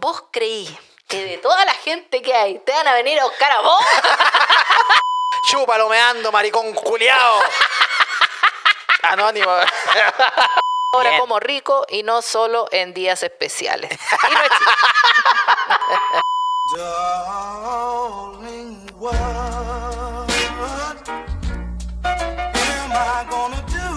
¿vos 0.00 0.24
creí 0.30 0.78
que 1.08 1.24
de 1.24 1.38
toda 1.38 1.64
la 1.64 1.72
gente 1.74 2.22
que 2.22 2.32
hay 2.34 2.58
te 2.60 2.70
van 2.72 2.86
a 2.88 2.94
venir 2.94 3.18
a 3.20 3.24
buscar 3.24 3.50
a 3.52 3.60
vos? 3.60 3.82
Chúpalo 5.50 5.88
meando, 5.88 6.30
maricón 6.30 6.72
culiao. 6.74 7.40
Anónimo. 9.02 9.50
Ahora 10.92 11.10
Bien. 11.10 11.20
como 11.20 11.38
rico 11.40 11.84
y 11.88 12.02
no 12.02 12.20
solo 12.22 12.68
en 12.72 12.92
días 12.94 13.22
especiales. 13.22 13.90
Y 14.28 14.34
no. 14.34 14.40
Darling, 16.76 18.76
what 18.98 19.14
am 19.14 20.28
I 22.92 23.24
gonna 23.30 23.62
do 23.68 23.88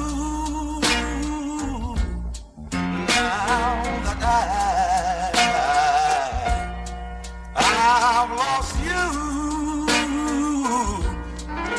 now 3.10 3.84
that 4.06 4.24
I, 4.24 4.71
I've 7.82 8.30
lost 8.38 8.76
you? 8.85 9.02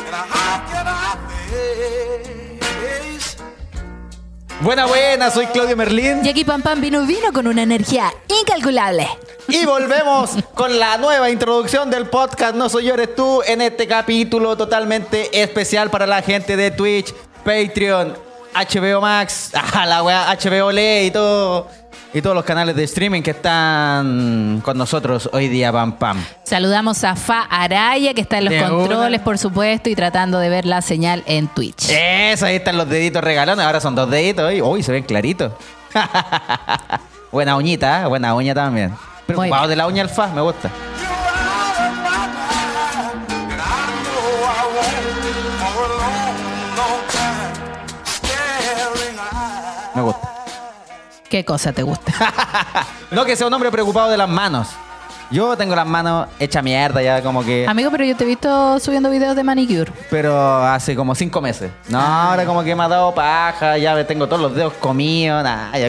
And 0.05 0.15
how 0.15 0.59
can 0.69 0.85
I 0.85 1.15
face 1.29 1.73
Buena, 4.59 4.85
buena, 4.85 5.29
soy 5.29 5.45
Claudio 5.47 5.75
Merlín. 5.77 6.25
Y 6.25 6.29
aquí 6.29 6.43
Pam 6.43 6.61
Pam 6.61 6.81
vino 6.81 7.05
vino 7.05 7.31
con 7.33 7.47
una 7.47 7.63
energía 7.63 8.13
incalculable. 8.41 9.07
Y 9.47 9.65
volvemos 9.65 10.31
con 10.55 10.77
la 10.79 10.97
nueva 10.97 11.29
introducción 11.29 11.89
del 11.89 12.07
podcast 12.07 12.55
No 12.55 12.69
Soy 12.69 12.85
Yo 12.85 12.93
Eres 12.93 13.15
Tú 13.15 13.41
en 13.45 13.61
este 13.61 13.87
capítulo 13.87 14.55
totalmente 14.57 15.41
especial 15.41 15.89
para 15.89 16.05
la 16.07 16.21
gente 16.21 16.55
de 16.55 16.71
Twitch, 16.71 17.13
Patreon, 17.43 18.17
HBO 18.53 19.01
Max, 19.01 19.51
ah, 19.73 19.85
la 19.85 20.03
wea, 20.03 20.37
HBO 20.41 20.71
Le 20.71 21.05
y 21.05 21.11
todo. 21.11 21.67
Y 22.15 22.21
todos 22.21 22.35
los 22.35 22.45
canales 22.45 22.75
de 22.75 22.83
streaming 22.83 23.23
que 23.23 23.31
están 23.31 24.61
con 24.63 24.77
nosotros 24.77 25.27
hoy 25.33 25.47
día, 25.47 25.71
pam 25.71 25.93
pam. 25.93 26.23
Saludamos 26.43 27.03
a 27.03 27.15
Fa 27.15 27.41
Araya, 27.49 28.13
que 28.13 28.21
está 28.21 28.37
en 28.37 28.45
los 28.45 28.53
De 28.53 28.61
controles, 28.61 29.19
una. 29.19 29.23
por 29.23 29.39
supuesto, 29.39 29.89
y 29.89 29.95
tratando 29.95 30.37
de 30.37 30.47
ver 30.47 30.65
la 30.65 30.83
señal 30.83 31.23
en 31.25 31.47
Twitch. 31.47 31.89
Eso, 31.89 32.45
ahí 32.45 32.57
están 32.57 32.77
los 32.77 32.87
deditos 32.87 33.23
regalones. 33.23 33.65
Ahora 33.65 33.81
son 33.81 33.95
dos 33.95 34.11
deditos. 34.11 34.47
Uy, 34.51 34.61
uy, 34.61 34.83
se 34.83 34.91
ven 34.91 35.03
claritos. 35.03 35.53
buena 37.31 37.55
uñita, 37.55 38.03
¿eh? 38.03 38.07
buena 38.07 38.35
uña 38.35 38.53
también. 38.53 38.93
Preocupado 39.25 39.67
de 39.67 39.75
la 39.75 39.87
uña 39.87 40.03
alfa, 40.03 40.27
me 40.27 40.41
gusta. 40.41 40.69
Me 49.95 50.01
gusta. 50.01 50.32
¿Qué 51.33 51.43
cosa 51.43 51.73
te 51.73 51.81
gusta? 51.81 52.13
No 53.09 53.25
que 53.25 53.35
sea 53.35 53.47
un 53.47 53.53
hombre 53.55 53.71
preocupado 53.71 54.11
de 54.11 54.17
las 54.17 54.29
manos. 54.29 54.67
Yo 55.31 55.57
tengo 55.57 55.75
las 55.75 55.87
manos 55.87 56.27
hechas 56.39 56.63
mierda 56.63 57.01
ya 57.01 57.23
como 57.23 57.43
que... 57.43 57.65
Amigo, 57.67 57.89
pero 57.89 58.03
yo 58.05 58.15
te 58.15 58.23
he 58.23 58.27
visto 58.27 58.79
subiendo 58.79 59.09
videos 59.09 59.35
de 59.35 59.43
manicure. 59.43 59.91
Pero 60.11 60.63
hace 60.63 60.95
como 60.95 61.15
cinco 61.15 61.41
meses. 61.41 61.71
No, 61.89 61.99
ahora 61.99 62.45
como 62.45 62.63
que 62.63 62.75
me 62.75 62.83
ha 62.83 62.87
dado 62.87 63.15
paja, 63.15 63.79
ya 63.79 63.95
me 63.95 64.03
tengo 64.03 64.27
todos 64.27 64.43
los 64.43 64.53
dedos 64.53 64.73
comidos, 64.73 65.43
nada. 65.43 65.75
ya- 65.75 65.87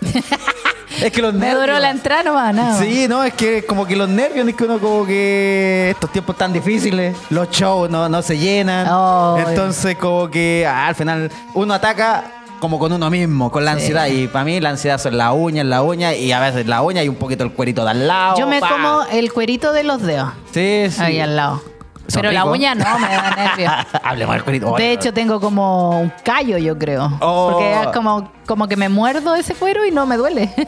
es 1.04 1.12
que 1.12 1.20
los 1.20 1.34
Me 1.34 1.40
nervios... 1.48 1.60
duró 1.66 1.78
la 1.78 1.90
entrada 1.90 2.22
nomás, 2.22 2.54
nada. 2.54 2.78
Sí, 2.78 3.06
no, 3.08 3.22
es 3.24 3.34
que 3.34 3.66
como 3.66 3.86
que 3.86 3.94
los 3.94 4.08
nervios, 4.08 4.48
es 4.48 4.54
que 4.54 4.64
uno 4.64 4.78
como 4.78 5.04
que 5.06 5.90
estos 5.90 6.10
tiempos 6.12 6.34
tan 6.36 6.50
difíciles, 6.50 7.14
los 7.28 7.50
shows 7.50 7.90
no, 7.90 8.08
no 8.08 8.22
se 8.22 8.38
llenan. 8.38 8.86
Oh, 8.90 9.36
entonces 9.38 9.96
como 9.98 10.30
que 10.30 10.66
ah, 10.66 10.86
al 10.86 10.94
final 10.94 11.30
uno 11.52 11.74
ataca 11.74 12.24
como 12.60 12.78
con 12.78 12.92
uno 12.92 13.10
mismo, 13.10 13.50
con 13.50 13.64
la 13.64 13.72
Sí. 13.74 13.78
ansiedad. 13.80 14.06
Y 14.06 14.26
para 14.28 14.44
mí 14.44 14.60
la 14.60 14.70
ansiedad 14.70 14.98
son 14.98 15.16
las 15.16 15.32
uñas, 15.34 15.64
la 15.66 15.82
uña 15.82 16.14
y 16.14 16.32
a 16.32 16.40
veces 16.40 16.66
la 16.66 16.82
uña 16.82 17.02
y 17.02 17.08
un 17.08 17.16
poquito 17.16 17.44
el 17.44 17.52
cuerito 17.52 17.84
de 17.84 17.90
al 17.90 18.06
lado. 18.08 18.36
Yo 18.38 18.46
me 18.46 18.60
pa. 18.60 18.68
como 18.68 19.02
el 19.12 19.32
cuerito 19.32 19.72
de 19.72 19.84
los 19.84 20.02
dedos. 20.02 20.30
Sí, 20.52 20.86
sí. 20.90 21.00
Ahí 21.00 21.20
al 21.20 21.36
lado. 21.36 21.62
Son 22.08 22.22
Pero 22.22 22.32
la 22.32 22.46
uña 22.46 22.74
no, 22.74 22.98
me 22.98 23.06
da 23.08 23.34
nervios. 23.36 23.72
Hablemos 24.02 24.34
del 24.34 24.44
cuerito. 24.44 24.74
De 24.76 24.92
hecho, 24.92 25.12
tengo 25.12 25.40
como 25.40 26.00
un 26.00 26.12
callo, 26.24 26.56
yo 26.56 26.78
creo. 26.78 27.18
Oh. 27.20 27.50
Porque 27.52 27.82
es 27.82 27.88
como, 27.88 28.32
como 28.46 28.66
que 28.66 28.76
me 28.76 28.88
muerdo 28.88 29.34
ese 29.34 29.54
cuero 29.54 29.84
y 29.84 29.90
no 29.90 30.06
me 30.06 30.16
duele. 30.16 30.50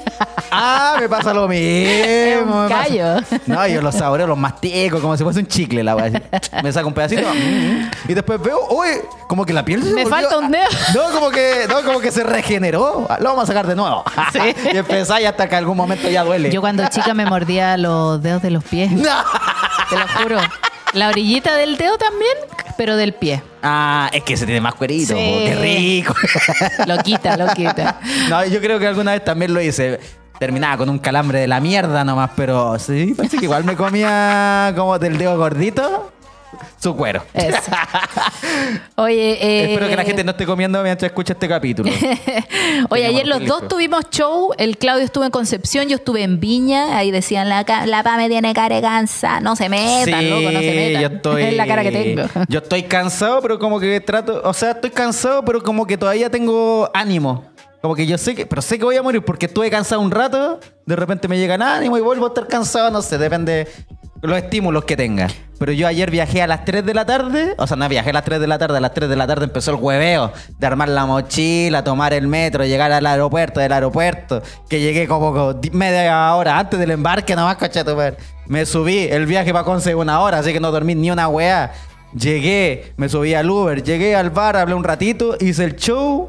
Ah, 0.53 0.97
me 0.99 1.09
pasa 1.09 1.33
lo 1.33 1.47
mismo. 1.49 2.63
un 2.65 2.69
callo. 2.69 3.21
No, 3.47 3.65
yo 3.69 3.81
los 3.81 3.95
saboreo, 3.95 4.27
los 4.27 4.37
mastico 4.37 5.01
como 5.01 5.17
si 5.17 5.23
fuese 5.23 5.39
un 5.39 5.47
chicle 5.47 5.85
la. 5.85 5.95
Me 6.65 6.73
saco 6.73 6.89
un 6.89 6.93
pedacito 6.95 7.23
mm, 7.33 7.91
y 8.11 8.15
después 8.15 8.43
veo, 8.43 8.59
uy, 8.71 8.89
como 9.29 9.47
que 9.47 9.53
la 9.53 9.65
piel 9.65 9.81
se 9.81 9.91
Me 9.93 10.03
volvió- 10.05 10.11
falta 10.11 10.39
un 10.39 10.51
dedo. 10.51 10.65
No, 10.93 11.13
como 11.15 11.31
que, 11.31 11.67
no, 11.69 11.83
como 11.85 12.01
que 12.01 12.11
se 12.11 12.25
regeneró. 12.25 13.07
Lo 13.21 13.29
vamos 13.29 13.45
a 13.45 13.47
sacar 13.47 13.69
de 13.69 13.77
nuevo. 13.77 14.03
Sí. 14.33 14.41
y 14.73 14.77
empezáis 14.77 15.29
hasta 15.29 15.49
que 15.49 15.55
algún 15.55 15.77
momento 15.77 16.09
ya 16.11 16.25
duele. 16.25 16.51
Yo 16.51 16.61
cuando 16.61 16.85
chica 16.89 17.15
me 17.15 17.25
mordía 17.27 17.77
los 17.77 18.21
dedos 18.21 18.43
de 18.43 18.51
los 18.51 18.65
pies. 18.65 18.91
No. 18.91 19.09
Te 19.89 19.97
lo 19.97 20.09
juro. 20.21 20.39
La 20.93 21.09
orillita 21.09 21.57
del 21.57 21.77
dedo 21.77 21.97
también, 21.99 22.33
pero 22.77 22.97
del 22.97 23.13
pie. 23.13 23.43
Ah, 23.63 24.11
es 24.13 24.25
que 24.25 24.37
se 24.37 24.45
tiene 24.45 24.61
más 24.61 24.75
cuerito. 24.75 25.15
Sí. 25.15 25.33
po, 25.33 25.45
Qué 25.45 25.55
rico. 25.55 26.15
Lo 26.87 26.99
quita, 26.99 27.37
lo 27.37 27.47
quita. 27.55 28.01
no, 28.29 28.45
yo 28.47 28.61
creo 28.61 28.79
que 28.79 28.87
alguna 28.87 29.13
vez 29.13 29.25
también 29.25 29.55
lo 29.55 29.61
hice. 29.61 30.01
Terminaba 30.39 30.79
con 30.79 30.89
un 30.89 30.99
calambre 30.99 31.39
de 31.41 31.47
la 31.47 31.61
mierda 31.61 32.03
nomás, 32.03 32.31
pero 32.35 32.79
sí, 32.79 33.13
parece 33.17 33.37
que 33.37 33.45
igual 33.45 33.65
me 33.65 33.77
comía 33.77 34.73
como 34.75 34.99
del 34.99 35.19
dedo 35.19 35.37
gordito 35.37 36.13
su 36.79 36.97
cuero. 36.97 37.23
Eso. 37.35 37.59
Oye, 38.97 39.33
eh, 39.41 39.73
Espero 39.73 39.89
que 39.89 39.97
la 39.97 40.05
gente 40.05 40.25
no 40.25 40.31
esté 40.33 40.47
comiendo 40.47 40.83
mientras 40.83 41.11
escucha 41.11 41.33
este 41.35 41.49
capítulo. 41.49 41.91
Oye, 42.91 43.07
ayer 43.07 43.27
los 43.27 43.45
dos 43.45 43.69
tuvimos 43.69 44.09
show. 44.11 44.53
El 44.57 44.79
Claudio 44.79 45.05
estuvo 45.05 45.25
en 45.25 45.31
Concepción, 45.31 45.89
yo 45.89 45.97
estuve 45.97 46.23
en 46.23 46.41
Viña. 46.41 46.97
Ahí 46.97 47.11
decían, 47.11 47.49
la, 47.49 47.65
la 47.87 48.03
PA 48.03 48.17
me 48.17 48.29
tiene 48.29 48.53
cara 48.55 48.81
cansa. 48.81 49.41
No 49.41 49.57
se 49.57 49.69
metan, 49.69 50.31
loco, 50.31 50.51
no 50.51 50.61
se 50.61 50.73
metan. 50.75 51.03
yo 51.03 51.09
estoy. 51.17 51.43
Es 51.43 51.57
la 51.57 51.67
cara 51.67 51.83
que 51.83 51.93
tengo. 51.93 52.23
Yo 52.49 52.59
estoy 52.61 52.83
cansado, 52.85 53.41
pero 53.43 53.59
como 53.59 53.79
que 53.79 54.01
trato. 54.01 54.41
O 54.45 54.55
sea, 54.55 54.73
estoy 54.73 54.91
cansado, 54.91 55.45
pero 55.45 55.63
como 55.63 55.87
que 55.87 55.97
todavía 55.97 56.31
tengo 56.31 56.91
ánimo. 56.95 57.45
Como 57.83 57.95
que 57.95 58.07
yo 58.07 58.19
sé 58.19 58.35
que. 58.35 58.47
Pero 58.47 58.63
sé 58.63 58.79
que 58.79 58.85
voy 58.85 58.97
a 58.97 59.03
morir 59.03 59.25
porque 59.25 59.47
estuve 59.47 59.71
cansado 59.71 60.01
un 60.01 60.11
rato. 60.11 60.61
De 60.87 60.97
repente 60.97 61.29
me 61.29 61.39
llegan 61.39 61.63
ánimo 61.63 61.97
y 61.97 62.01
vuelvo 62.01 62.27
a 62.27 62.29
estar 62.29 62.47
cansado. 62.47 62.91
No 62.91 63.03
sé, 63.03 63.19
depende 63.19 63.69
los 64.23 64.37
estímulos 64.37 64.85
que 64.85 64.97
tenga. 64.97 65.29
Pero 65.59 65.73
yo 65.73 65.87
ayer 65.87 66.11
viajé 66.11 66.41
a 66.41 66.47
las 66.47 66.65
3 66.65 66.85
de 66.87 66.95
la 66.95 67.05
tarde. 67.05 67.55
O 67.59 67.67
sea, 67.67 67.77
no 67.77 67.87
viajé 67.89 68.11
a 68.11 68.13
las 68.15 68.25
3 68.25 68.41
de 68.41 68.47
la 68.47 68.57
tarde. 68.59 68.79
A 68.79 68.81
las 68.81 68.95
3 68.95 69.11
de 69.11 69.17
la 69.17 69.27
tarde 69.27 69.45
empezó 69.45 69.73
el 69.73 69.77
hueveo 69.77 70.33
de 70.59 70.67
armar 70.67 70.89
la 70.89 71.05
mochila, 71.05 71.85
tomar 71.85 72.15
el 72.15 72.27
metro, 72.27 72.65
llegar 72.65 72.91
al 72.93 73.05
aeropuerto, 73.05 73.61
del 73.61 73.73
aeropuerto. 73.73 74.43
Que 74.71 74.81
llegué 74.81 75.07
como 75.07 75.33
co- 75.33 75.55
di- 75.55 75.71
media 75.71 76.35
hora 76.35 76.59
antes 76.59 76.79
del 76.81 76.91
embarque, 76.93 77.37
nomás, 77.37 77.57
coche 77.57 77.85
tu 77.85 77.95
madre. 77.95 78.17
Me 78.47 78.65
subí, 78.65 79.07
el 79.11 79.27
viaje 79.27 79.53
para 79.53 79.65
Conce 79.65 79.95
una 79.95 80.21
hora, 80.21 80.39
así 80.39 80.53
que 80.53 80.61
no 80.61 80.71
dormí 80.73 80.95
ni 80.95 81.11
una 81.11 81.29
weá. 81.29 81.73
Llegué, 82.15 82.93
me 82.97 83.09
subí 83.09 83.35
al 83.35 83.49
Uber, 83.49 83.83
llegué 83.83 84.17
al 84.17 84.31
bar, 84.31 84.57
hablé 84.57 84.75
un 84.75 84.83
ratito, 84.83 85.37
hice 85.39 85.63
el 85.65 85.77
show, 85.77 86.29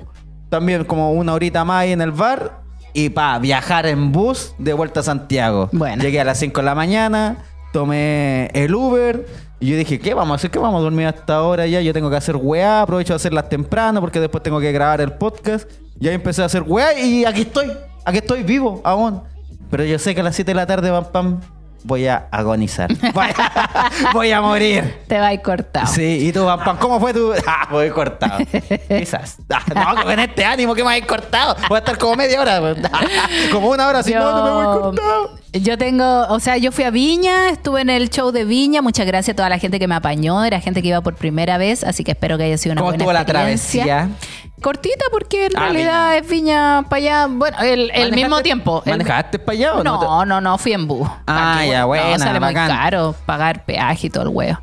también 0.50 0.84
como 0.86 1.12
una 1.14 1.34
horita 1.34 1.64
más 1.66 1.82
ahí 1.84 1.92
en 1.94 2.02
el 2.02 2.12
bar. 2.12 2.62
Y 2.94 3.10
pa, 3.10 3.40
viajar 3.40 3.86
en 3.86 4.12
bus 4.12 4.54
de 4.58 4.74
vuelta 4.74 5.00
a 5.00 5.04
Santiago. 5.04 5.70
Bueno. 5.72 6.04
Llegué 6.04 6.20
a 6.20 6.26
las 6.26 6.38
5 6.40 6.60
de 6.60 6.66
la 6.66 6.76
mañana, 6.76 7.38
tomé 7.72 8.48
el 8.54 8.74
Uber. 8.74 9.26
Y 9.60 9.68
yo 9.68 9.78
dije, 9.78 10.00
¿qué 10.00 10.14
vamos 10.14 10.34
a 10.34 10.36
hacer? 10.36 10.50
¿Qué 10.50 10.60
vamos 10.60 10.80
a 10.80 10.84
dormir 10.84 11.06
hasta 11.06 11.36
ahora 11.36 11.68
ya? 11.68 11.82
Yo 11.82 11.94
tengo 11.94 12.10
que 12.10 12.16
hacer 12.16 12.36
weá, 12.36 12.82
aprovecho 12.82 13.14
de 13.14 13.18
hacerlas 13.18 13.48
temprano 13.48 14.02
porque 14.02 14.20
después 14.20 14.44
tengo 14.44 14.60
que 14.60 14.72
grabar 14.72 15.02
el 15.02 15.14
podcast. 15.14 15.70
Y 16.00 16.08
ahí 16.08 16.16
empecé 16.16 16.42
a 16.42 16.46
hacer 16.46 16.64
weá 16.64 17.00
y 17.00 17.26
aquí 17.26 17.42
estoy. 17.42 17.72
Aquí 18.06 18.18
estoy 18.18 18.44
vivo 18.44 18.82
aún. 18.84 19.22
Pero 19.70 19.86
yo 19.86 20.00
sé 20.00 20.16
que 20.16 20.22
a 20.22 20.24
las 20.24 20.36
7 20.36 20.52
de 20.52 20.56
la 20.56 20.66
tarde, 20.66 20.90
pam, 20.90 21.06
pam, 21.12 21.42
voy 21.84 22.08
a 22.08 22.28
agonizar. 22.32 22.92
Voy 23.14 23.26
a, 23.38 23.92
voy 24.14 24.32
a 24.32 24.42
morir. 24.42 25.00
Te 25.08 25.20
va 25.20 25.28
a 25.28 25.34
ir 25.34 25.42
cortado. 25.42 25.88
Sí, 25.88 26.28
y 26.28 26.32
tú, 26.32 26.46
pam, 26.46 26.78
¿cómo 26.78 27.00
fue 27.00 27.14
tu...? 27.14 27.34
Ah, 27.48 27.68
voy 27.70 27.90
cortado. 27.90 28.40
Quizás. 28.88 29.38
Ah, 29.50 29.96
no, 29.96 30.04
con 30.04 30.20
este 30.20 30.46
ánimo 30.46 30.74
que 30.76 30.84
me 30.84 30.90
habéis 30.90 31.06
cortado. 31.06 31.56
Voy 31.68 31.76
a 31.76 31.80
estar 31.80 31.98
como 31.98 32.16
media 32.16 32.40
hora. 32.40 32.62
Como 33.52 33.70
una 33.70 33.88
hora, 33.88 34.04
si 34.04 34.14
no, 34.14 34.32
no 34.32 34.44
me 34.44 34.52
voy 34.52 34.80
cortado. 34.82 35.42
Yo 35.54 35.78
tengo, 35.78 36.28
o 36.30 36.40
sea, 36.40 36.58
yo 36.58 36.72
fui 36.72 36.86
a 36.86 36.92
Viña, 36.92 37.50
estuve 37.50 37.82
en 37.82 37.90
el 37.90 38.10
show 38.10 38.32
de 38.32 38.46
Viña. 38.46 38.82
Muchas 38.82 39.06
gracias 39.06 39.34
a 39.34 39.36
toda 39.36 39.50
la 39.50 39.58
gente 39.60 39.80
que 39.80 39.88
me 39.88 39.96
apañó. 39.96 40.44
Era 40.46 40.60
gente 40.62 40.82
que 40.82 40.88
iba 40.90 41.02
por 41.02 41.16
primera 41.16 41.58
vez, 41.58 41.84
así 41.84 42.04
que 42.06 42.12
espero 42.12 42.38
que 42.38 42.46
haya 42.46 42.58
sido 42.58 42.74
una 42.74 42.82
¿Cómo 42.82 42.92
buena 42.92 43.04
estuvo 43.04 43.14
la 43.14 43.22
experiencia. 43.22 43.84
travesía? 43.84 44.18
Cortita 44.62 45.06
porque 45.12 45.48
en 45.48 45.58
Ah, 45.58 45.60
realidad 45.62 46.10
Viña. 46.12 46.18
es 46.18 46.28
Viña 46.30 46.84
para 46.90 46.98
allá. 46.98 47.28
Bueno, 47.30 47.58
el, 47.60 47.92
el 47.94 48.12
¿Manejaste- 48.12 48.16
mismo 48.16 48.42
tiempo. 48.42 48.84
El- 48.86 48.92
¿Manejaste 48.92 49.40
para 49.40 49.58
allá 49.58 49.74
o 49.76 49.84
no? 49.84 50.02
no, 50.02 50.26
no, 50.26 50.42
no, 50.42 50.58
fui 50.58 50.74
en 50.74 50.88
bus. 50.88 51.08
Ah, 51.28 51.58
Aquí, 51.60 51.70
ya, 51.72 51.82
no, 51.82 51.88
buena, 51.88 52.18
sale 52.20 52.40
muy 52.40 52.50
bacán. 52.54 52.68
caro 52.70 53.16
pagar 53.26 53.66
peaje 53.66 54.08
y 54.08 54.10
todo 54.10 54.24
el 54.24 54.30
huevo. 54.30 54.60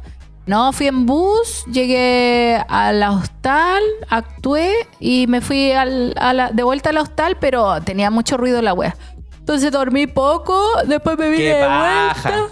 No, 0.46 0.72
fui 0.72 0.86
en 0.86 1.04
bus, 1.04 1.64
llegué 1.70 2.62
a 2.68 2.90
la 2.92 3.10
hostal, 3.10 3.82
actué 4.08 4.72
y 4.98 5.26
me 5.26 5.40
fui 5.42 5.72
al- 5.72 6.14
a 6.18 6.32
la- 6.32 6.50
de 6.52 6.62
vuelta 6.62 6.88
al 6.88 6.96
hostal, 6.96 7.36
pero 7.38 7.82
tenía 7.82 8.10
mucho 8.10 8.36
ruido 8.38 8.62
la 8.62 8.72
wea. 8.72 8.96
Entonces 9.40 9.70
dormí 9.72 10.06
poco, 10.06 10.58
después 10.86 11.18
me 11.18 11.28
vine 11.28 11.44
de 11.54 11.66
vuelta. 11.66 12.46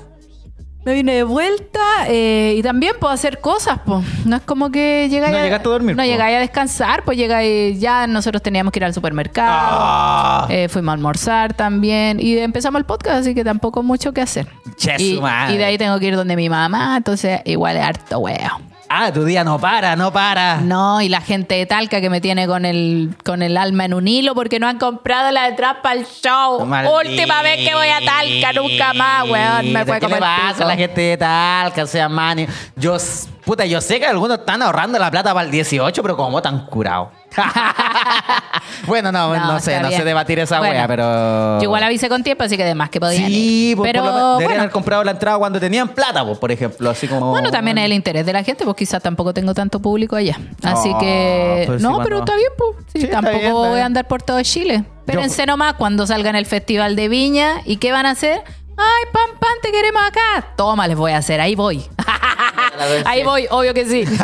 Me 0.86 0.94
vine 0.94 1.14
de 1.14 1.24
vuelta 1.24 1.80
eh, 2.06 2.54
y 2.56 2.62
también 2.62 2.94
puedo 3.00 3.12
hacer 3.12 3.40
cosas, 3.40 3.80
pues. 3.84 4.04
No 4.24 4.36
es 4.36 4.42
como 4.42 4.70
que 4.70 5.08
llegáis 5.10 5.32
No 5.32 5.42
llegaste 5.42 5.66
a 5.68 5.70
dormir, 5.72 5.96
No 5.96 6.02
po. 6.04 6.08
llegáis 6.08 6.36
a 6.36 6.38
descansar, 6.38 7.02
pues 7.04 7.18
llegáis 7.18 7.80
ya 7.80 8.06
nosotros 8.06 8.40
teníamos 8.40 8.72
que 8.72 8.78
ir 8.78 8.84
al 8.84 8.94
supermercado. 8.94 9.50
Ah. 9.50 10.46
eh, 10.48 10.68
fuimos 10.68 10.90
a 10.90 10.94
almorzar 10.94 11.54
también 11.54 12.20
y 12.20 12.38
empezamos 12.38 12.78
el 12.78 12.84
podcast, 12.84 13.16
así 13.16 13.34
que 13.34 13.42
tampoco 13.42 13.82
mucho 13.82 14.12
que 14.12 14.20
hacer. 14.20 14.46
Che, 14.76 14.94
y, 15.02 15.20
madre. 15.20 15.54
y 15.56 15.58
de 15.58 15.64
ahí 15.64 15.76
tengo 15.76 15.98
que 15.98 16.06
ir 16.06 16.14
donde 16.14 16.36
mi 16.36 16.48
mamá, 16.48 16.96
entonces 16.96 17.40
igual 17.46 17.76
es 17.76 17.82
harto 17.82 18.20
weo. 18.20 18.60
Ah, 18.88 19.12
tu 19.12 19.24
día 19.24 19.42
no 19.42 19.58
para, 19.58 19.96
no 19.96 20.12
para. 20.12 20.58
No, 20.58 21.00
y 21.00 21.08
la 21.08 21.20
gente 21.20 21.56
de 21.56 21.66
Talca 21.66 22.00
que 22.00 22.08
me 22.08 22.20
tiene 22.20 22.46
con 22.46 22.64
el, 22.64 23.16
con 23.24 23.42
el 23.42 23.56
alma 23.56 23.84
en 23.84 23.94
un 23.94 24.06
hilo 24.06 24.34
porque 24.34 24.60
no 24.60 24.68
han 24.68 24.78
comprado 24.78 25.30
la 25.32 25.48
entrada 25.48 25.82
para 25.82 25.98
el 25.98 26.06
show. 26.06 26.62
Última 26.62 27.42
vez 27.42 27.68
que 27.68 27.74
voy 27.74 27.88
a 27.88 28.00
Talca, 28.04 28.52
nunca 28.52 28.94
más, 28.94 29.28
weón. 29.28 29.72
Me 29.72 29.84
fue 29.84 29.98
¿Qué 29.98 30.08
le 30.08 30.16
pasa 30.18 30.64
a 30.64 30.66
la 30.68 30.76
gente 30.76 31.00
de 31.00 31.16
Talca, 31.16 31.82
o 31.82 31.86
sea, 31.86 32.08
man? 32.08 32.46
Yo, 32.76 32.96
puta, 33.44 33.66
yo 33.66 33.80
sé 33.80 33.98
que 33.98 34.06
algunos 34.06 34.38
están 34.38 34.62
ahorrando 34.62 34.98
la 34.98 35.10
plata 35.10 35.34
para 35.34 35.44
el 35.44 35.50
18, 35.50 36.02
pero 36.02 36.16
como 36.16 36.40
tan 36.40 36.66
curado. 36.66 37.10
bueno, 38.86 39.12
no, 39.12 39.36
no, 39.36 39.60
sé, 39.60 39.80
no 39.80 39.90
sé 39.90 40.04
debatir 40.04 40.38
esa 40.38 40.58
Bueno, 40.58 40.74
wea, 40.74 40.86
pero... 40.88 41.58
Yo 41.58 41.64
igual 41.64 41.82
avisé 41.82 42.08
con 42.08 42.22
tiempo, 42.22 42.44
así 42.44 42.56
que 42.56 42.62
además 42.62 42.90
que 42.90 43.00
podían 43.00 43.26
Sí, 43.26 43.70
ir. 43.70 43.76
pues, 43.76 43.88
Pero 43.90 44.02
por 44.02 44.10
lo 44.10 44.14
menos 44.14 44.30
deberían 44.38 44.48
bueno, 44.48 44.62
haber 44.62 44.72
comprado 44.72 45.04
la 45.04 45.10
entrada 45.12 45.38
cuando 45.38 45.60
tenían 45.60 45.88
plata, 45.88 46.24
pues, 46.24 46.38
por 46.38 46.50
ejemplo, 46.52 46.90
así 46.90 47.06
como... 47.08 47.30
bueno, 47.30 47.50
también 47.50 47.78
es 47.78 47.84
el 47.84 47.92
interés 47.92 48.24
de 48.26 48.32
la 48.32 48.42
gente, 48.42 48.64
pues 48.64 48.76
quizás 48.76 49.02
tampoco 49.02 49.32
tengo 49.34 49.54
tanto 49.54 49.80
público 49.80 50.16
allá. 50.16 50.38
Así 50.62 50.90
Oh, 50.94 50.98
que... 50.98 51.64
pues 51.66 51.82
no, 51.82 52.02
pero 52.02 52.18
está 52.20 52.36
bien, 52.36 52.50
pues. 52.56 52.76
Sí, 52.94 53.06
tampoco 53.08 53.38
bien, 53.38 53.52
voy 53.52 53.80
a 53.80 53.86
andar 53.86 54.06
por 54.06 54.22
todo 54.22 54.42
Chile. 54.42 54.84
Espérense 55.06 55.46
nomás 55.46 55.74
cuando 55.74 56.06
salga 56.06 56.30
en 56.30 56.36
el 56.36 56.46
Festival 56.46 56.96
de 56.96 57.08
Viña. 57.08 57.60
¿Y 57.64 57.76
qué 57.76 57.92
van 57.92 58.06
a 58.06 58.10
hacer? 58.10 58.42
Ay, 58.76 59.04
pam, 59.12 59.30
pam, 59.38 59.52
te 59.62 59.70
queremos 59.72 60.02
acá. 60.02 60.48
Toma, 60.56 60.86
les 60.86 60.96
voy 60.96 61.12
a 61.12 61.18
hacer. 61.18 61.40
Ahí 61.40 61.54
voy. 61.54 61.88
Ahí 63.06 63.24
voy, 63.24 63.46
obvio 63.50 63.72
que 63.72 63.86
sí. 63.86 64.04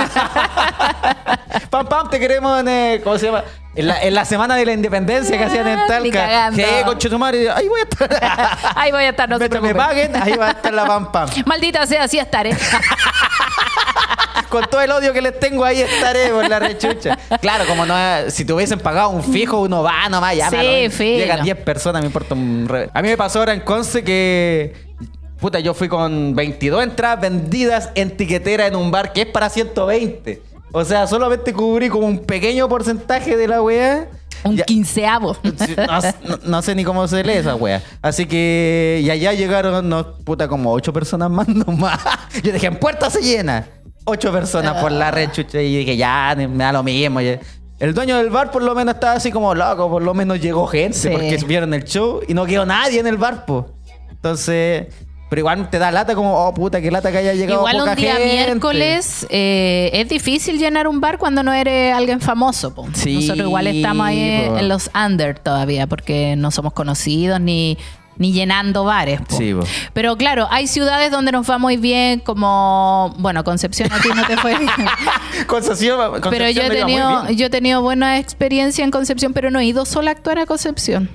Pam, 1.71 1.87
pam, 1.87 2.11
te 2.11 2.21
queremos 2.21 2.61
en, 2.61 2.69
eh, 2.69 3.01
¿cómo 3.03 3.17
se 3.17 3.27
llama? 3.27 3.45
En 3.75 3.87
la, 3.87 4.03
en 4.03 4.15
la 4.15 4.27
semana 4.27 4.57
de 4.57 4.67
la 4.67 4.73
independencia 4.73 5.39
que 5.39 5.45
hacían 5.45 5.67
en 5.67 5.79
Ni 5.81 5.87
Talca. 5.87 6.53
Sí, 6.53 6.65
conchetumare, 6.85 7.51
ahí 7.51 7.67
voy 7.69 7.81
a 7.81 7.85
estar. 7.85 8.59
Ahí 8.77 8.93
voy 8.93 9.05
a 9.05 9.09
estar, 9.09 9.27
no 9.29 9.39
se 9.39 9.49
me 9.49 9.75
paguen, 9.75 10.15
ahí 10.15 10.35
va 10.35 10.49
a 10.49 10.51
estar 10.51 10.75
la 10.75 10.85
pam 10.85 11.11
pam. 11.11 11.31
Maldita 11.47 11.87
sea, 11.87 12.03
así 12.05 12.19
estaré. 12.19 12.55
Con 14.49 14.65
todo 14.67 14.81
el 14.81 14.91
odio 14.91 15.13
que 15.13 15.23
les 15.23 15.39
tengo, 15.39 15.65
ahí 15.65 15.81
estaré 15.81 16.29
por 16.31 16.49
la 16.49 16.59
rechucha. 16.59 17.19
Claro, 17.41 17.65
como 17.67 17.87
no, 17.87 17.95
si 18.29 18.45
te 18.45 18.53
hubiesen 18.53 18.79
pagado 18.79 19.11
un 19.11 19.23
fijo, 19.23 19.61
uno 19.61 19.83
va 19.83 20.09
nomás, 20.09 20.37
ya. 20.37 20.51
Sí, 20.51 20.89
filo. 20.91 21.19
Llegan 21.19 21.43
10 21.45 21.57
personas, 21.59 22.03
me 22.03 22.07
importa 22.07 22.35
un 22.35 22.67
re- 22.69 22.91
A 22.93 23.03
mí 23.03 23.09
me 23.09 23.17
pasó 23.17 23.39
ahora 23.41 23.53
en 23.55 23.61
Conce 23.61 24.03
que. 24.05 24.75
Puta, 25.41 25.59
yo 25.59 25.75
fui 25.75 25.89
con 25.89 26.35
22 26.37 26.85
entradas 26.85 27.21
vendidas 27.21 27.91
en 27.97 28.17
tiquetera 28.17 28.67
en 28.67 28.77
un 28.77 28.91
bar 28.93 29.13
que 29.13 29.23
es 29.23 29.27
para 29.27 29.49
120. 29.51 30.41
O 30.73 30.85
sea, 30.85 31.07
solamente 31.07 31.53
cubrí 31.53 31.89
como 31.89 32.07
un 32.07 32.21
pequeño 32.21 32.69
porcentaje 32.69 33.37
de 33.37 33.49
la 33.49 33.61
weá. 33.61 34.07
Un 34.45 34.57
Ya- 34.57 34.65
quinceavo. 34.65 35.37
No, 36.45 36.63
sé 36.63 36.75
ni 36.75 36.85
cómo 36.85 37.07
se 37.09 37.23
lee 37.25 37.35
esa 37.35 37.55
wea. 37.55 37.83
Así 38.03 38.27
que. 38.27 39.01
Y 39.03 39.11
allá 39.11 39.33
llegaron, 39.33 39.89
no, 39.89 40.15
puta, 40.19 40.49
como 40.49 40.73
ocho 40.73 40.93
personas 40.93 41.31
más 41.31 41.49
nomás. 41.67 42.01
Yo 42.43 42.53
dije, 42.53 42.67
en 42.67 42.77
puerta 42.77 43.11
se 43.11 43.21
llena. 43.23 43.67
Ocho 44.05 44.33
personas 44.33 44.81
por 44.81 44.91
la 44.93 45.11
red, 45.11 45.31
chucha. 45.31 45.61
Y 45.61 45.79
dije, 45.79 45.97
ya, 45.97 46.35
me 46.37 46.65
da 46.65 46.73
lo 46.73 46.83
mismo. 46.83 47.21
El 47.21 47.95
dueño 47.95 48.17
del 48.19 48.31
bar 48.31 48.51
por 48.51 48.63
lo 48.63 48.75
menos 48.75 48.95
estaba 48.95 49.15
así 49.15 49.31
como 49.33 49.55
loco, 49.55 49.91
por 49.91 50.03
lo 50.03 50.15
menos 50.15 50.41
llegó 50.41 50.67
gente 50.67 50.97
Sí. 50.97 51.09
porque 51.11 51.37
vieron 51.47 51.75
el 51.75 51.85
show 51.85 52.21
y 52.29 52.35
no 52.35 52.47
quedó 52.47 52.65
nadie 52.65 53.01
en 53.01 53.07
el 53.07 53.17
bar, 53.17 53.45
po. 53.45 53.71
Entonces, 54.11 54.87
pero 55.29 55.41
igual 55.41 55.69
te 55.71 55.79
da 55.81 55.91
lata 55.91 56.15
como, 56.15 56.33
oh 56.47 56.55
puta, 56.55 56.81
que 56.81 56.91
lata 56.91 57.11
que 57.11 57.19
haya 57.19 57.33
llegado 57.35 57.61
Igual 57.61 57.79
poca 57.79 57.91
un 57.91 57.97
día 57.97 58.15
gente. 58.17 58.33
miércoles 58.35 59.27
eh, 59.31 59.91
es 59.95 60.09
difícil 60.09 60.59
llenar 60.59 60.87
un 60.87 61.01
bar 61.01 61.19
cuando 61.19 61.43
no 61.43 61.53
eres 61.53 61.93
alguien 61.95 62.21
famoso. 62.21 62.73
po. 62.75 62.87
Sí, 62.93 63.15
Nosotros 63.15 63.47
igual 63.47 63.67
estamos 63.67 64.07
ahí 64.07 64.45
po. 64.49 64.59
en 64.59 64.69
los 64.69 64.91
under 64.95 65.39
todavía 65.39 65.87
porque 65.89 66.37
no 66.37 66.51
somos 66.53 66.73
conocidos 66.75 67.41
ni, 67.41 67.77
ni 68.23 68.33
llenando 68.33 68.85
bares. 68.85 69.21
po. 69.21 69.37
Sí, 69.37 69.53
po. 69.53 69.67
Pero 69.93 70.17
claro, 70.17 70.47
hay 70.51 70.69
ciudades 70.69 71.11
donde 71.11 71.33
nos 71.33 71.51
va 71.51 71.59
muy 71.59 71.77
bien, 71.77 72.21
como, 72.21 73.15
bueno, 73.19 73.43
Concepción 73.45 73.93
a 73.93 74.01
ti 74.01 74.09
no 74.15 74.25
te 74.27 74.37
fue 74.37 74.57
bien. 74.57 74.71
Concepción, 75.47 75.99
pero 76.31 76.49
yo 76.49 76.63
Concepción 76.63 76.67
he, 76.67 76.71
tenido, 76.71 77.31
yo 77.31 77.47
he 77.47 77.51
tenido 77.51 77.83
buena 77.83 78.19
experiencia 78.19 78.85
en 78.85 78.91
Concepción, 78.91 79.33
pero 79.33 79.51
no 79.51 79.59
he 79.59 79.65
ido 79.65 79.85
sola 79.85 80.13
a 80.13 80.15
actuar 80.15 80.39
a 80.39 80.47
Concepción. 80.47 81.11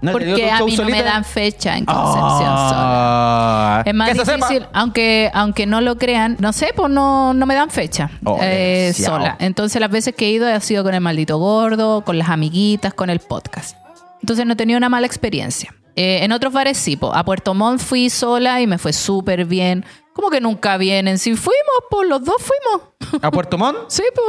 ¿No 0.00 0.10
has 0.10 0.18
tenido 0.18 0.36
porque 0.36 0.50
a 0.50 0.64
mí 0.64 0.76
no 0.76 0.84
me 0.84 1.02
dan 1.02 1.24
fecha 1.24 1.76
en 1.76 1.86
Concepción 1.86 2.40
sola. 2.40 3.78
Ah. 3.78 3.82
Es 3.84 3.94
más 3.94 4.10
se 4.10 4.36
difícil, 4.36 4.66
aunque, 4.72 5.30
aunque 5.34 5.66
no 5.66 5.80
lo 5.80 5.96
crean, 5.96 6.36
no 6.38 6.52
sé, 6.52 6.70
pues 6.76 6.90
no, 6.90 7.34
no 7.34 7.46
me 7.46 7.54
dan 7.54 7.70
fecha 7.70 8.10
Oh, 8.24 8.38
eh, 8.40 8.92
sola. 8.94 9.36
Entonces 9.40 9.80
las 9.80 9.90
veces 9.90 10.14
que 10.14 10.26
he 10.26 10.30
ido 10.30 10.46
ha 10.46 10.60
sido 10.60 10.84
con 10.84 10.94
el 10.94 11.00
maldito 11.00 11.38
gordo, 11.38 12.02
con 12.02 12.18
las 12.18 12.28
amiguitas, 12.28 12.94
con 12.94 13.10
el 13.10 13.18
podcast. 13.18 13.76
Entonces 14.20 14.46
no 14.46 14.52
he 14.52 14.56
tenido 14.56 14.78
una 14.78 14.88
mala 14.88 15.06
experiencia. 15.06 15.74
Eh, 15.96 16.20
en 16.22 16.32
otros 16.32 16.52
bares 16.52 16.76
sí, 16.76 16.96
po. 16.96 17.14
a 17.14 17.24
Puerto 17.24 17.54
Montt 17.54 17.80
fui 17.80 18.10
sola 18.10 18.60
y 18.60 18.66
me 18.66 18.78
fue 18.78 18.92
súper 18.92 19.44
bien. 19.44 19.84
Como 20.12 20.30
que 20.30 20.40
nunca 20.40 20.76
vienen. 20.76 21.18
Si 21.18 21.34
fuimos, 21.36 21.84
pues 21.90 22.08
los 22.08 22.24
dos 22.24 22.36
fuimos. 22.38 23.22
¿A 23.22 23.30
Puerto 23.30 23.58
Montt? 23.58 23.78
Sí, 23.88 24.02
pues. 24.14 24.26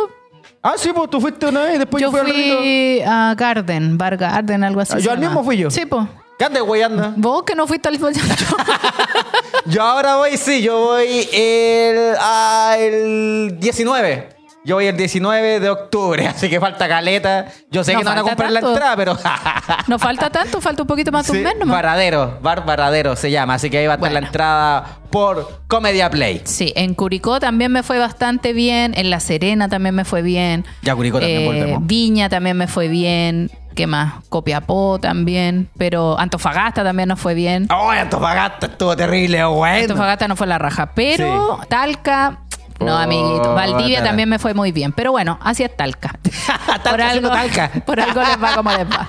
Ah, 0.62 0.74
sí, 0.78 0.90
pues 0.94 1.10
tú 1.12 1.22
fuiste 1.22 1.46
una 1.46 1.62
vez 1.62 1.76
y 1.76 1.78
después 1.78 2.02
yo, 2.02 2.12
Yo 2.12 2.12
fui 2.12 2.20
al 2.20 2.58
fui 2.58 3.02
a 3.06 3.36
Garden, 3.38 4.00
Bar 4.00 4.18
Garden, 4.18 4.64
algo 4.64 4.82
así. 4.82 4.94
Ah, 4.96 5.00
yo 5.00 5.12
al 5.12 5.20
mismo 5.20 5.44
fui 5.44 5.58
yo. 5.58 5.70
Sí, 5.70 5.86
pues. 5.86 6.08
¿Qué 6.38 6.46
andas, 6.46 6.64
güey, 6.64 6.82
anda? 6.82 7.14
Vos 7.16 7.44
que 7.44 7.56
no 7.56 7.66
fuiste 7.66 7.88
al 7.88 7.98
Yo 9.68 9.82
ahora 9.82 10.18
voy, 10.18 10.36
sí, 10.38 10.62
yo 10.62 10.80
voy 10.86 11.30
el, 11.32 12.16
ah, 12.20 12.76
el 12.78 13.58
19. 13.60 14.35
Yo 14.66 14.76
voy 14.76 14.88
el 14.88 14.98
19 14.98 15.60
de 15.60 15.70
octubre, 15.70 16.28
así 16.36 16.50
que 16.50 16.60
falta 16.60 16.88
caleta. 16.88 17.46
Yo 17.72 17.84
sé 17.84 17.94
No 17.94 18.00
que 18.00 18.04
no 18.06 18.10
van 18.12 18.20
a 18.20 18.24
comprar 18.24 18.52
la 18.52 18.60
tanto. 18.62 18.74
entrada, 18.74 18.96
pero... 18.96 19.18
No 19.88 20.00
falta 20.00 20.30
tanto, 20.30 20.60
falta 20.62 20.82
un 20.82 20.88
poquito 20.88 21.12
más 21.12 21.28
de 21.28 21.32
Sí, 21.34 21.38
un 21.38 21.44
mes 21.44 21.54
nomás. 21.60 21.76
Varadero, 21.76 22.40
Bar 22.42 22.66
Varadero 22.66 23.16
se 23.16 23.30
llama, 23.32 23.54
así 23.56 23.70
que 23.70 23.78
ahí 23.78 23.86
va 23.88 23.94
a 23.94 23.96
estar 23.96 24.10
Bueno. 24.10 24.20
la 24.22 24.26
entrada 24.28 24.98
por 25.12 25.62
Comedia 25.68 26.10
Play. 26.10 26.42
Sí, 26.46 26.74
en 26.76 26.94
Curicó 26.96 27.40
también 27.40 27.72
me 27.72 27.84
fue 27.84 28.00
bastante 28.00 28.54
bien, 28.54 28.94
en 28.98 29.10
La 29.12 29.20
Serena 29.20 29.70
también 29.70 29.94
me 29.96 30.04
fue 30.06 30.22
bien. 30.24 30.66
Ya, 30.82 30.96
Curicó 30.96 31.20
también 31.20 31.42
Eh, 31.42 31.46
volvemos. 31.46 31.86
Viña 31.86 32.30
también 32.30 32.58
me 32.58 32.68
fue 32.68 32.88
bien. 32.88 33.52
¿Qué 33.76 33.88
más? 33.88 34.14
Copiapó 34.30 35.00
también. 35.00 35.68
Pero 35.78 36.18
Antofagasta 36.18 36.82
también 36.82 37.10
nos 37.10 37.20
fue 37.20 37.34
bien. 37.34 37.68
¡Oh, 37.70 37.90
Antofagasta 37.92 38.68
estuvo 38.68 38.96
terrible, 38.96 39.44
bueno! 39.44 39.82
Antofagasta 39.82 40.30
no 40.30 40.38
fue 40.38 40.48
la 40.48 40.58
raja. 40.58 40.92
Pero 40.96 41.60
Talca, 41.68 42.40
no, 42.80 42.86
Puta. 42.86 43.04
amiguito. 43.04 43.54
Valdivia 43.54 44.04
también 44.04 44.30
me 44.30 44.40
fue 44.40 44.54
muy 44.54 44.72
bien. 44.72 44.92
Pero 44.92 45.12
bueno, 45.12 45.40
así 45.42 45.64
es 45.64 45.76
Talca. 45.76 46.20
Talca 46.84 47.12
siendo 47.12 47.30
Talca. 47.30 47.72
por 47.86 48.00
algo 48.00 48.22
les 48.22 48.42
va 48.42 48.56
como 48.56 48.72
les 48.72 48.86
va. 48.86 49.08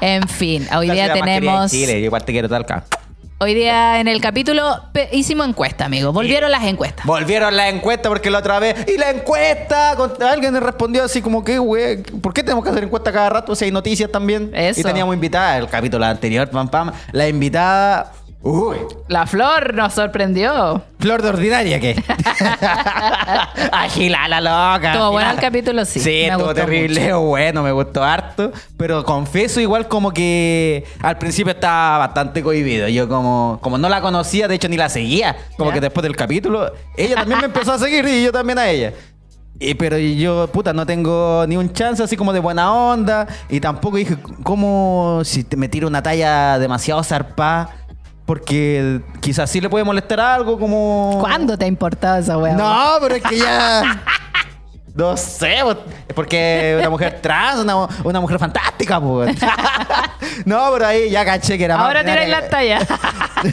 En 0.00 0.26
fin, 0.28 0.66
hoy 0.76 0.88
La 0.88 0.94
día 0.94 1.12
tenemos. 1.12 1.70
Chile, 1.70 2.00
yo 2.00 2.06
igual 2.06 2.24
te 2.24 2.32
quiero 2.32 2.48
Talca. 2.48 2.84
Hoy 3.38 3.52
día 3.52 4.00
en 4.00 4.06
el 4.08 4.20
capítulo 4.20 4.80
hicimos 5.12 5.46
encuesta, 5.48 5.84
amigos. 5.84 6.14
Volvieron 6.14 6.50
las 6.50 6.62
encuestas. 6.64 7.04
Volvieron 7.04 7.56
la 7.56 7.68
encuesta 7.68 8.08
porque 8.08 8.30
la 8.30 8.38
otra 8.38 8.58
vez. 8.60 8.86
Y 8.88 8.96
la 8.96 9.10
encuesta. 9.10 9.96
Alguien 10.30 10.58
respondió 10.60 11.04
así 11.04 11.20
como 11.20 11.42
que, 11.42 11.58
güey, 11.58 12.02
¿por 12.02 12.32
qué 12.32 12.42
tenemos 12.42 12.64
que 12.64 12.70
hacer 12.70 12.84
encuesta 12.84 13.12
cada 13.12 13.30
rato? 13.30 13.54
Si 13.54 13.64
hay 13.64 13.70
noticias 13.72 14.10
también. 14.10 14.50
Eso. 14.54 14.80
Y 14.80 14.82
teníamos 14.84 15.14
invitada 15.14 15.58
el 15.58 15.68
capítulo 15.68 16.04
anterior, 16.04 16.48
pam, 16.48 16.68
pam. 16.68 16.92
La 17.12 17.28
invitada. 17.28 18.12
Uy, 18.46 18.76
La 19.08 19.26
flor 19.26 19.72
nos 19.72 19.94
sorprendió. 19.94 20.82
flor 20.98 21.22
de 21.22 21.28
ordinaria, 21.30 21.80
¿qué? 21.80 21.94
Agila 23.72 24.28
la 24.28 24.40
loca. 24.40 24.92
Estuvo 24.92 25.12
bueno 25.12 25.30
el 25.30 25.38
capítulo, 25.38 25.84
sí. 25.84 26.00
Sí, 26.00 26.10
Me 26.10 26.26
estuvo 26.28 26.54
terrible, 26.54 27.12
bueno, 27.14 27.62
me 27.62 27.72
gustó 27.72 28.04
harto. 28.04 28.52
Pero 28.76 29.04
confieso, 29.04 29.60
igual 29.60 29.88
como 29.88 30.12
que 30.12 30.84
al 31.00 31.16
principio 31.18 31.52
estaba 31.52 31.98
bastante 31.98 32.42
cohibido. 32.42 32.88
Yo 32.88 33.08
como, 33.08 33.58
como 33.62 33.78
no 33.78 33.88
la 33.88 34.00
conocía, 34.00 34.46
de 34.48 34.56
hecho 34.56 34.68
ni 34.68 34.76
la 34.76 34.88
seguía. 34.88 35.36
Como 35.56 35.70
Ya. 35.70 35.74
que 35.74 35.80
después 35.80 36.02
del 36.02 36.16
capítulo, 36.16 36.70
ella 36.96 37.16
también 37.16 37.40
me 37.40 37.46
empezó 37.46 37.72
a 37.72 37.78
seguir 37.78 38.04
y 38.06 38.24
yo 38.24 38.32
también 38.32 38.58
a 38.58 38.68
ella. 38.68 38.92
Y, 39.58 39.74
pero 39.74 39.96
yo, 39.96 40.48
puta, 40.48 40.72
no 40.72 40.84
tengo 40.84 41.44
ni 41.46 41.56
un 41.56 41.72
chance 41.72 42.02
así 42.02 42.16
como 42.16 42.32
de 42.32 42.40
buena 42.40 42.72
onda. 42.74 43.26
Y 43.48 43.60
tampoco 43.60 43.96
dije, 43.96 44.16
¿cómo 44.42 45.20
si 45.24 45.44
te- 45.44 45.56
me 45.56 45.68
tiro 45.68 45.86
una 45.86 46.02
talla 46.02 46.58
demasiado 46.58 47.02
zarpada? 47.04 47.70
Porque 48.26 49.00
quizás 49.20 49.50
sí 49.50 49.60
le 49.60 49.68
puede 49.68 49.84
molestar 49.84 50.20
algo 50.20 50.58
como... 50.58 51.18
¿Cuándo 51.20 51.58
te 51.58 51.66
ha 51.66 51.68
importado 51.68 52.18
esa 52.18 52.38
weá? 52.38 52.54
No, 52.54 52.96
pero 53.00 53.16
es 53.16 53.22
que 53.22 53.38
ya. 53.38 54.02
No 54.94 55.16
sé, 55.16 55.56
pues, 55.64 55.76
es 56.06 56.14
porque 56.14 56.76
una 56.78 56.88
mujer 56.88 57.18
trans, 57.20 57.58
una, 57.58 57.88
una 58.04 58.20
mujer 58.20 58.38
fantástica, 58.38 59.00
pues. 59.00 59.36
No, 60.44 60.70
pero 60.72 60.86
ahí 60.86 61.10
ya 61.10 61.24
caché 61.24 61.58
que 61.58 61.64
era 61.64 61.76
más 61.76 61.86
Ahora 61.86 62.04
tiráis 62.04 62.30
la 62.30 62.48
talla. 62.48 62.78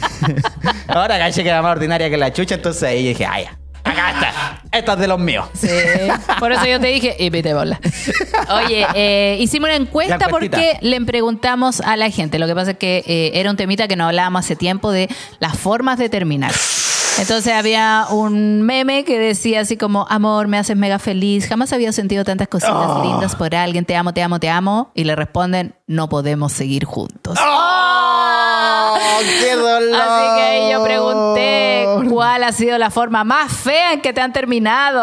Ahora 0.86 1.18
caché 1.18 1.42
que 1.42 1.48
era 1.48 1.60
más 1.60 1.72
ordinaria 1.72 2.08
que 2.08 2.16
la 2.16 2.32
chucha, 2.32 2.54
entonces 2.54 2.84
ahí 2.84 3.08
dije, 3.08 3.26
ah, 3.26 3.40
ya. 3.40 3.58
Acá 3.92 4.10
está. 4.10 4.60
Esta 4.72 4.92
es 4.94 4.98
de 4.98 5.06
los 5.08 5.18
míos. 5.18 5.46
Sí. 5.54 5.68
Por 6.38 6.52
eso 6.52 6.64
yo 6.66 6.80
te 6.80 6.86
dije, 6.88 7.14
y 7.18 7.30
pite 7.30 7.52
bola. 7.54 7.78
Oye, 8.64 8.86
eh, 8.94 9.36
hicimos 9.40 9.68
una 9.68 9.76
encuesta 9.76 10.28
porque 10.30 10.78
le 10.80 11.00
preguntamos 11.02 11.80
a 11.80 11.96
la 11.96 12.10
gente. 12.10 12.38
Lo 12.38 12.46
que 12.46 12.54
pasa 12.54 12.72
es 12.72 12.78
que 12.78 13.04
eh, 13.06 13.32
era 13.34 13.50
un 13.50 13.56
temita 13.56 13.86
que 13.88 13.96
no 13.96 14.06
hablábamos 14.06 14.40
hace 14.44 14.56
tiempo 14.56 14.90
de 14.90 15.08
las 15.40 15.58
formas 15.58 15.98
de 15.98 16.08
terminar. 16.08 16.52
Entonces 17.18 17.52
había 17.52 18.06
un 18.08 18.62
meme 18.62 19.04
que 19.04 19.18
decía 19.18 19.60
así 19.60 19.76
como, 19.76 20.06
amor, 20.08 20.48
me 20.48 20.56
haces 20.56 20.78
mega 20.78 20.98
feliz, 20.98 21.46
jamás 21.46 21.70
había 21.74 21.92
sentido 21.92 22.24
tantas 22.24 22.48
cositas 22.48 22.72
Oh. 22.74 23.02
lindas 23.04 23.36
por 23.36 23.54
alguien, 23.54 23.84
te 23.84 23.94
amo, 23.94 24.14
te 24.14 24.22
amo, 24.22 24.40
te 24.40 24.48
amo. 24.48 24.90
Y 24.94 25.04
le 25.04 25.14
responden, 25.14 25.74
no 25.86 26.08
podemos 26.08 26.52
seguir 26.54 26.86
juntos. 26.86 27.38
¡Oh! 27.38 28.96
¡Qué 29.40 29.54
dolor! 29.54 30.00
Así 30.00 30.40
que 30.40 30.72
yo 30.72 30.82
pregunté, 30.82 31.71
¿cuál 32.08 32.44
ha 32.44 32.52
sido 32.52 32.78
la 32.78 32.90
forma 32.90 33.24
más 33.24 33.52
fea 33.52 33.92
en 33.94 34.00
que 34.00 34.12
te 34.12 34.20
han 34.20 34.32
terminado? 34.32 35.00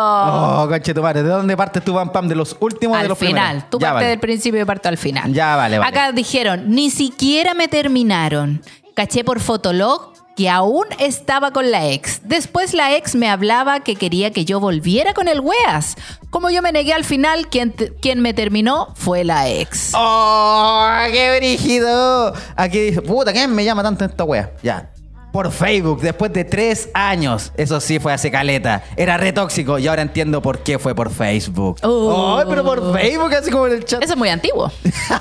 Oh, 0.63 0.67
conche 0.67 0.93
tu 0.93 1.01
madre. 1.01 1.24
¿De 1.24 1.29
dónde 1.29 1.55
partes 1.58 1.84
tu 1.84 1.93
pam 1.93 2.12
pam? 2.12 2.27
¿De 2.27 2.36
los 2.36 2.55
últimos 2.60 2.98
de 2.98 3.01
al 3.03 3.08
los 3.10 3.17
final. 3.17 3.34
primeros? 3.48 3.69
Tú 3.69 3.79
Ya, 3.79 3.88
partes 3.88 3.96
vale. 4.01 4.08
del 4.10 4.19
principio 4.19 4.62
y 4.62 4.65
parto 4.65 4.89
al 4.89 4.98
final. 4.98 5.34
Ya, 5.34 5.55
vale, 5.55 5.79
vale. 5.79 5.89
Acá 5.89 6.12
dijeron, 6.12 6.63
ni 6.69 6.89
siquiera 6.89 7.53
me 7.53 7.67
terminaron. 7.67 8.62
Caché 8.96 9.24
por 9.24 9.39
Fotolog 9.39 10.10
que 10.36 10.50
aún 10.50 10.86
estaba 11.00 11.51
con 11.51 11.69
la 11.69 11.88
ex. 11.88 12.22
Después 12.24 12.74
la 12.74 12.96
ex 12.96 13.13
me 13.15 13.29
hablaba 13.29 13.81
que 13.81 13.96
quería 13.98 14.31
que 14.31 14.46
yo 14.46 14.62
volviera 14.62 15.13
con 15.13 15.27
el 15.27 15.41
weas. 15.41 15.96
Como 16.29 16.50
yo 16.50 16.62
me 16.62 16.72
negué 16.72 16.93
al 16.93 17.03
final, 17.03 17.50
quien, 17.50 17.75
quien 18.01 18.22
me 18.22 18.34
terminó 18.34 18.88
fue 18.96 19.25
la 19.25 19.50
ex. 19.50 19.91
¡Oh, 19.96 20.96
qué 21.12 21.38
brígido! 21.39 22.34
Aquí 22.55 22.79
dice, 22.79 23.01
puta, 23.01 23.34
¿quién 23.34 23.53
me 23.53 23.65
llama 23.65 23.84
tanto 23.84 24.05
esta 24.05 24.24
wea? 24.24 24.51
Ya. 24.63 24.89
Por 25.31 25.51
Facebook, 25.51 26.01
después 26.01 26.33
de 26.33 26.43
tres 26.43 26.89
años. 26.93 27.51
Eso 27.55 27.79
sí 27.79 28.00
fue 28.00 28.13
hace 28.13 28.31
caleta. 28.31 28.83
Era 28.98 29.17
re 29.17 29.31
tóxico 29.31 29.77
y 29.77 29.88
ahora 29.88 30.01
entiendo 30.01 30.41
por 30.41 30.59
qué 30.59 30.79
fue 30.79 30.95
por 30.95 31.12
Facebook. 31.12 31.77
Oh. 31.83 32.38
¡Ay, 32.39 32.45
pero 32.50 32.63
por 32.63 32.93
Facebook, 32.93 33.33
así 33.33 33.51
como 33.51 33.67
en 33.67 33.74
el 33.74 33.86
chat! 33.86 34.01
Eso 34.03 34.13
es 34.13 34.17
muy 34.17 34.29
antiguo. 34.29 34.71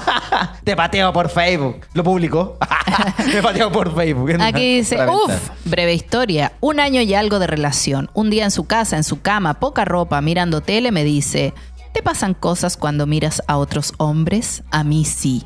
Te 0.65 0.75
pateo 0.77 1.13
por 1.13 1.29
Facebook. 1.29 1.81
Lo 1.93 2.03
publicó. 2.03 2.57
Me 3.33 3.43
pateo 3.43 3.71
por 3.71 3.95
Facebook. 3.95 4.31
Aquí 4.41 4.77
dice, 4.79 4.99
uff, 5.07 5.51
breve 5.65 5.95
historia, 5.95 6.53
un 6.61 6.81
año 6.81 7.01
y 7.01 7.15
algo 7.15 7.39
de 7.39 7.47
relación. 7.47 8.11
Un 8.15 8.31
día 8.31 8.45
en 8.45 8.51
su 8.51 8.65
casa, 8.67 8.97
en 8.97 9.05
su 9.05 9.21
cama, 9.21 9.55
poca 9.61 9.85
ropa, 9.85 10.21
mirando 10.21 10.61
tele, 10.61 10.93
me 10.93 11.05
dice, 11.05 11.55
¿te 11.93 12.03
pasan 12.03 12.35
cosas 12.35 12.77
cuando 12.77 13.07
miras 13.07 13.43
a 13.47 13.57
otros 13.57 13.93
hombres? 13.99 14.63
A 14.71 14.85
mí 14.85 15.05
sí. 15.05 15.45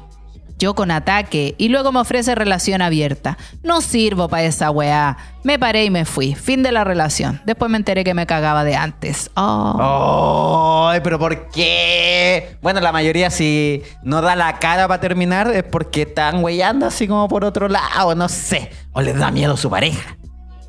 Yo 0.63 0.77
con 0.77 0.93
ataque 0.93 1.57
y 1.59 1.71
luego 1.71 1.91
me 1.91 1.99
ofrece 1.99 2.37
relación 2.37 2.83
abierta. 2.83 3.37
No 3.65 3.81
sirvo 3.81 4.29
para 4.29 4.45
esa 4.45 4.71
weá. 4.71 5.17
Me 5.43 5.59
paré 5.59 5.87
y 5.87 5.91
me 5.91 6.05
fui. 6.05 6.37
Fin 6.37 6.63
de 6.63 6.71
la 6.71 6.85
relación. 6.85 7.43
Después 7.45 7.69
me 7.69 7.79
enteré 7.79 8.05
que 8.05 8.15
me 8.15 8.27
cagaba 8.27 8.63
de 8.63 8.77
antes. 8.77 9.29
Oh. 9.35 10.87
¡Ay, 10.89 11.01
pero 11.03 11.19
por 11.19 11.49
qué! 11.49 12.59
Bueno, 12.63 12.81
la 12.81 12.93
mayoría 12.93 13.29
si 13.31 13.83
no 14.05 14.23
da 14.23 14.37
la 14.37 14.61
cara 14.61 14.87
para 14.87 15.01
terminar 15.01 15.49
es 15.49 15.65
porque 15.65 16.03
están 16.03 16.45
weyando 16.45 16.87
así 16.87 17.09
como 17.09 17.27
por 17.27 17.45
otro 17.45 17.67
lado, 17.67 18.15
no 18.15 18.29
sé. 18.29 18.71
O 18.93 19.03
les 19.03 19.19
da 19.19 19.33
miedo 19.33 19.57
su 19.57 19.69
pareja. 19.69 20.17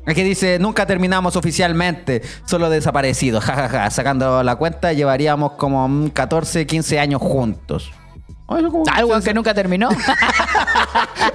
Aquí 0.08 0.24
dice, 0.24 0.58
nunca 0.58 0.86
terminamos 0.86 1.36
oficialmente, 1.36 2.20
solo 2.46 2.68
desaparecidos. 2.68 3.44
Ja, 3.44 3.54
ja, 3.54 3.68
ja. 3.68 3.90
Sacando 3.92 4.42
la 4.42 4.56
cuenta, 4.56 4.92
llevaríamos 4.92 5.52
como 5.52 5.86
mm, 5.88 6.08
14, 6.08 6.66
15 6.66 6.98
años 6.98 7.22
juntos. 7.22 7.92
Ay, 8.46 8.64
Algo 8.92 9.20
que 9.20 9.34
nunca 9.34 9.54
terminó. 9.54 9.88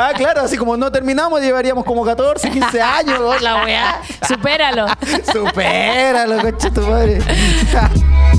Ah, 0.02 0.14
claro, 0.16 0.42
así 0.42 0.56
como 0.56 0.78
no 0.78 0.92
terminamos, 0.92 1.42
llevaríamos 1.42 1.84
como 1.84 2.06
14, 2.06 2.52
15 2.52 2.82
años. 2.82 3.20
oh, 3.20 3.38
la 3.40 3.64
weá. 3.64 4.02
Supéralo. 4.26 4.86
Supéralo, 5.34 6.40
coche 6.42 6.72
tu 6.72 6.82
madre. 6.82 7.20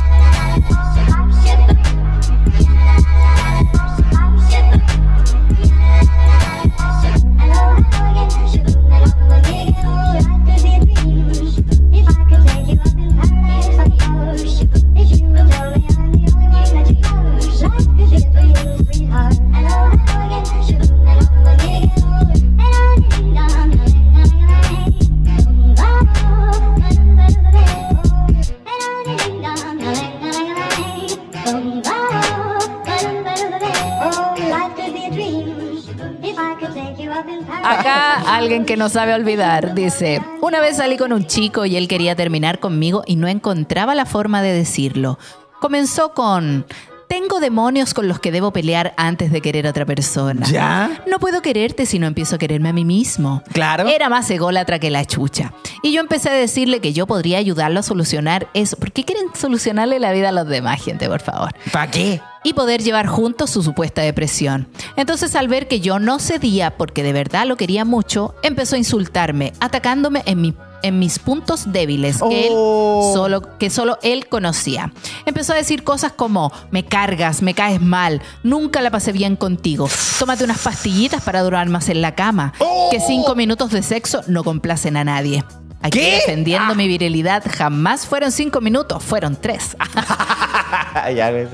Acá 37.63 38.37
alguien 38.37 38.65
que 38.65 38.77
no 38.77 38.89
sabe 38.89 39.15
olvidar 39.15 39.75
dice, 39.75 40.23
una 40.41 40.61
vez 40.61 40.79
salí 40.79 40.97
con 40.97 41.13
un 41.13 41.27
chico 41.27 41.67
y 41.67 41.77
él 41.77 41.89
quería 41.89 42.17
terminar 42.17 42.59
conmigo 42.59 43.03
y 43.07 43.17
no 43.17 43.29
encontraba 43.29 43.95
la 43.95 44.07
forma 44.07 44.41
de 44.43 44.53
decirlo. 44.53 45.19
Comenzó 45.61 46.15
con, 46.15 46.65
tengo 47.11 47.41
demonios 47.41 47.93
con 47.93 48.07
los 48.07 48.21
que 48.21 48.31
debo 48.31 48.53
pelear 48.53 48.95
antes 48.97 49.33
de 49.33 49.41
querer 49.41 49.67
a 49.67 49.71
otra 49.71 49.85
persona. 49.85 50.47
¿Ya? 50.47 51.03
No 51.09 51.19
puedo 51.19 51.43
quererte 51.43 51.85
si 51.85 51.99
no 51.99 52.07
empiezo 52.07 52.37
a 52.37 52.39
quererme 52.39 52.69
a 52.69 52.73
mí 52.73 52.85
mismo. 52.85 53.43
Claro. 53.53 53.89
Era 53.89 54.09
más 54.09 54.31
ególatra 54.31 54.79
que 54.79 54.91
la 54.91 55.05
chucha. 55.05 55.53
Y 55.83 55.93
yo 55.93 56.01
empecé 56.01 56.31
a 56.31 56.35
decirle 56.35 56.79
que 56.79 56.93
yo 56.93 57.09
podría 57.09 57.39
ayudarlo 57.39 57.81
a 57.81 57.83
solucionar 57.83 58.47
eso. 58.55 58.77
¿Por 58.77 58.93
qué 58.93 59.05
quieren 59.05 59.27
solucionarle 59.35 59.99
la 59.99 60.13
vida 60.13 60.29
a 60.29 60.33
los 60.33 60.47
demás, 60.47 60.81
gente, 60.85 61.09
por 61.09 61.21
favor? 61.21 61.51
¿Para 61.73 61.91
qué? 61.91 62.21
y 62.43 62.55
poder 62.55 62.81
llevar 62.81 63.07
juntos 63.07 63.51
su 63.51 63.63
supuesta 63.63 64.01
depresión. 64.01 64.67
Entonces 64.97 65.35
al 65.35 65.47
ver 65.47 65.69
que 65.69 65.81
yo 65.81 65.99
no 65.99 66.19
cedía 66.19 66.71
porque 66.71 67.03
de 67.03 67.13
verdad 67.13 67.45
lo 67.47 67.59
quería 67.59 67.85
mucho, 67.85 68.35
empezó 68.43 68.77
a 68.77 68.79
insultarme, 68.79 69.53
atacándome 69.61 70.23
en 70.25 70.41
mi 70.41 70.55
en 70.83 70.99
mis 70.99 71.19
puntos 71.19 71.73
débiles 71.73 72.17
que, 72.19 72.49
Oh. 72.53 73.11
él 73.11 73.15
solo, 73.15 73.59
que 73.59 73.71
solo 73.71 73.99
él 74.03 74.29
conocía. 74.29 74.93
Empezó 75.27 75.53
a 75.53 75.57
decir 75.57 75.85
cosas 75.85 76.13
como, 76.13 76.53
me 76.71 76.85
cargas, 76.85 77.43
me 77.43 77.55
caes 77.55 77.81
mal, 77.81 78.21
nunca 78.43 78.81
la 78.83 78.91
pasé 78.91 79.13
bien 79.13 79.37
contigo, 79.37 79.89
tómate 80.19 80.45
unas 80.45 80.59
pastillitas 80.59 81.23
para 81.23 81.43
durar 81.43 81.69
más 81.69 81.89
en 81.89 82.01
la 82.03 82.15
cama, 82.15 82.53
que 82.91 83.01
cinco 83.01 83.35
minutos 83.35 83.71
de 83.71 83.83
sexo 83.83 84.23
no 84.27 84.45
complacen 84.45 84.97
a 84.97 85.05
nadie. 85.05 85.45
Aquí 85.83 85.99
¿Qué? 85.99 86.17
defendiendo 86.17 86.75
mi 86.75 86.87
virilidad, 86.89 87.43
jamás 87.49 88.07
fueron 88.07 88.33
cinco 88.33 88.61
minutos, 88.61 89.03
fueron 89.03 89.37
tres. 89.37 89.77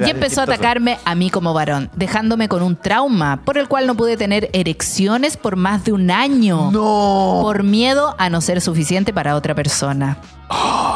Y 0.04 0.11
empezó 0.11 0.40
a 0.40 0.45
atacarme 0.45 0.99
a 1.04 1.14
mí 1.14 1.30
como 1.30 1.52
varón, 1.52 1.90
dejándome 1.95 2.49
con 2.49 2.62
un 2.62 2.76
trauma 2.76 3.42
por 3.45 3.59
el 3.59 3.68
cual 3.68 3.87
no 3.87 3.95
pude 3.95 4.16
tener 4.16 4.49
erecciones 4.52 5.37
por 5.37 5.56
más 5.56 5.85
de 5.85 5.92
un 5.92 6.11
año. 6.11 6.71
No. 6.71 7.40
Por 7.42 7.62
miedo 7.62 8.14
a 8.18 8.30
no 8.30 8.40
ser 8.40 8.61
suficiente 8.61 9.12
para 9.12 9.37
otra 9.37 9.54
persona. 9.54 10.18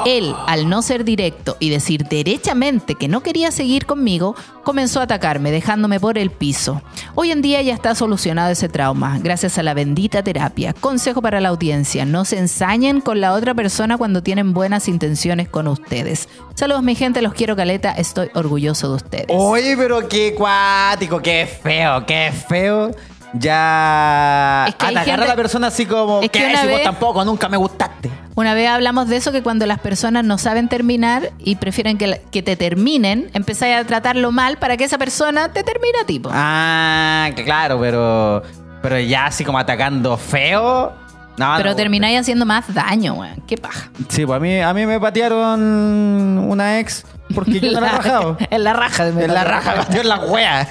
Él, 0.07 0.35
al 0.47 0.69
no 0.69 0.83
ser 0.83 1.05
directo 1.05 1.57
y 1.59 1.71
decir 1.71 2.05
derechamente 2.05 2.95
que 2.95 3.09
no 3.09 3.23
quería 3.23 3.51
seguir 3.51 3.85
conmigo, 3.87 4.35
comenzó 4.63 5.01
a 5.01 5.05
atacarme, 5.05 5.51
dejándome 5.51 6.01
por 6.01 6.19
el 6.19 6.31
piso. 6.31 6.83
Hoy 7.15 7.33
en 7.33 7.43
día 7.43 7.61
ya 7.61 7.75
está 7.75 7.95
solucionado 7.95 8.51
ese 8.51 8.69
trauma, 8.69 9.19
gracias 9.19 9.59
a 9.59 9.63
la 9.63 9.75
bendita 9.75 10.23
terapia. 10.23 10.73
Consejo 10.73 11.21
para 11.21 11.41
la 11.41 11.51
audiencia, 11.51 12.05
no 12.05 12.25
se 12.25 12.39
ensañen 12.39 13.01
con 13.01 13.21
la 13.21 13.33
otra 13.33 13.55
persona 13.55 13.99
cuando 13.99 14.23
tienen 14.23 14.55
buenas 14.55 14.89
intenciones 14.89 15.49
con 15.49 15.69
ustedes. 15.69 16.29
Saludos 16.55 16.83
mi 16.83 16.95
gente, 16.95 17.21
los 17.21 17.35
quiero 17.35 17.57
caleta, 17.57 17.93
estoy 17.93 18.31
orgulloso 18.35 18.89
de 18.89 18.95
ustedes. 18.97 19.27
Oye, 19.29 19.77
pero 19.77 20.09
qué 20.09 20.35
cuático, 20.35 21.21
qué 21.21 21.47
feo, 21.47 22.07
qué 22.07 22.33
feo. 22.49 22.91
Ya 23.35 24.65
Es 24.69 24.75
que 24.75 24.87
atacar 24.87 25.05
gente- 25.05 25.25
a 25.25 25.27
la 25.29 25.37
persona 25.37 25.67
así 25.69 25.87
como 25.87 26.21
Es 26.23 26.31
que 26.31 26.41
que 26.41 26.47
una 26.47 26.63
si 26.63 26.69
vos 26.69 26.83
tampoco, 26.83 27.25
nunca 27.25 27.49
me 27.49 27.57
gustaste. 27.57 28.11
Una 28.35 28.55
vez 28.55 28.69
hablamos 28.69 29.09
de 29.09 29.17
eso, 29.17 29.33
que 29.33 29.43
cuando 29.43 29.67
las 29.67 29.79
personas 29.81 30.25
no 30.25 30.39
saben 30.39 30.69
terminar 30.69 31.31
y 31.39 31.57
prefieren 31.57 31.99
que, 31.99 32.21
que 32.31 32.43
te 32.43 32.57
terminen, 32.57 33.31
empezáis 33.35 33.77
a 33.77 33.85
tratarlo 33.85 34.33
mal 34.33 34.57
para 34.59 34.77
que 34.77 34.85
esa 34.85 34.99
persona 34.99 35.53
te 35.53 35.63
termine 35.63 35.99
a 36.03 36.07
ti. 36.07 36.23
Ah, 36.31 37.31
claro, 37.45 37.79
pero 37.81 38.43
pero 38.83 38.99
ya 38.99 39.27
así 39.27 39.45
como 39.45 39.59
atacando 39.59 40.17
feo. 40.17 40.93
No, 41.37 41.55
Pero 41.57 41.71
no. 41.71 41.77
termináis 41.77 42.19
haciendo 42.21 42.45
más 42.45 42.73
daño, 42.75 43.15
weón. 43.15 43.43
Qué 43.47 43.57
paja. 43.57 43.89
Sí, 44.09 44.27
pues 44.27 44.37
a 44.37 44.41
mí, 44.41 44.61
a 44.61 44.75
mí 44.75 44.85
me 44.87 44.99
patearon 45.01 46.39
una 46.49 46.79
ex 46.81 47.05
porque 47.35 47.61
yo 47.61 47.71
la 47.73 47.79
he 47.79 47.91
rajado. 47.91 48.37
En 48.51 48.65
la 48.65 48.73
raja. 48.73 49.09
En 49.09 49.35
la 49.35 49.45
raja, 49.45 49.75
pateó 49.75 50.01
en 50.03 50.09
la 50.09 50.19
wea. 50.19 50.67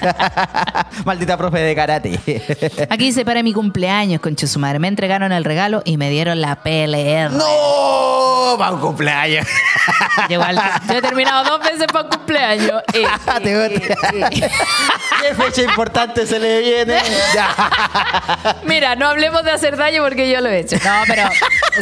Maldita 1.04 1.36
profe 1.36 1.58
de 1.58 1.74
karate. 1.74 2.20
Aquí 2.90 3.06
dice 3.06 3.24
para 3.24 3.42
mi 3.42 3.52
cumpleaños, 3.52 4.20
conche 4.20 4.46
su 4.46 4.58
madre. 4.58 4.78
Me 4.78 4.88
entregaron 4.88 5.32
el 5.32 5.44
regalo 5.44 5.82
y 5.84 5.96
me 5.96 6.10
dieron 6.10 6.40
la 6.40 6.56
PLR. 6.56 7.32
¡No! 7.32 8.56
Va 8.60 8.72
un 8.72 8.80
cumpleaños. 8.80 9.46
Yo, 10.28 10.40
he 10.92 11.00
terminado 11.00 11.44
dos 11.44 11.60
veces 11.60 11.86
para 11.92 12.08
cumpleaños. 12.08 12.82
Eh, 12.92 13.04
Te 13.42 13.52
eh, 13.52 13.96
eh. 14.12 14.50
¿Qué 15.22 15.34
fecha 15.34 15.62
importante 15.62 16.26
se 16.26 16.38
le 16.38 16.60
viene? 16.60 16.98
Mira, 18.64 18.96
no 18.96 19.08
hablemos 19.08 19.44
de 19.44 19.52
hacer 19.52 19.76
daño 19.76 20.02
porque 20.02 20.30
yo 20.30 20.40
lo 20.40 20.48
he 20.48 20.60
hecho. 20.60 20.76
No, 20.84 21.02
pero 21.06 21.24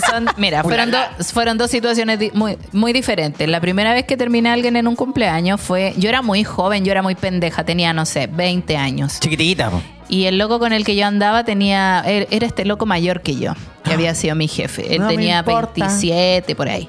son, 0.08 0.26
mira, 0.36 0.62
fueron, 0.62 0.90
dos 0.90 1.02
fueron 1.32 1.58
dos 1.58 1.70
situaciones 1.70 2.34
muy, 2.34 2.58
muy 2.72 2.92
diferentes. 2.92 3.48
La 3.48 3.60
primera 3.60 3.92
vez 3.92 4.04
que 4.04 4.16
terminé 4.16 4.50
a 4.50 4.52
alguien 4.68 4.76
en 4.84 4.88
un 4.88 4.96
cumpleaños 4.96 5.60
fue, 5.60 5.94
yo 5.96 6.08
era 6.08 6.20
muy 6.22 6.44
joven, 6.44 6.84
yo 6.84 6.92
era 6.92 7.02
muy 7.02 7.14
pendeja, 7.14 7.64
tenía, 7.64 7.92
no 7.92 8.04
sé, 8.06 8.26
20 8.26 8.76
años. 8.76 9.18
Chiquitita, 9.20 9.70
po. 9.70 9.80
Y 10.10 10.24
el 10.24 10.38
loco 10.38 10.58
con 10.58 10.72
el 10.72 10.84
que 10.84 10.94
yo 10.96 11.06
andaba 11.06 11.44
tenía, 11.44 12.02
er- 12.06 12.28
era 12.30 12.46
este 12.46 12.64
loco 12.64 12.86
mayor 12.86 13.20
que 13.22 13.36
yo, 13.36 13.52
que 13.84 13.92
había 13.92 14.14
sido 14.14 14.34
mi 14.34 14.46
jefe. 14.48 14.94
Él 14.94 15.00
No 15.02 15.08
tenía 15.08 15.38
importa. 15.40 15.72
27 15.86 16.54
por 16.54 16.68
ahí. 16.68 16.88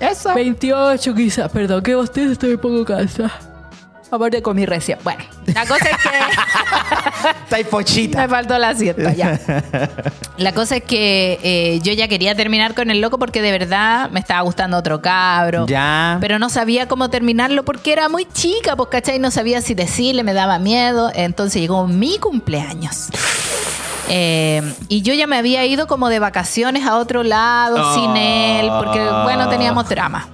Eso. 0.00 0.32
28 0.34 1.14
quizás, 1.14 1.50
perdón, 1.50 1.82
que 1.82 1.94
usted 1.96 2.30
estoy 2.30 2.52
un 2.54 2.60
poco 2.60 2.84
cansada. 2.84 3.32
Aparte 4.10 4.40
con 4.42 4.56
mi 4.56 4.64
recia. 4.64 4.98
Bueno, 5.04 5.22
la 5.46 5.66
cosa 5.66 5.90
es 5.90 5.96
que... 5.98 6.08
Está 7.56 7.70
pochita. 7.70 8.22
Me 8.22 8.28
faltó 8.28 8.58
la 8.58 8.74
siesta, 8.74 9.12
ya. 9.12 9.38
La 10.38 10.52
cosa 10.52 10.76
es 10.76 10.84
que 10.84 11.38
eh, 11.42 11.80
yo 11.82 11.92
ya 11.92 12.08
quería 12.08 12.34
terminar 12.34 12.74
con 12.74 12.90
el 12.90 13.00
loco 13.00 13.18
porque 13.18 13.42
de 13.42 13.52
verdad 13.52 14.10
me 14.10 14.20
estaba 14.20 14.40
gustando 14.42 14.76
otro 14.76 15.02
cabro. 15.02 15.66
Ya. 15.66 16.18
Pero 16.20 16.38
no 16.38 16.48
sabía 16.48 16.88
cómo 16.88 17.10
terminarlo 17.10 17.64
porque 17.64 17.92
era 17.92 18.08
muy 18.08 18.26
chica, 18.26 18.76
pues, 18.76 18.88
¿cachai? 18.88 19.18
No 19.18 19.30
sabía 19.30 19.60
si 19.60 19.74
decirle, 19.74 20.22
me 20.22 20.32
daba 20.32 20.58
miedo. 20.58 21.10
Entonces 21.14 21.60
llegó 21.60 21.86
mi 21.86 22.18
cumpleaños. 22.18 23.08
Eh, 24.08 24.62
y 24.88 25.02
yo 25.02 25.12
ya 25.12 25.26
me 25.26 25.36
había 25.36 25.66
ido 25.66 25.86
como 25.86 26.08
de 26.08 26.18
vacaciones 26.18 26.86
a 26.86 26.96
otro 26.96 27.22
lado 27.22 27.94
sin 27.94 28.16
él, 28.16 28.70
porque, 28.82 29.00
bueno, 29.24 29.48
teníamos 29.48 29.88
drama. 29.88 30.28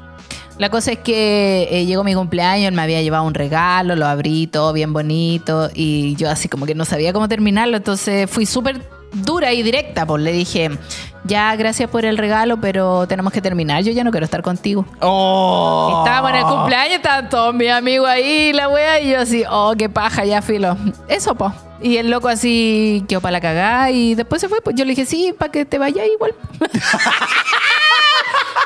La 0.59 0.71
cosa 0.71 0.93
es 0.93 0.99
que 0.99 1.69
eh, 1.71 1.85
llegó 1.85 2.05
mi 2.05 2.15
cumpleaños, 2.15 2.69
él 2.69 2.75
me 2.75 2.83
había 2.83 3.03
llevado 3.03 3.25
un 3.25 3.35
regalo, 3.35 3.97
lo 3.97 4.07
abrí 4.07 4.47
todo 4.47 4.73
bien 4.73 4.93
bonito 4.93 5.69
y 5.75 6.15
yo 6.17 6.31
así 6.31 6.49
como 6.49 6.65
que 6.65 6.75
no 6.75 6.85
sabía 6.85 7.13
cómo 7.13 7.29
terminarlo, 7.29 7.77
entonces 7.77 8.31
fui 8.31 8.47
súper 8.47 8.81
dura 9.13 9.53
y 9.53 9.63
directa, 9.63 10.07
pues 10.07 10.23
le 10.23 10.33
dije, 10.33 10.71
ya 11.25 11.55
gracias 11.57 11.89
por 11.89 12.05
el 12.05 12.19
regalo, 12.19 12.61
pero 12.61 13.07
tenemos 13.07 13.33
que 13.33 13.41
terminar, 13.41 13.83
yo 13.83 13.93
ya 13.93 14.05
no 14.05 14.11
quiero 14.11 14.25
estar 14.25 14.43
contigo. 14.43 14.85
Oh. 15.01 16.03
Estábamos 16.05 16.31
en 16.31 16.37
el 16.37 16.45
cumpleaños, 16.45 16.97
estaban 16.97 17.29
todos 17.29 17.55
mis 17.55 17.71
amigos 17.71 18.09
ahí, 18.09 18.53
la 18.53 18.69
wea, 18.69 19.01
y 19.01 19.11
yo 19.11 19.21
así, 19.21 19.45
oh, 19.51 19.75
qué 19.77 19.89
paja, 19.89 20.25
ya 20.25 20.43
filo. 20.43 20.77
Eso, 21.09 21.35
po. 21.35 21.53
Y 21.81 21.97
el 21.97 22.11
loco 22.11 22.29
así 22.29 23.05
quedó 23.09 23.21
para 23.21 23.33
la 23.33 23.41
cagada 23.41 23.91
y 23.91 24.15
después 24.15 24.41
se 24.41 24.49
fue, 24.49 24.61
pues 24.61 24.77
yo 24.77 24.85
le 24.85 24.91
dije, 24.91 25.05
sí, 25.07 25.35
para 25.37 25.51
que 25.51 25.65
te 25.65 25.79
vayas 25.79 26.07
igual. 26.13 26.35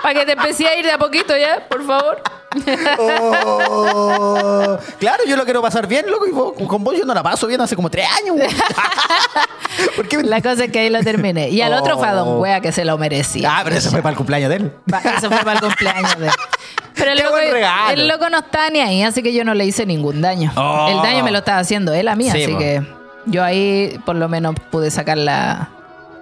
para 0.08 0.20
que 0.20 0.26
te 0.26 0.32
empecé 0.32 0.66
a 0.66 0.74
ir 0.76 0.84
de 0.86 0.92
a 0.92 0.98
poquito 0.98 1.36
ya, 1.36 1.66
por 1.68 1.86
favor. 1.86 2.22
Oh. 2.98 4.78
Claro, 4.98 5.22
yo 5.26 5.36
lo 5.36 5.44
quiero 5.44 5.60
pasar 5.62 5.86
bien, 5.86 6.06
loco. 6.10 6.26
Y 6.26 6.30
vos- 6.30 6.54
con 6.66 6.82
vos 6.82 6.96
yo 6.96 7.04
no 7.04 7.12
la 7.14 7.22
paso 7.22 7.46
bien 7.46 7.60
hace 7.60 7.76
como 7.76 7.90
tres 7.90 8.06
años. 8.22 8.36
La 10.24 10.40
cosa 10.40 10.64
es 10.64 10.72
que 10.72 10.80
ahí 10.80 10.90
lo 10.90 11.00
terminé. 11.02 11.50
Y 11.50 11.60
al 11.60 11.72
otro 11.74 11.98
fue 11.98 12.08
a 12.08 12.14
Don 12.14 12.28
Oh. 12.28 12.38
Wea 12.40 12.60
que 12.60 12.72
se 12.72 12.84
lo 12.84 12.96
merecía. 12.98 13.50
Ah, 13.58 13.60
pero 13.64 13.76
eso 13.76 13.90
fue 13.90 14.00
para 14.02 14.12
el 14.12 14.16
cumpleaños 14.16 14.48
de 14.50 14.56
él. 14.56 14.72
Eso 15.16 15.28
fue 15.28 15.38
para 15.40 15.52
el 15.52 15.60
cumpleaños 15.60 16.18
de 16.18 16.26
él. 16.28 16.32
Pero 16.94 17.10
el 17.12 17.18
loco, 17.18 17.36
el 17.92 18.08
loco 18.08 18.30
no 18.30 18.38
está 18.38 18.70
ni 18.70 18.80
ahí, 18.80 19.02
así 19.02 19.22
que 19.22 19.32
yo 19.32 19.44
no 19.44 19.54
le 19.54 19.66
hice 19.66 19.84
ningún 19.86 20.20
daño. 20.22 20.50
Oh. 20.56 20.88
El 20.90 20.96
daño 21.02 21.22
me 21.24 21.30
lo 21.30 21.38
estaba 21.38 21.58
haciendo 21.58 21.92
él 21.94 22.08
a 22.08 22.16
mí, 22.16 22.30
Sí, 22.30 22.42
así 22.44 22.56
que 22.56 22.82
yo 23.26 23.44
ahí 23.44 24.00
por 24.06 24.16
lo 24.16 24.28
menos 24.28 24.54
pude 24.70 24.90
sacarla 24.90 25.68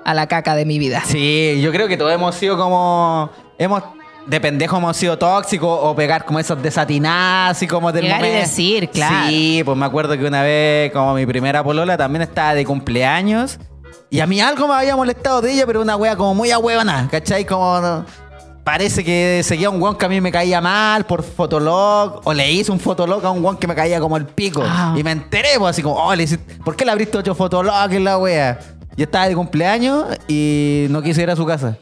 a 0.05 0.15
la 0.15 0.27
caca 0.27 0.55
de 0.55 0.65
mi 0.65 0.79
vida. 0.79 1.03
Sí, 1.07 1.61
yo 1.63 1.71
creo 1.73 1.89
que 1.89 1.97
todos 1.97 2.13
hemos 2.13 2.35
sido 2.35 2.57
como. 2.59 3.31
Hemos. 3.59 3.83
De 4.27 4.41
pendejo 4.41 4.77
hemos 4.79 4.97
sido 4.97 5.17
tóxicos 5.17 5.79
o 5.83 5.95
pegar 5.95 6.25
como 6.25 6.41
esas 6.41 6.61
desatinadas 6.61 7.63
y 7.63 7.69
como 7.69 7.93
del 7.93 8.03
Llegar 8.07 8.19
y 8.19 8.25
momento. 8.25 8.41
decir, 8.49 8.91
claro. 8.91 9.29
Sí, 9.29 9.63
pues 9.65 9.79
me 9.79 9.87
acuerdo 9.87 10.19
que 10.19 10.25
una 10.25 10.43
vez, 10.43 10.91
como 10.93 11.15
mi 11.15 11.25
primera 11.27 11.63
polola, 11.63 11.97
también 11.97 12.23
estaba 12.23 12.55
de 12.55 12.65
cumpleaños. 12.65 13.61
Y 14.11 14.19
a 14.19 14.27
mí 14.27 14.41
algo 14.41 14.67
me 14.67 14.75
había 14.75 14.97
molestado 14.97 15.41
de 15.43 15.53
ella, 15.53 15.65
pero 15.65 15.81
una 15.81 15.95
wea 15.95 16.17
como 16.17 16.35
muy 16.35 16.51
ahuevona, 16.51 17.07
¿cachai? 17.11 17.45
Como. 17.45 17.81
no- 17.81 18.05
Parece 18.65 19.05
que 19.05 19.43
seguía 19.45 19.71
un 19.71 19.81
weón 19.81 19.95
que 19.97 20.07
a 20.07 20.09
mí 20.09 20.21
me 20.21 20.33
caía 20.33 20.61
mal 20.61 21.07
por 21.07 21.23
Fotolog, 21.23 22.21
o 22.25 22.35
le 22.35 22.51
hice 22.51 22.73
un 22.73 22.81
Fotolog 22.81 23.25
a 23.25 23.31
un 23.31 23.45
weón 23.45 23.57
que 23.59 23.69
me 23.69 23.77
caía 23.77 24.01
como 24.01 24.17
el 24.17 24.27
pico. 24.27 24.61
Ah. 24.67 24.93
Y 24.97 25.05
me 25.05 25.13
enteré, 25.13 25.51
pues 25.57 25.71
así 25.71 25.83
como, 25.85 25.95
oh, 26.05 26.13
le 26.17 26.25
hiciste- 26.25 26.57
¿por 26.65 26.75
qué 26.75 26.85
le 26.85 26.91
abriste 26.91 27.17
ocho 27.17 27.33
Fotolog 27.37 27.93
en 27.93 28.03
la 28.03 28.19
wea? 28.19 28.59
Yo 28.97 29.05
estaba 29.05 29.29
de 29.29 29.37
cumpleaños 29.37 30.07
y 30.27 30.87
no 30.91 31.01
quise 31.01 31.23
ir 31.23 31.31
a 31.31 31.37
su 31.37 31.47
casa. 31.47 31.77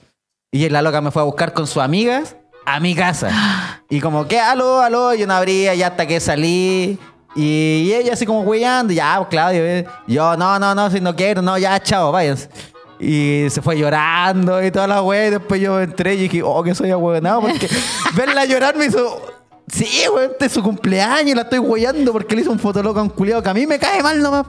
Y 0.54 0.68
la 0.68 0.82
loca 0.82 1.00
me 1.00 1.11
fue 1.11 1.20
a 1.20 1.25
buscar 1.25 1.52
con 1.52 1.66
sus 1.66 1.82
amigas 1.82 2.37
a 2.64 2.78
mi 2.78 2.94
casa. 2.94 3.82
Y 3.90 3.99
como 3.99 4.28
que, 4.28 4.38
aló, 4.38 4.80
aló, 4.82 5.12
yo 5.12 5.26
no 5.26 5.34
abría, 5.34 5.75
ya 5.75 5.88
hasta 5.88 6.06
que 6.06 6.20
salí. 6.20 6.96
Y, 7.34 7.92
ella 7.92 8.12
así 8.12 8.25
como 8.25 8.42
weyando, 8.42 8.92
ya, 8.92 9.16
pues, 9.16 9.30
Claudio, 9.30 9.84
yo, 10.06 10.37
no, 10.37 10.56
no, 10.61 10.73
no, 10.73 10.88
si 10.92 11.00
no 11.00 11.16
quiero, 11.16 11.42
no, 11.42 11.58
ya, 11.58 11.82
chao, 11.82 12.12
váyanse. 12.12 12.49
Y 13.00 13.46
se 13.50 13.62
fue 13.62 13.76
llorando 13.76 14.64
y 14.64 14.70
toda 14.70 14.87
la 14.87 15.02
wea. 15.02 15.26
Y 15.26 15.30
después 15.30 15.61
yo 15.61 15.80
entré 15.80 16.14
y 16.14 16.28
dije, 16.28 16.40
oh, 16.44 16.62
que 16.62 16.73
soy 16.73 16.92
ahueonado. 16.92 17.40
Porque 17.40 17.68
verla 18.14 18.44
llorar 18.44 18.76
me 18.76 18.86
hizo. 18.86 19.23
Sí, 19.67 20.04
weón, 20.08 20.30
este 20.30 20.47
es 20.47 20.52
su 20.52 20.62
cumpleaños 20.62 21.32
y 21.32 21.34
la 21.34 21.43
estoy 21.43 21.58
weyando 21.58 22.12
porque 22.12 22.36
le 22.36 22.43
hizo 22.43 22.52
un 22.52 22.60
fotoloco 22.60 23.00
a 23.00 23.02
un 23.02 23.08
culiado 23.08 23.43
que 23.43 23.50
a 23.50 23.54
mí 23.54 23.67
me 23.67 23.80
cae 23.80 24.04
mal 24.04 24.23
nomás. 24.23 24.47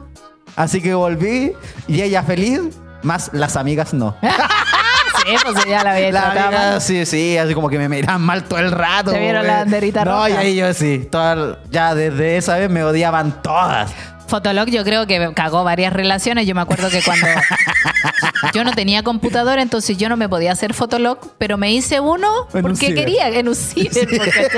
Así 0.55 0.83
que 0.83 0.93
volví 0.93 1.53
y 1.87 2.01
ella 2.03 2.21
feliz, 2.21 2.61
más 3.01 3.31
las 3.33 3.55
amigas 3.55 3.91
no. 3.91 4.15
Sí, 5.23 5.35
pues 5.43 5.65
ya 5.65 5.83
la 5.83 5.91
había 5.93 6.11
La 6.11 6.79
sí, 6.79 7.05
sí, 7.05 7.37
así 7.37 7.53
como 7.53 7.69
que 7.69 7.77
me 7.77 7.87
miran 7.89 8.21
mal 8.21 8.43
todo 8.43 8.59
el 8.59 8.71
rato. 8.71 9.11
Te 9.11 9.19
vieron 9.19 9.45
la 9.45 9.57
banderita 9.59 10.03
No, 10.05 10.11
roja. 10.15 10.29
y 10.29 10.33
ahí 10.33 10.55
yo 10.55 10.73
sí. 10.73 11.07
toda- 11.11 11.59
ya 11.69 11.93
desde 11.95 12.37
esa 12.37 12.57
vez 12.57 12.69
me 12.69 12.83
odiaban 12.83 13.41
todas. 13.41 13.91
Fotolog 14.27 14.67
yo 14.69 14.83
creo 14.83 15.05
que 15.05 15.31
cagó 15.35 15.63
varias 15.63 15.93
relaciones. 15.93 16.47
Yo 16.47 16.55
me 16.55 16.61
acuerdo 16.61 16.89
que 16.89 17.01
cuando 17.03 17.27
yo 18.53 18.63
no 18.63 18.71
tenía 18.73 19.03
computadora, 19.03 19.61
entonces 19.61 19.97
yo 19.97 20.09
no 20.09 20.17
me 20.17 20.27
podía 20.27 20.51
hacer 20.51 20.73
Fotolog, 20.73 21.19
pero 21.37 21.57
me 21.57 21.71
hice 21.71 21.99
uno 21.99 22.47
En 22.51 22.57
un 22.57 22.61
porque 22.63 22.87
ciber. 22.87 22.95
quería, 23.05 23.27
en 23.29 23.47
un 23.47 23.55
ciber. 23.55 23.91
porque- 24.17 24.49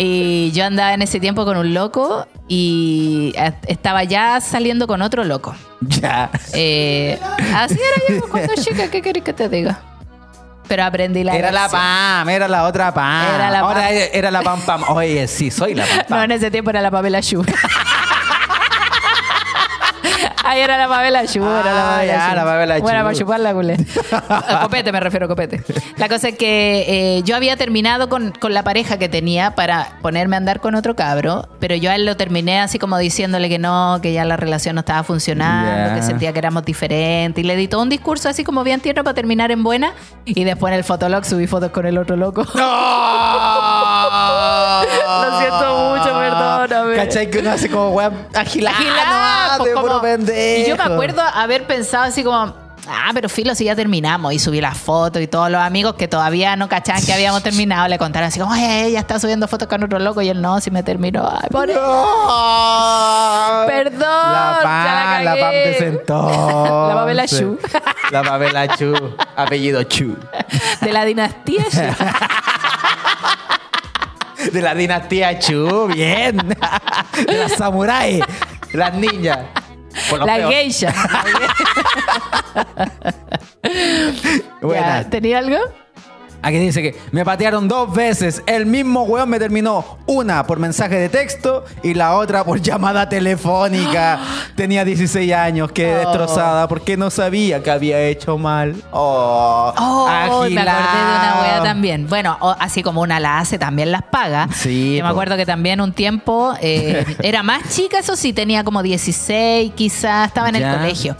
y 0.00 0.52
yo 0.52 0.64
andaba 0.64 0.94
en 0.94 1.02
ese 1.02 1.18
tiempo 1.18 1.44
con 1.44 1.56
un 1.56 1.74
loco 1.74 2.24
y 2.46 3.32
eh, 3.36 3.52
estaba 3.66 4.04
ya 4.04 4.40
saliendo 4.40 4.86
con 4.86 5.02
otro 5.02 5.24
loco. 5.24 5.56
Ya. 5.80 6.30
Eh, 6.52 7.18
así 7.52 7.74
era 7.74 8.20
yo 8.20 8.28
cuando 8.28 8.54
chica, 8.62 8.88
¿qué 8.88 9.02
querés 9.02 9.24
que 9.24 9.32
te 9.32 9.48
diga? 9.48 9.80
Pero 10.68 10.84
aprendí 10.84 11.24
la 11.24 11.34
Era 11.34 11.50
la. 11.50 11.68
Pam, 11.68 12.28
era 12.28 12.46
la 12.46 12.64
otra 12.64 12.94
Pam. 12.94 13.34
Era 13.34 13.50
la 13.50 13.58
Ahora 13.60 13.80
Pam. 13.88 13.92
era 14.12 14.30
la 14.30 14.42
Pam 14.42 14.60
Pam. 14.60 14.82
Oye, 14.90 15.26
sí, 15.26 15.50
soy 15.50 15.74
la 15.74 15.84
Pam 15.84 15.98
Pam. 16.08 16.18
No, 16.18 16.24
en 16.24 16.30
ese 16.30 16.50
tiempo 16.50 16.70
era 16.70 16.80
la 16.80 16.90
Pamela 16.92 17.20
Shu. 17.20 17.42
Ahí 20.48 20.60
era 20.60 20.78
la 20.78 20.88
Pamela 20.88 21.24
Shu, 21.24 21.44
era 21.44 21.72
la 21.74 21.80
Ah, 21.80 21.90
Pamela 21.98 22.06
ya, 22.06 22.34
la 22.66 22.76
Shu. 22.78 22.82
Bueno, 22.82 23.02
para 23.02 23.14
chuparla, 23.14 23.52
culé. 23.52 23.76
A 24.28 24.60
copete, 24.62 24.92
me 24.92 25.00
refiero 25.00 25.26
a 25.26 25.28
copete. 25.28 25.62
La 25.96 26.08
cosa 26.08 26.28
es 26.28 26.36
que 26.38 27.18
eh, 27.18 27.22
yo 27.22 27.36
había 27.36 27.56
terminado 27.56 28.08
con, 28.08 28.32
con 28.32 28.54
la 28.54 28.62
pareja 28.62 28.98
que 28.98 29.08
tenía 29.08 29.54
para 29.54 29.98
ponerme 30.02 30.36
a 30.36 30.38
andar 30.38 30.60
con 30.60 30.74
otro 30.74 30.96
cabro, 30.96 31.48
pero 31.60 31.74
yo 31.74 31.90
a 31.90 31.94
él 31.96 32.06
lo 32.06 32.16
terminé 32.16 32.60
así 32.60 32.78
como 32.78 32.96
diciéndole 32.98 33.48
que 33.48 33.58
no, 33.58 33.98
que 34.02 34.12
ya 34.12 34.24
la 34.24 34.36
relación 34.36 34.74
no 34.76 34.80
estaba 34.80 35.02
funcionando, 35.02 35.94
que 35.94 36.02
sentía 36.02 36.32
que 36.32 36.38
éramos 36.38 36.64
diferentes. 36.64 37.42
Y 37.44 37.46
le 37.46 37.56
di 37.56 37.68
todo 37.68 37.82
un 37.82 37.88
discurso 37.88 38.28
así 38.28 38.44
como 38.44 38.64
bien 38.64 38.80
tierno 38.80 39.04
para 39.04 39.14
terminar 39.14 39.50
en 39.50 39.62
buena. 39.62 39.92
Y 40.24 40.44
después 40.44 40.72
en 40.72 40.78
el 40.78 40.84
fotolog 40.84 41.24
subí 41.24 41.46
fotos 41.46 41.70
con 41.72 41.86
el 41.86 41.98
otro 41.98 42.16
loco. 42.16 42.46
¡No! 42.54 42.68
Lo 45.22 45.38
siento 45.38 45.90
mucho, 45.90 46.18
perdóname. 46.18 46.96
¿Cachai? 46.96 47.30
Que 47.30 47.38
uno 47.40 47.50
hace 47.50 47.68
como 47.68 47.90
weá 47.90 48.10
agilada. 48.34 48.76
Agilada, 48.78 49.47
pues, 49.56 49.74
como-. 49.74 50.02
Y 50.36 50.66
yo 50.68 50.76
me 50.76 50.82
acuerdo 50.82 51.22
haber 51.22 51.66
pensado 51.66 52.04
así 52.04 52.22
como, 52.22 52.36
ah, 52.88 53.10
pero 53.14 53.28
filo, 53.28 53.54
si 53.54 53.64
ya 53.64 53.76
terminamos. 53.76 54.32
Y 54.32 54.38
subí 54.38 54.60
las 54.60 54.76
fotos 54.76 55.22
y 55.22 55.26
todos 55.26 55.50
los 55.50 55.60
amigos 55.60 55.94
que 55.94 56.08
todavía 56.08 56.56
no 56.56 56.68
cachaban 56.68 57.04
que 57.04 57.12
habíamos 57.12 57.42
terminado 57.42 57.88
le 57.88 57.98
contaron 57.98 58.28
así 58.28 58.40
como, 58.40 58.52
oye, 58.52 58.86
ella 58.86 59.00
está 59.00 59.18
subiendo 59.18 59.48
fotos 59.48 59.68
con 59.68 59.82
otro 59.82 59.98
loco 59.98 60.22
y 60.22 60.28
él 60.28 60.40
no, 60.40 60.60
si 60.60 60.70
me 60.70 60.82
terminó. 60.82 61.28
Ay, 61.30 61.48
pobre. 61.50 61.74
No. 61.74 63.64
Perdón, 63.66 64.00
La 64.00 64.56
ya 64.56 64.60
Pam, 64.62 64.84
la 64.84 65.22
la 65.24 65.40
Pam 65.40 65.50
de 65.50 65.78
entonces. 65.78 66.38
La 66.88 66.94
Pamela 66.94 67.26
Chu. 67.26 67.58
La 68.10 68.22
Pamela 68.22 68.68
Chu. 68.76 68.94
Apellido 69.36 69.82
Chu. 69.84 70.16
De 70.80 70.92
la 70.92 71.04
dinastía. 71.04 71.64
Shu. 71.70 71.80
De 74.52 74.62
la 74.62 74.74
dinastía 74.74 75.38
Chu. 75.38 75.88
Bien. 75.88 76.38
De 77.26 77.36
las 77.36 77.52
samuráis. 77.52 78.24
Las 78.72 78.94
los 78.94 79.38
la 80.26 80.48
geisha. 80.48 80.92
¿Tenía 85.10 85.38
algo? 85.38 85.58
Aquí 86.40 86.56
dice 86.58 86.80
que 86.82 86.96
me 87.10 87.24
patearon 87.24 87.66
dos 87.66 87.92
veces. 87.92 88.42
El 88.46 88.64
mismo 88.66 89.02
weón 89.02 89.28
me 89.28 89.38
terminó 89.40 89.98
una 90.06 90.46
por 90.46 90.58
mensaje 90.60 90.94
de 90.96 91.08
texto 91.08 91.64
y 91.82 91.94
la 91.94 92.14
otra 92.14 92.44
por 92.44 92.60
llamada 92.62 93.08
telefónica. 93.08 94.20
Tenía 94.56 94.84
16 94.84 95.32
años, 95.32 95.72
quedé 95.72 95.96
Oh. 95.96 95.98
destrozada 96.10 96.68
porque 96.68 96.96
no 96.96 97.10
sabía 97.10 97.62
que 97.62 97.70
había 97.70 98.00
hecho 98.02 98.38
mal. 98.38 98.76
Oh, 98.92 99.72
Oh, 99.76 100.06
me 100.08 100.20
acordé 100.20 100.48
de 100.50 100.60
una 100.60 101.38
wea 101.42 101.62
también. 101.62 102.06
Bueno, 102.08 102.36
así 102.60 102.82
como 102.82 103.00
una 103.02 103.18
la 103.20 103.38
hace, 103.38 103.58
también 103.58 103.90
las 103.90 104.02
paga. 104.02 104.48
Sí, 104.54 104.96
Yo 104.98 105.04
me 105.04 105.10
acuerdo 105.10 105.36
que 105.36 105.44
también 105.46 105.80
un 105.80 105.92
tiempo 105.92 106.54
eh, 106.60 107.04
era 107.22 107.42
más 107.42 107.62
chica, 107.74 107.98
eso 107.98 108.14
sí, 108.16 108.32
tenía 108.32 108.62
como 108.64 108.82
16, 108.82 109.72
quizás, 109.74 110.28
estaba 110.28 110.48
en 110.50 110.56
el 110.56 110.62
Ya. 110.62 110.76
colegio. 110.78 111.16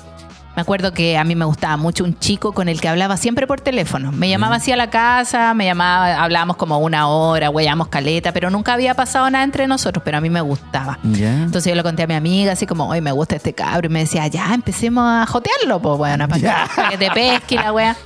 Me 0.59 0.63
acuerdo 0.63 0.93
que 0.93 1.17
a 1.17 1.23
mí 1.23 1.37
me 1.37 1.45
gustaba 1.45 1.77
mucho 1.77 2.03
un 2.03 2.19
chico 2.19 2.51
con 2.51 2.69
el 2.69 2.81
que 2.81 2.89
hablaba 2.89 3.17
siempre 3.17 3.47
por 3.47 3.61
teléfono. 3.61 4.11
Me 4.11 4.29
llamaba 4.29 4.57
así 4.57 4.73
a 4.73 4.77
la 4.77 4.91
casa, 4.91 5.55
me 5.55 5.65
llamaba, 5.67 6.21
hablábamos 6.21 6.57
como 6.57 6.79
una 6.79 7.07
hora, 7.07 7.49
huellamos 7.49 7.87
caleta, 7.87 8.33
pero 8.33 8.51
nunca 8.51 8.73
había 8.73 8.95
pasado 8.95 9.31
nada 9.31 9.45
entre 9.45 9.69
nosotros, 9.69 10.03
pero 10.05 10.19
a 10.19 10.21
mí 10.21 10.29
me 10.31 10.41
gustaba. 10.41 10.99
Entonces 11.05 11.71
yo 11.71 11.77
le 11.77 11.85
conté 11.85 12.03
a 12.03 12.07
mi 12.09 12.15
amiga, 12.15 12.51
así 12.55 12.67
como, 12.67 12.89
hoy 12.89 13.01
me 13.01 13.13
gusta 13.13 13.37
este 13.37 13.53
cabro, 13.53 13.87
y 13.87 13.89
me 13.93 14.01
decía, 14.01 14.27
ya, 14.27 14.53
empecemos 14.53 15.05
a 15.07 15.27
jotearlo, 15.27 15.81
pues, 15.81 15.97
bueno, 15.97 16.27
para, 16.27 16.41
Ya. 16.41 16.65
que, 16.69 16.75
para 16.75 16.89
que 16.89 16.99
te 16.99 17.11
pesque 17.13 17.55
la 17.55 17.73
wea. 17.73 17.97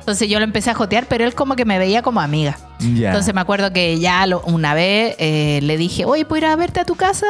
Entonces 0.00 0.28
yo 0.28 0.40
lo 0.40 0.44
empecé 0.44 0.70
a 0.70 0.74
jotear, 0.74 1.06
pero 1.08 1.22
él 1.24 1.36
como 1.36 1.54
que 1.54 1.64
me 1.64 1.78
veía 1.78 2.02
como 2.02 2.20
amiga. 2.20 2.58
Entonces 2.80 3.32
me 3.34 3.40
acuerdo 3.40 3.72
que 3.72 4.00
ya 4.00 4.26
lo- 4.26 4.40
una 4.46 4.74
vez 4.74 5.14
eh, 5.20 5.60
le 5.62 5.76
dije, 5.76 6.06
oye, 6.06 6.24
¿puedo 6.24 6.38
ir 6.44 6.46
a 6.46 6.56
verte 6.56 6.80
a 6.80 6.84
tu 6.84 6.96
casa? 6.96 7.26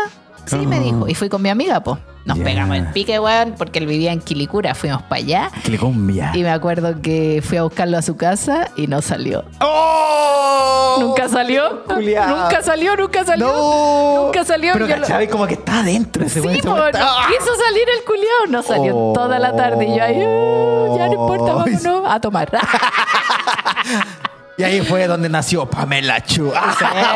Sí, 0.50 0.66
me 0.66 0.78
Oh. 0.78 0.82
dijo. 0.82 1.08
Y 1.08 1.14
fui 1.14 1.28
con 1.28 1.42
mi 1.42 1.48
amiga, 1.48 1.80
pues. 1.82 1.98
Nos 2.26 2.38
pegamos 2.38 2.76
el 2.76 2.86
pique, 2.88 3.18
weón, 3.18 3.54
porque 3.56 3.78
él 3.78 3.86
vivía 3.86 4.12
en 4.12 4.20
Quilicura. 4.20 4.74
Fuimos 4.74 5.02
para 5.02 5.16
allá. 5.22 5.50
Clicumbia. 5.64 6.30
Y 6.34 6.42
me 6.42 6.50
acuerdo 6.50 7.00
que 7.00 7.42
fui 7.42 7.56
a 7.56 7.62
buscarlo 7.62 7.96
a 7.96 8.02
su 8.02 8.16
casa 8.16 8.68
y 8.76 8.86
no 8.88 9.00
salió. 9.00 9.42
¡Oh! 9.60 10.96
Nunca 11.00 11.28
salió. 11.28 11.82
Culiao. 11.84 12.42
Nunca 12.42 12.62
salió, 12.62 12.94
nunca 12.96 13.24
salió. 13.24 13.46
No. 13.46 14.24
Nunca 14.26 14.44
salió. 14.44 14.74
Pero 14.74 14.86
Yo 14.86 14.96
lo- 14.96 15.02
cachai, 15.02 15.28
como 15.28 15.46
que 15.46 15.54
está 15.54 15.80
adentro 15.80 16.24
ese 16.24 16.40
weón, 16.42 16.56
Sí, 16.56 16.60
no 16.62 16.76
¡Ah! 16.76 16.90
quiso 17.28 17.54
salir 17.56 17.84
el 17.98 18.04
culiao, 18.04 18.46
no 18.50 18.62
salió 18.62 18.96
Oh. 18.96 19.12
toda 19.14 19.38
la 19.38 19.56
tarde. 19.56 19.86
Y 19.86 19.96
yo 19.96 20.04
ahí, 20.04 20.16
"Ah, 20.22 20.96
ya 20.98 21.06
no 21.06 21.12
importa, 21.14 21.54
vámonos 21.54 22.02
a 22.06 22.20
tomar. 22.20 22.50
Y 24.60 24.64
ahí 24.64 24.80
fue 24.82 25.06
donde 25.06 25.28
nació 25.28 25.64
Pamela 25.68 26.22
Chu. 26.22 26.52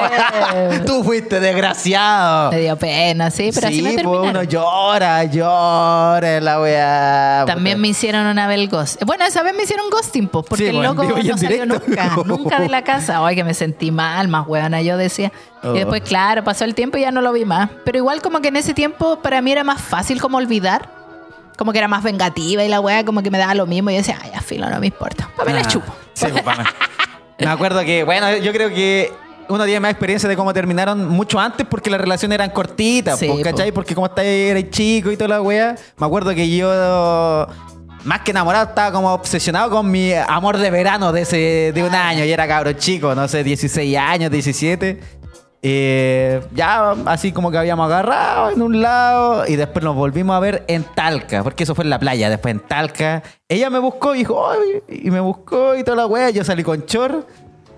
Tú 0.87 1.05
fuiste 1.05 1.41
desgraciado. 1.41 2.51
me 2.53 2.61
dio 2.61 2.77
pena, 2.77 3.31
sí, 3.31 3.51
pero 3.55 3.67
así 3.69 3.83
me 3.83 3.91
sí, 3.91 3.97
pues 3.97 4.07
terminaron. 4.07 4.29
uno 4.31 4.43
llora, 4.45 5.25
llora 5.25 6.41
la 6.41 6.61
weá. 6.61 7.45
También 7.47 7.81
me 7.81 7.89
hicieron 7.89 8.27
una 8.27 8.47
vez 8.47 8.59
el 8.59 8.69
ghost. 8.69 9.03
Bueno, 9.05 9.25
esa 9.25 9.43
vez 9.43 9.55
me 9.55 9.65
hicieron 9.65 9.91
ghosting, 9.91 10.29
pues, 10.29 10.47
porque 10.49 10.71
Sí, 10.71 10.77
el 10.77 10.83
loco 10.83 11.05
no 11.05 11.15
salió 11.17 11.35
directo. 11.37 11.67
nunca, 11.67 12.17
nunca 12.25 12.61
de 12.61 12.69
la 12.69 12.83
casa. 12.83 13.25
Ay, 13.27 13.37
que 13.37 13.45
me 13.45 13.55
sentí 13.55 13.91
mal, 13.91 14.29
más 14.29 14.47
huevona, 14.47 14.81
yo 14.83 14.97
decía. 14.97 15.33
Oh. 15.63 15.75
Y 15.75 15.79
después, 15.79 16.03
claro, 16.03 16.45
pasó 16.45 16.65
el 16.65 16.75
tiempo 16.75 16.97
y 16.99 17.03
ya 17.03 17.11
no 17.11 17.21
lo 17.21 17.33
vi 17.33 17.45
más. 17.45 17.71
Pero 17.85 17.99
igual 17.99 18.23
como 18.23 18.41
que 18.41 18.49
en 18.49 18.57
ese 18.57 18.75
tiempo 18.75 19.21
para 19.21 19.41
mí 19.43 19.53
era 19.53 19.65
más 19.65 19.81
fácil 19.81 20.21
como 20.21 20.39
olvidar. 20.39 20.89
Como 21.57 21.73
que 21.73 21.79
era 21.79 21.87
más 21.89 22.03
vengativa 22.03 22.65
y 22.65 22.69
la 22.69 22.81
wea 22.81 23.05
como 23.05 23.23
que 23.23 23.31
me 23.31 23.39
daba 23.39 23.55
lo 23.55 23.67
mismo. 23.67 23.91
Y 23.91 23.95
yo 23.95 23.99
decía, 23.99 24.19
ay, 24.23 24.33
filo, 24.45 24.69
no 24.69 24.81
me 24.81 24.87
importa. 24.89 25.31
Pues 25.37 25.47
me 25.47 25.55
la 25.55 25.61
Ah, 25.61 25.65
chupo. 25.69 25.95
Sí, 26.15 26.27
pues, 26.31 26.43
Pamela. 26.43 26.69
Me 27.39 27.47
acuerdo 27.47 27.81
que, 27.85 28.05
bueno, 28.05 28.37
yo 28.37 28.53
creo 28.53 28.69
que 28.71 29.13
uno 29.49 29.65
tiene 29.65 29.81
más 29.81 29.91
experiencia 29.91 30.29
de 30.29 30.37
cómo 30.37 30.53
terminaron 30.55 31.07
mucho 31.09 31.39
antes 31.39 31.67
porque 31.69 31.91
las 31.91 32.01
relaciones 32.01 32.35
eran 32.35 32.51
cortitas, 32.51 33.19
Sí, 33.19 33.29
¿cachai? 33.43 33.71
po. 33.71 33.75
Porque 33.77 33.95
como 33.95 34.07
estaba 34.07 34.27
era 34.27 34.71
chico 34.71 35.11
y 35.11 35.17
toda 35.17 35.29
la 35.29 35.43
wea, 35.43 35.75
me 35.99 36.07
acuerdo 36.07 36.35
que 36.35 36.49
yo, 36.57 37.47
más 38.05 38.21
que 38.21 38.31
enamorado, 38.31 38.69
estaba 38.69 38.93
como 38.93 39.13
obsesionado 39.13 39.69
con 39.71 39.91
mi 39.91 40.13
amor 40.15 40.57
de 40.59 40.71
verano 40.71 41.13
de 41.13 41.23
ese 41.23 41.73
de 41.75 41.83
un 41.83 41.95
año. 41.95 42.25
Y 42.25 42.31
era 42.33 42.47
cabro 42.49 42.73
chico, 42.75 43.15
no 43.15 43.27
sé, 43.29 43.43
16 43.45 43.97
años, 43.99 44.31
17. 44.31 45.01
Eh, 45.67 46.43
ya 46.55 46.91
así 47.07 47.33
como 47.33 47.51
que 47.51 47.57
habíamos 47.57 47.87
agarrado 47.87 48.51
en 48.51 48.61
un 48.61 48.83
lado 48.83 49.47
y 49.49 49.57
después 49.57 49.83
nos 49.83 49.97
volvimos 49.97 50.37
a 50.37 50.39
ver 50.39 50.63
en 50.69 50.85
Talca, 50.85 51.43
porque 51.43 51.65
eso 51.65 51.75
fue 51.75 51.85
en 51.85 51.91
la 51.91 51.99
playa, 51.99 52.29
después 52.29 52.53
en 52.53 52.61
Talca. 52.61 53.23
Ella 53.49 53.71
me 53.71 53.79
buscó 53.79 54.15
y 54.15 54.19
dijo, 54.19 54.47
"Ay", 54.51 54.83
y 55.05 55.11
me 55.11 55.21
buscó 55.21 55.75
y 55.75 55.83
toda 55.83 55.97
la 55.97 56.07
wea, 56.07 56.29
yo 56.29 56.45
salí 56.45 56.63
con 56.63 56.85
chor 56.85 57.27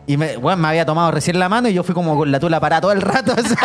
y 0.04 0.16
me, 0.16 0.36
bueno, 0.36 0.62
me 0.62 0.66
había 0.66 0.84
tomado 0.84 1.12
recién 1.12 1.38
la 1.38 1.48
mano 1.48 1.68
y 1.68 1.74
yo 1.74 1.84
fui 1.84 1.94
como 1.94 2.16
con 2.16 2.32
la 2.32 2.40
tula 2.40 2.58
parada 2.58 2.80
todo 2.80 2.90
el 2.90 3.02
rato. 3.02 3.34
o 3.38 3.40
sea. 3.40 3.56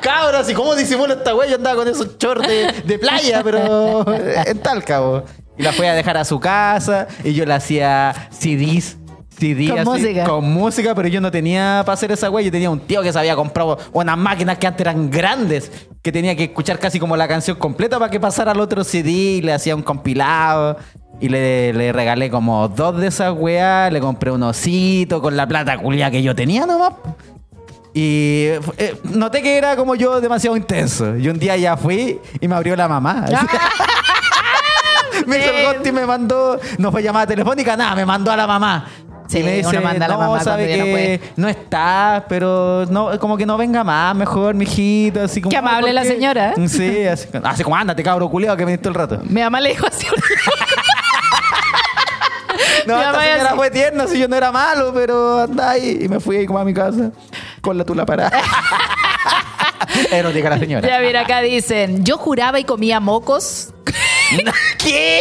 Cabros, 0.00 0.50
¿y 0.50 0.54
cómo 0.54 0.74
disimulo 0.74 1.12
esta 1.14 1.36
wea? 1.36 1.50
Yo 1.50 1.54
andaba 1.54 1.76
con 1.76 1.86
esos 1.86 2.18
shorts 2.18 2.48
de, 2.48 2.82
de 2.84 2.98
playa, 2.98 3.42
pero 3.44 4.04
en 4.12 4.58
Talca, 4.58 4.98
bo. 4.98 5.22
Y 5.56 5.62
la 5.62 5.72
fui 5.72 5.86
a 5.86 5.94
dejar 5.94 6.16
a 6.16 6.24
su 6.24 6.40
casa 6.40 7.06
y 7.22 7.32
yo 7.32 7.44
le 7.44 7.54
hacía 7.54 8.28
CDs. 8.32 8.96
CD 9.42 9.68
Con 9.68 9.78
así, 9.80 9.88
música. 9.88 10.24
con 10.24 10.52
música, 10.52 10.94
pero 10.94 11.08
yo 11.08 11.20
no 11.20 11.32
tenía 11.32 11.82
para 11.84 11.94
hacer 11.94 12.12
esa 12.12 12.30
wea. 12.30 12.44
Yo 12.44 12.52
tenía 12.52 12.70
un 12.70 12.78
tío 12.78 13.02
que 13.02 13.12
se 13.12 13.18
había 13.18 13.34
comprado 13.34 13.76
unas 13.92 14.16
máquinas 14.16 14.56
que 14.58 14.68
antes 14.68 14.82
eran 14.82 15.10
grandes, 15.10 15.72
que 16.00 16.12
tenía 16.12 16.36
que 16.36 16.44
escuchar 16.44 16.78
casi 16.78 17.00
como 17.00 17.16
la 17.16 17.26
canción 17.26 17.56
completa 17.56 17.98
para 17.98 18.08
que 18.08 18.20
pasara 18.20 18.52
al 18.52 18.60
otro 18.60 18.84
CD. 18.84 19.10
Y 19.10 19.42
le 19.42 19.52
hacía 19.52 19.74
un 19.74 19.82
compilado. 19.82 20.76
Y 21.20 21.28
le, 21.28 21.72
le 21.72 21.92
regalé 21.92 22.30
como 22.30 22.68
dos 22.68 23.00
de 23.00 23.08
esas 23.08 23.34
weas. 23.36 23.92
Le 23.92 24.00
compré 24.00 24.30
un 24.30 24.44
osito 24.44 25.20
con 25.20 25.36
la 25.36 25.48
plata 25.48 25.76
culia 25.76 26.08
que 26.10 26.22
yo 26.22 26.36
tenía 26.36 26.64
nomás. 26.64 26.92
Y 27.94 28.46
eh, 28.78 28.96
noté 29.04 29.42
que 29.42 29.58
era 29.58 29.74
como 29.74 29.96
yo 29.96 30.20
demasiado 30.20 30.56
intenso. 30.56 31.16
Y 31.16 31.28
un 31.28 31.38
día 31.40 31.56
ya 31.56 31.76
fui 31.76 32.20
y 32.40 32.46
me 32.46 32.54
abrió 32.54 32.76
la 32.76 32.86
mamá. 32.86 33.26
me 35.26 35.38
hizo 35.38 35.50
el 35.50 35.86
y 35.86 35.92
me 35.92 36.06
mandó, 36.06 36.58
no 36.78 36.90
fue 36.90 37.02
llamada 37.02 37.26
telefónica, 37.26 37.76
nada, 37.76 37.94
me 37.94 38.06
mandó 38.06 38.30
a 38.30 38.36
la 38.36 38.46
mamá. 38.46 38.88
Sí, 39.32 39.38
y 39.38 39.42
me 39.42 39.52
dice, 39.56 39.68
uno 39.70 39.80
manda 39.80 40.04
a 40.06 40.08
la 40.08 40.14
no, 40.14 40.20
mamá 40.20 40.40
sabe 40.44 40.68
ya 40.68 40.76
no 40.76 40.84
que 40.84 41.20
no, 41.36 41.48
está, 41.48 42.24
pero 42.28 42.84
no, 42.90 43.18
como 43.18 43.36
que 43.36 43.46
no 43.46 43.56
venga 43.56 43.82
más, 43.82 44.14
mejor, 44.14 44.54
mijito, 44.54 45.22
así 45.22 45.40
como. 45.40 45.50
Qué 45.50 45.56
amable 45.56 45.86
¿por 45.88 45.94
la 45.94 46.02
qué?". 46.02 46.08
señora, 46.08 46.54
¿eh? 46.56 46.68
Sí, 46.68 47.06
así, 47.06 47.28
así 47.42 47.62
como, 47.64 47.76
ándate, 47.76 48.02
cabro 48.02 48.28
culiado, 48.28 48.56
que 48.56 48.64
viniste 48.64 48.88
el 48.88 48.94
rato. 48.94 49.20
Mi 49.24 49.40
mamá 49.40 49.60
le 49.60 49.70
dijo 49.70 49.86
así. 49.86 50.06
No, 52.86 52.96
Mi 52.96 53.02
esta 53.02 53.20
señora 53.20 53.44
así. 53.48 53.56
fue 53.56 53.70
tierna, 53.70 54.06
si 54.06 54.18
yo 54.18 54.28
no 54.28 54.36
era 54.36 54.50
malo, 54.52 54.92
pero 54.92 55.38
anda 55.40 55.70
ahí. 55.70 55.98
Y 56.02 56.08
me 56.08 56.18
fui 56.20 56.36
ahí 56.36 56.46
como 56.46 56.58
a 56.58 56.64
mi 56.64 56.74
casa 56.74 57.10
con 57.60 57.78
la 57.78 57.84
tula 57.84 58.04
parada. 58.04 58.32
Erótica 60.10 60.50
la 60.50 60.58
señora. 60.58 60.88
ya 60.88 60.98
mira, 61.00 61.20
acá 61.22 61.40
dicen, 61.40 62.04
yo 62.04 62.18
juraba 62.18 62.58
y 62.58 62.64
comía 62.64 62.98
mocos. 63.00 63.72
¿Qué? 64.78 65.20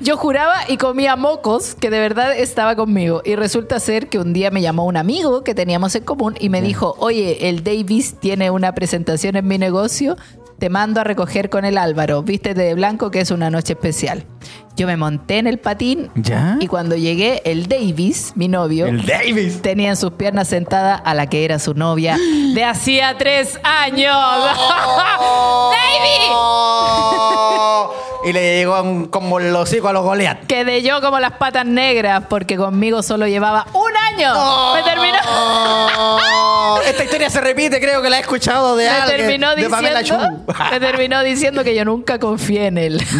Yo 0.00 0.16
juraba 0.16 0.56
y 0.68 0.76
comía 0.76 1.16
mocos 1.16 1.74
que 1.74 1.90
de 1.90 1.98
verdad 1.98 2.36
estaba 2.36 2.76
conmigo. 2.76 3.22
Y 3.24 3.36
resulta 3.36 3.80
ser 3.80 4.08
que 4.08 4.18
un 4.18 4.32
día 4.32 4.50
me 4.50 4.62
llamó 4.62 4.84
un 4.86 4.96
amigo 4.96 5.44
que 5.44 5.54
teníamos 5.54 5.94
en 5.94 6.04
común 6.04 6.34
y 6.38 6.48
me 6.48 6.62
dijo, 6.62 6.96
oye, 6.98 7.48
el 7.48 7.64
Davis 7.64 8.16
tiene 8.20 8.50
una 8.50 8.74
presentación 8.74 9.36
en 9.36 9.46
mi 9.46 9.58
negocio. 9.58 10.16
Te 10.58 10.70
mando 10.70 11.00
a 11.00 11.04
recoger 11.04 11.50
con 11.50 11.64
el 11.64 11.78
Álvaro. 11.78 12.22
Vístete 12.22 12.62
de 12.62 12.74
blanco 12.74 13.10
que 13.10 13.20
es 13.20 13.30
una 13.30 13.50
noche 13.50 13.72
especial. 13.74 14.24
Yo 14.76 14.88
me 14.88 14.96
monté 14.96 15.38
en 15.38 15.46
el 15.46 15.58
patín 15.58 16.10
¿Ya? 16.16 16.56
y 16.58 16.66
cuando 16.66 16.96
llegué, 16.96 17.42
el 17.44 17.68
Davis, 17.68 18.32
mi 18.34 18.48
novio, 18.48 18.86
El 18.86 19.06
Davis. 19.06 19.62
tenía 19.62 19.90
en 19.90 19.96
sus 19.96 20.12
piernas 20.14 20.48
sentada 20.48 20.96
a 20.96 21.14
la 21.14 21.28
que 21.28 21.44
era 21.44 21.60
su 21.60 21.74
novia 21.74 22.16
de 22.54 22.64
hacía 22.64 23.16
tres 23.16 23.56
años. 23.62 24.16
¡Davis! 25.70 26.30
y 28.24 28.32
le 28.32 28.56
llegó 28.58 28.80
un, 28.82 29.06
como 29.06 29.38
el 29.38 29.54
hocico 29.54 29.86
a 29.88 29.92
los 29.92 30.02
Goliat. 30.02 30.46
Quedé 30.46 30.82
yo 30.82 31.00
como 31.00 31.20
las 31.20 31.32
patas 31.32 31.66
negras 31.66 32.24
porque 32.28 32.56
conmigo 32.56 33.02
solo 33.02 33.26
llevaba 33.28 33.66
un 33.74 33.92
año. 33.96 34.74
Me 34.74 34.82
terminó, 34.82 35.18
Oh, 35.28 36.80
Esta 36.86 37.04
historia 37.04 37.30
se 37.30 37.40
repite, 37.40 37.80
creo 37.80 38.02
que 38.02 38.10
la 38.10 38.16
he 38.18 38.20
escuchado 38.22 38.74
de 38.76 38.84
me 38.86 38.90
alguien. 38.90 39.18
terminó 39.18 39.54
de 39.54 39.68
Pamela 39.68 40.00
diciendo, 40.00 40.28
Chu. 40.46 40.54
me 40.72 40.80
terminó 40.80 41.22
diciendo 41.22 41.62
que 41.62 41.74
yo 41.76 41.84
nunca 41.84 42.18
confié 42.18 42.66
en 42.66 42.78
él. 42.78 43.00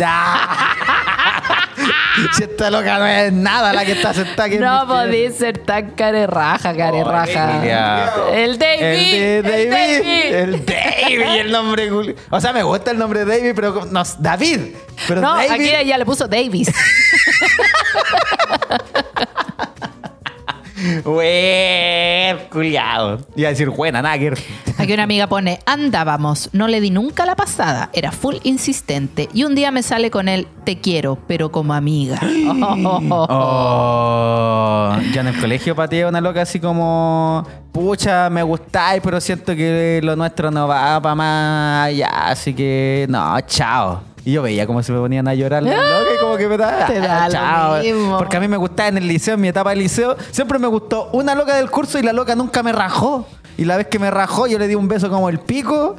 si 2.37 2.45
esta 2.45 2.71
loca 2.71 2.99
no 2.99 3.07
es 3.07 3.33
nada 3.33 3.73
la 3.73 3.85
que 3.85 3.93
está 3.93 4.15
sentada 4.15 4.45
aquí 4.45 4.59
No 4.59 4.87
podís 4.87 5.37
ser 5.37 5.59
tan 5.59 5.91
carerraja, 5.91 6.77
carerraja. 6.77 7.57
Emilia. 7.57 8.11
El 8.33 8.59
David. 8.59 9.15
El 9.15 9.43
David. 9.43 10.35
El 10.35 10.67
David, 10.67 11.41
el 11.41 11.51
nombre. 11.53 11.91
O 12.31 12.41
sea, 12.41 12.53
me 12.53 12.63
gusta 12.63 12.91
el 12.93 12.99
nombre 12.99 13.25
David, 13.25 13.53
pero 13.55 13.87
no, 13.91 14.03
David. 14.19 14.61
Pero 15.09 15.21
No, 15.21 15.35
David. 15.35 15.51
aquí 15.51 15.71
ella 15.75 15.99
le 15.99 16.05
puso 16.07 16.29
Davis. 16.29 16.71
Güey, 21.05 22.49
culiado. 22.51 23.21
Iba 23.37 23.49
a 23.49 23.51
decir 23.51 23.71
buena, 23.71 24.03
Nagger. 24.03 24.39
Aquí 24.79 24.93
una 24.93 25.05
amiga 25.05 25.27
pone, 25.29 25.61
andábamos, 25.67 26.51
no 26.53 26.69
le 26.69 26.81
di 26.81 26.91
nunca 26.91 27.25
la 27.27 27.37
pasada, 27.37 27.91
era 27.93 28.13
full 28.13 28.37
insistente. 28.43 29.29
Y 29.33 29.45
un 29.45 29.55
día 29.55 29.71
me 29.71 29.83
sale 29.83 30.11
con 30.11 30.29
él, 30.29 30.47
te 30.65 30.81
quiero, 30.81 31.19
pero 31.27 31.51
como 31.51 31.75
amiga. 31.75 32.21
Oh, 33.27 34.97
ya 35.13 35.21
en 35.23 35.29
el 35.29 35.41
colegio 35.41 35.75
pateé 35.75 36.07
una 36.07 36.21
loca 36.21 36.43
así 36.43 36.61
como, 36.61 37.47
pucha, 37.73 38.29
me 38.31 38.43
gustáis, 38.43 39.01
pero 39.03 39.21
siento 39.21 39.55
que 39.55 40.01
lo 40.03 40.17
nuestro 40.17 40.51
no 40.51 40.69
va 40.69 41.01
para 41.01 41.15
más 41.15 41.87
allá, 41.87 42.29
así 42.29 42.55
que 42.55 43.07
no, 43.09 43.41
chao. 43.43 44.14
Y 44.25 44.33
yo 44.33 44.43
veía 44.43 44.67
cómo 44.67 44.83
se 44.83 44.93
me 44.93 44.99
ponían 44.99 45.29
a 45.29 45.35
llorar 45.35 45.63
las 45.63 45.77
locas 45.77 46.15
y 46.17 46.21
como 46.21 46.37
que 46.37 46.49
me 46.49 46.57
daba. 46.57 46.87
Te 46.87 46.99
da 46.99 47.27
lo 47.29 47.33
chao. 47.33 47.83
mismo. 47.83 48.19
Porque 48.19 48.37
a 48.37 48.41
mí 48.41 48.49
me 48.49 48.57
gustaba 48.57 48.89
en 48.89 48.97
el 48.99 49.07
liceo, 49.07 49.35
en 49.35 49.41
mi 49.41 49.49
etapa 49.49 49.71
de 49.71 49.77
liceo, 49.77 50.17
siempre 50.31 50.59
me 50.59 50.67
gustó 50.67 51.11
una 51.13 51.35
loca 51.35 51.57
del 51.57 51.71
curso 51.71 51.99
y 51.99 52.03
la 52.03 52.13
loca 52.13 52.35
nunca 52.35 52.63
me 52.63 52.73
rajó. 52.73 53.27
Y 53.59 53.65
la 53.67 53.77
vez 53.77 53.87
que 53.89 53.99
me 53.99 54.11
rajó, 54.11 54.47
yo 54.47 54.59
le 54.59 54.67
di 54.67 54.75
un 54.75 54.89
beso 54.89 55.11
como 55.11 55.29
el 55.29 55.41
pico 55.41 55.97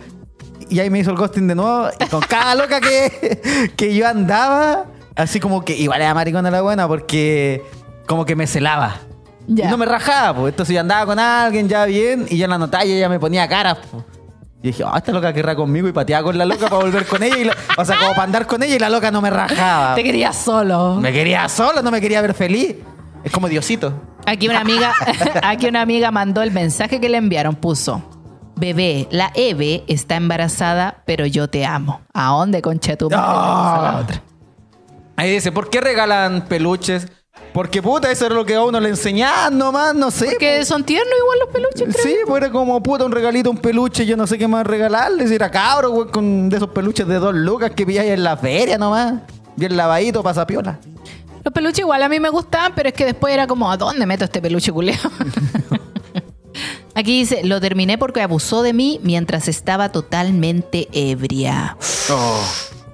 y 0.69 0.79
ahí 0.79 0.89
me 0.89 0.99
hizo 0.99 1.11
el 1.11 1.17
ghosting 1.17 1.47
de 1.47 1.55
nuevo. 1.55 1.87
Y 1.99 2.05
con 2.07 2.21
cada 2.21 2.55
loca 2.55 2.81
que, 2.81 3.71
que 3.77 3.95
yo 3.95 4.07
andaba, 4.07 4.85
así 5.15 5.39
como 5.39 5.63
que 5.63 5.75
igual 5.77 6.01
era 6.01 6.13
maricona 6.13 6.49
la 6.49 6.61
buena 6.61 6.87
porque 6.87 7.63
como 8.07 8.25
que 8.25 8.35
me 8.35 8.47
celaba. 8.47 8.95
Ya. 9.47 9.65
Y 9.65 9.67
no 9.69 9.77
me 9.77 9.85
rajaba, 9.85 10.39
pues. 10.39 10.53
Entonces 10.53 10.73
yo 10.73 10.81
andaba 10.81 11.05
con 11.05 11.19
alguien 11.19 11.69
ya 11.69 11.85
bien 11.85 12.25
y 12.29 12.37
yo 12.37 12.47
la 12.47 12.57
notaba 12.57 12.83
y 12.85 12.93
ella 12.93 13.07
me 13.07 13.19
ponía 13.19 13.47
caras, 13.47 13.77
pues. 13.91 14.03
Y 14.65 14.69
dije, 14.71 14.83
ah, 14.83 14.93
esta 14.97 15.11
loca 15.11 15.31
querrá 15.31 15.55
conmigo 15.55 15.87
y 15.87 15.91
pateaba 15.91 16.23
con 16.23 16.37
la 16.39 16.43
loca 16.45 16.67
para 16.67 16.81
volver 16.81 17.05
con 17.05 17.21
ella. 17.21 17.37
Y 17.37 17.43
la- 17.43 17.55
o 17.77 17.85
sea, 17.85 17.97
como 17.99 18.11
para 18.11 18.23
andar 18.23 18.47
con 18.47 18.63
ella 18.63 18.75
y 18.75 18.79
la 18.79 18.89
loca 18.89 19.11
no 19.11 19.21
me 19.21 19.29
rajaba. 19.29 19.93
Te 19.93 20.03
quería 20.03 20.33
solo. 20.33 20.95
Me 20.95 21.13
quería 21.13 21.47
solo, 21.49 21.83
no 21.83 21.91
me 21.91 22.01
quería 22.01 22.19
ver 22.21 22.33
feliz. 22.33 22.75
Es 23.23 23.31
como 23.31 23.47
Diosito. 23.47 23.93
Aquí 24.25 24.47
una 24.47 24.61
amiga, 24.61 24.91
aquí 25.43 25.67
una 25.67 25.81
amiga 25.81 26.09
mandó 26.09 26.41
el 26.41 26.49
mensaje 26.51 26.99
que 26.99 27.09
le 27.09 27.17
enviaron, 27.17 27.53
puso. 27.55 28.01
Bebé, 28.55 29.07
la 29.11 29.31
Eve 29.35 29.83
está 29.87 30.15
embarazada, 30.15 31.03
pero 31.05 31.27
yo 31.27 31.47
te 31.47 31.63
amo. 31.65 32.01
¿A 32.13 32.29
dónde, 32.29 32.63
concha 32.63 32.95
tu 32.95 33.09
madre? 33.09 33.23
Ah. 33.23 33.91
La 33.93 33.99
otra. 34.01 34.21
Ahí 35.17 35.29
dice, 35.31 35.51
¿por 35.51 35.69
qué 35.69 35.79
regalan 35.79 36.45
peluches? 36.47 37.07
Porque 37.55 37.81
puta, 37.81 38.11
eso 38.11 38.25
era 38.25 38.35
lo 38.35 38.45
que 38.45 38.53
a 38.53 38.61
uno 38.61 38.81
le 38.81 38.89
enseñaban 38.89 39.57
nomás, 39.57 39.95
no 39.95 40.11
sé. 40.11 40.35
Que 40.37 40.65
son 40.65 40.83
tiernos 40.83 41.13
igual 41.17 41.39
los 41.39 41.47
peluches, 41.47 41.95
creo. 41.95 42.03
Sí, 42.03 42.19
pues 42.27 42.43
era 42.43 42.51
como 42.51 42.83
puta 42.83 43.05
un 43.05 43.13
regalito, 43.13 43.49
un 43.49 43.59
peluche, 43.59 44.05
yo 44.05 44.17
no 44.17 44.27
sé 44.27 44.37
qué 44.37 44.45
más 44.45 44.67
regalarles. 44.67 45.31
Era 45.31 45.49
cabro, 45.49 45.91
güey, 45.91 46.09
con 46.09 46.49
de 46.49 46.57
esos 46.57 46.67
peluches 46.71 47.07
de 47.07 47.15
dos 47.15 47.33
lucas 47.33 47.71
que 47.73 47.85
pilláis 47.85 48.11
en 48.11 48.25
la 48.25 48.35
feria 48.35 48.77
nomás. 48.77 49.21
Bien 49.55 49.77
lavadito, 49.77 50.21
pasapiola. 50.21 50.81
Los 51.45 51.53
peluches 51.53 51.79
igual 51.79 52.03
a 52.03 52.09
mí 52.09 52.19
me 52.19 52.27
gustaban, 52.27 52.73
pero 52.75 52.89
es 52.89 52.93
que 52.93 53.05
después 53.05 53.33
era 53.33 53.47
como, 53.47 53.71
¿a 53.71 53.77
dónde 53.77 54.05
meto 54.05 54.25
este 54.25 54.41
peluche 54.41 54.73
culeo? 54.73 54.97
Aquí 56.93 57.19
dice, 57.19 57.45
lo 57.45 57.61
terminé 57.61 57.97
porque 57.97 58.21
abusó 58.21 58.63
de 58.63 58.73
mí 58.73 58.99
mientras 59.01 59.47
estaba 59.47 59.93
totalmente 59.93 60.89
ebria. 60.91 61.77
Oh. 62.11 62.43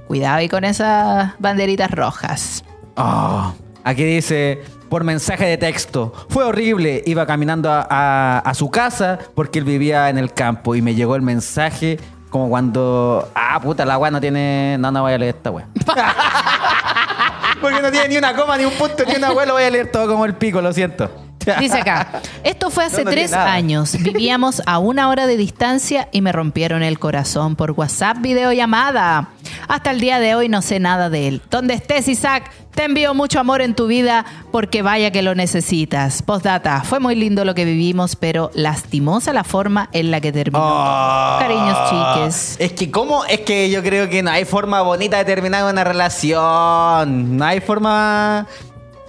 Cuidado 0.06 0.36
ahí 0.36 0.50
con 0.50 0.66
esas 0.66 1.32
banderitas 1.40 1.90
rojas. 1.90 2.64
Oh. 2.96 3.56
Aquí 3.84 4.04
dice, 4.04 4.62
por 4.90 5.04
mensaje 5.04 5.46
de 5.46 5.58
texto, 5.58 6.14
fue 6.30 6.44
horrible, 6.44 7.02
iba 7.06 7.26
caminando 7.26 7.70
a, 7.72 8.52
su 8.54 8.70
casa 8.70 9.20
porque 9.34 9.60
él 9.60 9.66
vivía 9.66 10.10
en 10.10 10.18
el 10.18 10.34
campo 10.34 10.76
y 10.76 10.82
me 10.82 10.96
llegó 10.96 11.16
el 11.16 11.22
mensaje 11.22 12.00
como 12.30 12.50
cuando, 12.50 13.30
ah, 13.36 13.60
puta, 13.62 13.86
la 13.86 13.98
weá 13.98 14.12
no 14.12 14.22
tiene, 14.22 14.78
no, 14.80 14.92
no 14.92 15.02
voy 15.02 15.14
a 15.14 15.18
leer 15.18 15.36
esta 15.36 15.52
weá. 15.52 15.68
porque 17.62 17.82
no 17.82 17.92
tiene 17.92 18.08
ni 18.08 18.18
una 18.18 18.34
coma, 18.36 18.58
ni 18.58 18.66
un 18.66 18.74
punto, 18.74 19.04
ni 19.06 19.16
una 19.16 19.32
weá, 19.32 19.46
lo 19.46 19.54
voy 19.54 19.64
a 19.64 19.70
leer 19.70 19.92
todo 19.92 20.08
como 20.08 20.26
el 20.26 20.36
pico, 20.36 20.62
lo 20.62 20.72
siento. 20.72 21.31
Dice 21.60 21.80
acá, 21.80 22.22
esto 22.44 22.70
fue 22.70 22.86
hace 22.86 23.04
No, 23.04 23.06
no 23.06 23.12
tiene 23.12 23.28
tres 23.28 23.34
años. 23.34 23.98
Vivíamos 24.00 24.62
a 24.66 24.80
una 24.80 25.10
hora 25.10 25.28
de 25.28 25.38
distancia 25.38 26.08
y 26.12 26.22
me 26.22 26.32
rompieron 26.32 26.84
el 26.84 27.00
corazón 27.00 27.56
por 27.56 27.72
WhatsApp 27.72 28.18
videollamada. 28.20 29.30
Hasta 29.68 29.92
el 29.92 30.00
día 30.00 30.20
de 30.20 30.36
hoy 30.36 30.50
no 30.50 30.62
sé 30.62 30.80
nada 30.80 31.10
de 31.10 31.28
él. 31.28 31.42
Donde 31.50 31.74
estés, 31.74 32.08
Isaac, 32.08 32.52
te 32.74 32.86
envío 32.86 33.14
mucho 33.14 33.40
amor 33.40 33.62
en 33.62 33.76
tu 33.76 33.88
vida 33.88 34.26
porque 34.52 34.82
vaya 34.82 35.12
que 35.12 35.22
lo 35.22 35.36
necesitas. 35.36 36.22
Postdata, 36.22 36.82
fue 36.84 37.00
muy 37.00 37.16
lindo 37.16 37.44
lo 37.46 37.56
que 37.56 37.66
vivimos, 37.66 38.16
pero 38.16 38.52
lastimosa 38.54 39.34
la 39.34 39.44
forma 39.44 39.90
en 39.92 40.12
la 40.12 40.22
que 40.22 40.32
terminó. 40.32 40.64
Oh. 40.64 41.38
Cariños, 41.40 41.90
chiques. 41.90 42.56
Es 42.60 42.74
que, 42.74 42.92
¿cómo? 42.92 43.26
Es 43.26 43.42
que 43.42 43.70
yo 43.70 43.82
creo 43.84 44.10
que 44.10 44.24
no 44.24 44.32
hay 44.32 44.46
forma 44.46 44.82
bonita 44.82 45.18
de 45.18 45.26
terminar 45.26 45.72
una 45.72 45.84
relación. 45.84 47.38
No 47.38 47.46
hay 47.46 47.60
forma. 47.60 48.48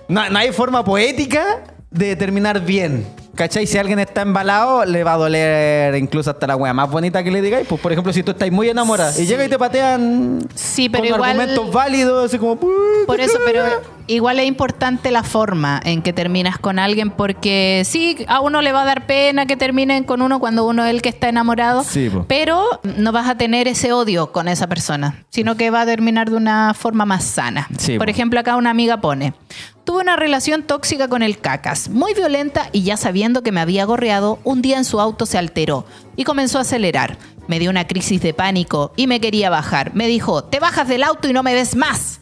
No, 0.09 0.29
no 0.29 0.39
hay 0.39 0.53
forma 0.53 0.85
poética 0.85 1.63
de 1.93 2.17
terminar 2.17 2.61
bien. 2.65 3.07
¿Cachai? 3.35 3.67
Si 3.67 3.79
alguien 3.79 3.99
está 3.99 4.21
embalado, 4.21 4.85
le 4.85 5.05
va 5.05 5.15
a 5.15 5.17
doler 5.17 5.95
incluso 5.97 6.31
hasta 6.31 6.47
la 6.47 6.55
wea 6.55 6.75
más 6.75 6.91
bonita 6.91 7.25
que 7.25 7.31
le 7.31 7.41
digáis. 7.41 7.67
Pues, 7.67 7.81
por 7.81 7.91
ejemplo, 7.91 8.13
si 8.13 8.23
tú 8.23 8.33
estás 8.33 8.51
muy 8.51 8.69
enamorada 8.69 9.19
y 9.19 9.25
llega 9.25 9.43
y 9.43 9.49
te 9.49 9.59
patean 9.59 10.47
Sí, 10.55 10.91
pero 10.91 11.05
con 11.05 11.15
igual- 11.15 11.31
argumentos 11.41 11.73
válidos, 11.73 12.27
así 12.27 12.39
como. 12.39 12.59
Por 13.07 13.21
eso, 13.21 13.39
pero 13.47 13.63
igual 14.07 14.39
es 14.39 14.47
importante 14.47 15.11
la 15.11 15.23
forma 15.23 15.81
en 15.83 16.03
que 16.03 16.13
terminas 16.13 16.59
con 16.59 16.79
alguien, 16.79 17.09
porque 17.11 17.85
sí, 17.87 18.19
a 18.29 18.41
uno 18.43 18.61
le 18.61 18.71
va 18.71 18.83
a 18.83 18.85
dar 18.85 19.07
pena 19.07 19.47
que 19.47 19.57
terminen 19.57 20.05
con 20.05 20.21
uno 20.21 20.39
cuando 20.39 20.67
uno 20.67 20.85
es 20.85 20.91
el 20.91 21.01
que 21.01 21.09
está 21.09 21.31
enamorado, 21.31 21.85
Sí, 21.85 22.11
pero 22.29 22.63
no 22.99 23.13
vas 23.13 23.31
a 23.31 23.37
tener 23.39 23.67
ese 23.67 23.95
odio 23.95 24.31
con 24.31 24.47
esa 24.47 24.67
persona, 24.67 25.25
sino 25.31 25.57
que 25.57 25.71
va 25.71 25.81
a 25.81 25.87
terminar 25.87 26.29
de 26.29 26.37
una 26.37 26.75
forma 26.75 27.07
más 27.07 27.25
sana. 27.25 27.67
Sí, 27.79 27.97
Por 27.97 28.09
po. 28.09 28.11
ejemplo, 28.11 28.39
acá 28.41 28.57
una 28.57 28.69
amiga 28.69 28.99
pone. 29.01 29.33
Tuve 29.85 30.01
una 30.01 30.15
relación 30.15 30.63
tóxica 30.63 31.09
con 31.09 31.23
el 31.23 31.39
cacas, 31.39 31.89
muy 31.89 32.15
violenta 32.15 32.69
y 32.71 32.85
ya 32.85 32.97
sabiendo 32.97 33.43
que 33.43 33.51
me 33.51 33.61
había 33.61 33.85
gorreado, 33.85 34.39
un 34.45 34.63
día 34.63 34.79
en 34.79 34.85
su 34.85 35.01
auto 35.01 35.27
se 35.27 35.39
alteró 35.39 35.85
y 36.15 36.23
comenzó 36.23 36.59
a 36.59 36.61
acelerar. 36.61 37.19
Me 37.49 37.59
dio 37.59 37.69
una 37.69 37.89
crisis 37.89 38.23
de 38.23 38.33
pánico 38.33 38.93
y 38.97 39.09
me 39.09 39.21
quería 39.21 39.51
bajar. 39.51 39.93
Me 39.95 40.07
dijo, 40.07 40.45
te 40.45 40.61
bajas 40.61 40.87
del 40.87 41.03
auto 41.03 41.29
y 41.29 41.33
no 41.33 41.43
me 41.43 41.55
ves 41.55 41.75
más. 41.75 42.21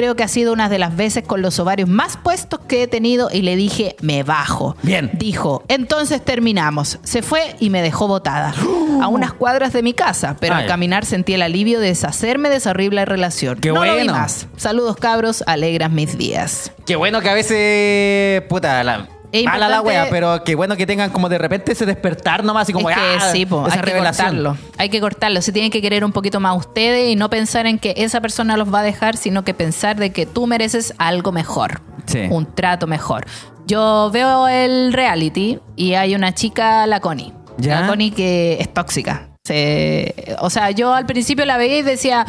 Creo 0.00 0.16
que 0.16 0.22
ha 0.22 0.28
sido 0.28 0.54
una 0.54 0.70
de 0.70 0.78
las 0.78 0.96
veces 0.96 1.24
con 1.26 1.42
los 1.42 1.58
ovarios 1.58 1.86
más 1.86 2.16
puestos 2.16 2.58
que 2.60 2.84
he 2.84 2.86
tenido 2.86 3.28
y 3.30 3.42
le 3.42 3.54
dije, 3.54 3.96
me 4.00 4.22
bajo. 4.22 4.74
Bien. 4.82 5.10
Dijo, 5.12 5.62
entonces 5.68 6.24
terminamos. 6.24 6.98
Se 7.02 7.20
fue 7.20 7.54
y 7.60 7.68
me 7.68 7.82
dejó 7.82 8.08
botada. 8.08 8.54
A 9.02 9.08
unas 9.08 9.34
cuadras 9.34 9.74
de 9.74 9.82
mi 9.82 9.92
casa, 9.92 10.38
pero 10.40 10.54
Ay. 10.54 10.62
al 10.62 10.68
caminar 10.68 11.04
sentí 11.04 11.34
el 11.34 11.42
alivio 11.42 11.80
de 11.80 11.88
deshacerme 11.88 12.48
de 12.48 12.56
esa 12.56 12.70
horrible 12.70 13.04
relación. 13.04 13.58
Qué 13.60 13.68
no 13.68 13.84
lo 13.84 13.92
vi 13.92 13.98
bueno. 13.98 14.14
más. 14.14 14.46
Saludos 14.56 14.96
cabros, 14.96 15.44
alegras 15.46 15.90
mis 15.90 16.16
días. 16.16 16.72
Qué 16.86 16.96
bueno 16.96 17.20
que 17.20 17.28
a 17.28 17.34
veces. 17.34 18.40
Puta, 18.48 18.82
la. 18.82 19.06
Es 19.32 19.44
Mala 19.44 19.68
la 19.68 19.80
wea, 19.80 20.08
pero 20.10 20.42
qué 20.44 20.54
bueno 20.56 20.76
que 20.76 20.86
tengan 20.86 21.10
como 21.10 21.28
de 21.28 21.38
repente 21.38 21.72
ese 21.72 21.86
despertar 21.86 22.42
nomás, 22.42 22.62
así 22.64 22.72
como 22.72 22.90
es 22.90 22.96
que 22.96 23.02
ah, 23.20 23.30
sí, 23.32 23.46
po, 23.46 23.66
esa 23.66 23.76
hay 23.76 23.80
que 23.80 23.86
revelación. 23.86 24.26
cortarlo. 24.26 24.56
Hay 24.76 24.88
que 24.88 25.00
cortarlo. 25.00 25.40
Se 25.42 25.52
tienen 25.52 25.70
que 25.70 25.80
querer 25.80 26.04
un 26.04 26.12
poquito 26.12 26.40
más 26.40 26.56
ustedes 26.56 27.10
y 27.10 27.16
no 27.16 27.30
pensar 27.30 27.66
en 27.66 27.78
que 27.78 27.94
esa 27.96 28.20
persona 28.20 28.56
los 28.56 28.72
va 28.74 28.80
a 28.80 28.82
dejar, 28.82 29.16
sino 29.16 29.44
que 29.44 29.54
pensar 29.54 29.96
de 29.96 30.10
que 30.10 30.26
tú 30.26 30.46
mereces 30.46 30.94
algo 30.98 31.30
mejor. 31.32 31.80
Sí. 32.06 32.22
Un 32.28 32.46
trato 32.54 32.86
mejor. 32.88 33.24
Yo 33.66 34.10
veo 34.12 34.48
el 34.48 34.92
reality 34.92 35.60
y 35.76 35.94
hay 35.94 36.14
una 36.16 36.34
chica, 36.34 36.86
la 36.88 36.98
Connie. 37.00 37.32
¿Ya? 37.58 37.82
La 37.82 37.86
Connie 37.86 38.10
que 38.10 38.56
es 38.60 38.72
tóxica. 38.74 39.28
Se- 39.44 40.36
o 40.40 40.50
sea, 40.50 40.70
yo 40.72 40.92
al 40.92 41.06
principio 41.06 41.44
la 41.44 41.56
veía 41.56 41.78
y 41.78 41.82
decía, 41.82 42.26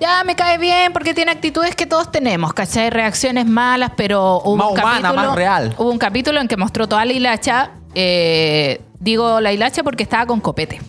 ya 0.00 0.22
me 0.24 0.34
cae 0.34 0.58
bien 0.58 0.92
porque 0.92 1.14
tiene 1.14 1.30
actitudes 1.32 1.74
que 1.74 1.86
todos 1.86 2.10
tenemos, 2.10 2.52
¿cachai? 2.52 2.90
Reacciones 2.90 3.46
malas, 3.46 3.92
pero 3.96 4.40
hubo 4.44 4.56
Más 4.56 4.66
un 4.68 4.72
humana, 4.78 5.00
capítulo, 5.00 5.26
más 5.28 5.36
real. 5.36 5.74
Hubo 5.78 5.90
un 5.90 5.98
capítulo 5.98 6.40
en 6.40 6.48
que 6.48 6.56
mostró 6.56 6.88
toda 6.88 7.04
la 7.04 7.12
hilacha. 7.12 7.70
eh, 7.94 8.80
digo 8.98 9.40
la 9.40 9.52
hilacha 9.52 9.82
porque 9.82 10.02
estaba 10.02 10.26
con 10.26 10.40
copete. 10.40 10.80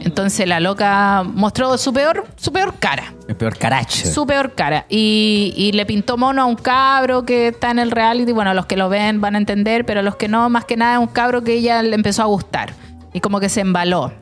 Entonces 0.00 0.48
la 0.48 0.58
loca 0.58 1.22
mostró 1.22 1.76
su 1.76 1.92
peor, 1.92 2.24
su 2.36 2.50
peor 2.52 2.74
cara. 2.78 3.12
El 3.28 3.36
peor 3.36 3.56
caracho. 3.58 4.10
Su 4.10 4.26
peor 4.26 4.54
cara. 4.54 4.86
Y, 4.88 5.52
y 5.56 5.72
le 5.72 5.84
pintó 5.86 6.16
mono 6.16 6.42
a 6.42 6.44
un 6.46 6.56
cabro 6.56 7.24
que 7.24 7.48
está 7.48 7.70
en 7.70 7.78
el 7.78 7.90
reality. 7.90 8.32
Bueno, 8.32 8.54
los 8.54 8.66
que 8.66 8.76
lo 8.76 8.88
ven 8.88 9.20
van 9.20 9.34
a 9.34 9.38
entender, 9.38 9.84
pero 9.84 10.02
los 10.02 10.16
que 10.16 10.28
no, 10.28 10.48
más 10.48 10.64
que 10.64 10.76
nada, 10.76 10.94
es 10.94 10.98
un 11.00 11.06
cabro 11.08 11.42
que 11.44 11.52
ella 11.54 11.82
le 11.82 11.94
empezó 11.94 12.22
a 12.22 12.26
gustar. 12.26 12.72
Y 13.12 13.20
como 13.20 13.38
que 13.38 13.48
se 13.50 13.60
embaló. 13.60 14.12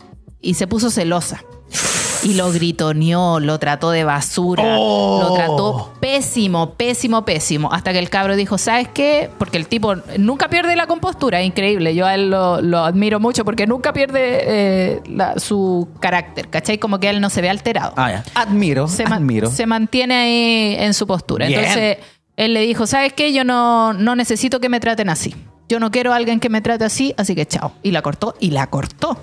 Y 0.40 0.54
se 0.54 0.66
puso 0.66 0.90
celosa. 0.90 1.42
Y 2.22 2.34
lo 2.34 2.52
gritoneó, 2.52 3.40
lo 3.40 3.58
trató 3.58 3.90
de 3.90 4.04
basura, 4.04 4.76
Oh. 4.78 5.20
lo 5.22 5.34
trató 5.34 5.92
pésimo, 6.00 6.74
pésimo, 6.74 7.24
pésimo. 7.24 7.72
Hasta 7.72 7.92
que 7.92 7.98
el 7.98 8.10
cabro 8.10 8.36
dijo, 8.36 8.58
¿sabes 8.58 8.88
qué? 8.88 9.30
Porque 9.38 9.56
el 9.56 9.66
tipo 9.66 9.94
nunca 10.18 10.48
pierde 10.48 10.76
la 10.76 10.86
compostura, 10.86 11.40
es 11.40 11.46
increíble. 11.46 11.94
Yo 11.94 12.06
a 12.06 12.14
él 12.14 12.30
lo, 12.30 12.60
lo 12.60 12.84
admiro 12.84 13.20
mucho 13.20 13.44
porque 13.44 13.66
nunca 13.66 13.92
pierde 13.92 14.20
eh, 14.42 15.00
la- 15.08 15.38
su 15.38 15.88
carácter, 16.00 16.48
¿cachai? 16.48 16.78
Como 16.78 17.00
que 17.00 17.08
él 17.08 17.20
no 17.20 17.30
se 17.30 17.40
ve 17.40 17.48
alterado 17.48 17.94
Ah. 17.96 18.22
Admiro, 18.34 18.86
se, 18.86 19.66
mantiene 19.66 20.14
ahí 20.14 20.76
en 20.84 20.92
su 20.94 21.06
postura. 21.06 21.46
Bien. 21.46 21.60
Entonces, 21.60 21.98
él 22.36 22.54
le 22.54 22.60
dijo, 22.62 22.86
¿sabes 22.86 23.12
qué? 23.14 23.32
Yo 23.32 23.44
no, 23.44 23.92
no 23.92 24.14
necesito 24.16 24.60
que 24.60 24.68
me 24.68 24.80
traten 24.80 25.08
así. 25.08 25.34
Yo 25.68 25.78
no 25.78 25.90
quiero 25.90 26.12
a 26.12 26.16
alguien 26.16 26.40
que 26.40 26.48
me 26.48 26.60
trate 26.60 26.84
así, 26.84 27.14
así 27.16 27.34
que 27.34 27.46
chao. 27.46 27.72
Y 27.82 27.92
la 27.92 28.02
cortó, 28.02 28.34
y 28.40 28.50
la 28.50 28.66
cortó. 28.68 29.16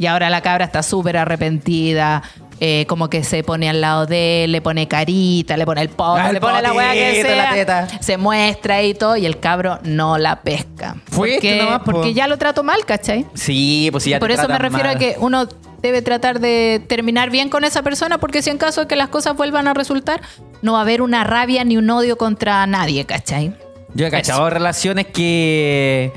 Y 0.00 0.06
ahora 0.06 0.30
la 0.30 0.40
cabra 0.40 0.64
está 0.64 0.82
súper 0.82 1.16
arrepentida, 1.18 2.22
eh, 2.58 2.84
como 2.88 3.08
que 3.08 3.22
se 3.22 3.42
pone 3.44 3.68
al 3.70 3.80
lado 3.80 4.06
de 4.06 4.44
él, 4.44 4.52
le 4.52 4.60
pone 4.60 4.88
carita, 4.88 5.56
le 5.56 5.64
pone 5.66 5.82
el 5.82 5.88
poto, 5.90 6.16
Ah, 6.16 6.32
le 6.32 6.40
pone 6.40 6.60
la 6.62 6.72
weá 6.72 6.92
que 6.92 7.22
sea, 7.22 7.36
la 7.36 7.52
teta. 7.52 7.88
se 8.00 8.16
muestra 8.16 8.82
y 8.82 8.94
todo, 8.94 9.16
y 9.16 9.26
el 9.26 9.38
cabro 9.40 9.78
no 9.82 10.18
la 10.18 10.40
pesca. 10.42 10.96
Fuiste 11.10 11.36
porque, 11.36 11.62
nomás, 11.62 11.78
po. 11.80 11.92
porque 11.92 12.14
ya 12.14 12.26
lo 12.28 12.36
trato 12.38 12.62
mal, 12.62 12.84
¿cachai? 12.84 13.26
Sí, 13.34 13.88
pues 13.92 14.04
sí, 14.04 14.10
ya 14.10 14.16
Y 14.16 14.20
por 14.20 14.28
te 14.28 14.34
eso 14.34 14.48
me 14.48 14.58
refiero 14.58 14.86
mal. 14.88 14.96
a 14.96 14.98
que 14.98 15.16
uno 15.20 15.46
debe 15.82 16.02
tratar 16.02 16.40
de 16.40 16.82
terminar 16.86 17.30
bien 17.30 17.48
con 17.48 17.64
esa 17.64 17.82
persona, 17.82 18.18
porque 18.18 18.42
si 18.42 18.50
en 18.50 18.58
caso 18.58 18.82
de 18.82 18.86
que 18.88 18.96
las 18.96 19.08
cosas 19.08 19.36
vuelvan 19.36 19.68
a 19.68 19.74
resultar, 19.74 20.20
no 20.62 20.72
va 20.74 20.78
a 20.80 20.82
haber 20.82 21.00
una 21.02 21.24
rabia 21.24 21.64
ni 21.64 21.76
un 21.78 21.88
odio 21.90 22.16
contra 22.18 22.66
nadie, 22.66 23.04
¿cachai? 23.06 23.54
Yo 23.94 24.06
he 24.06 24.10
cachado 24.10 24.48
relaciones 24.50 25.06
que, 25.06 26.12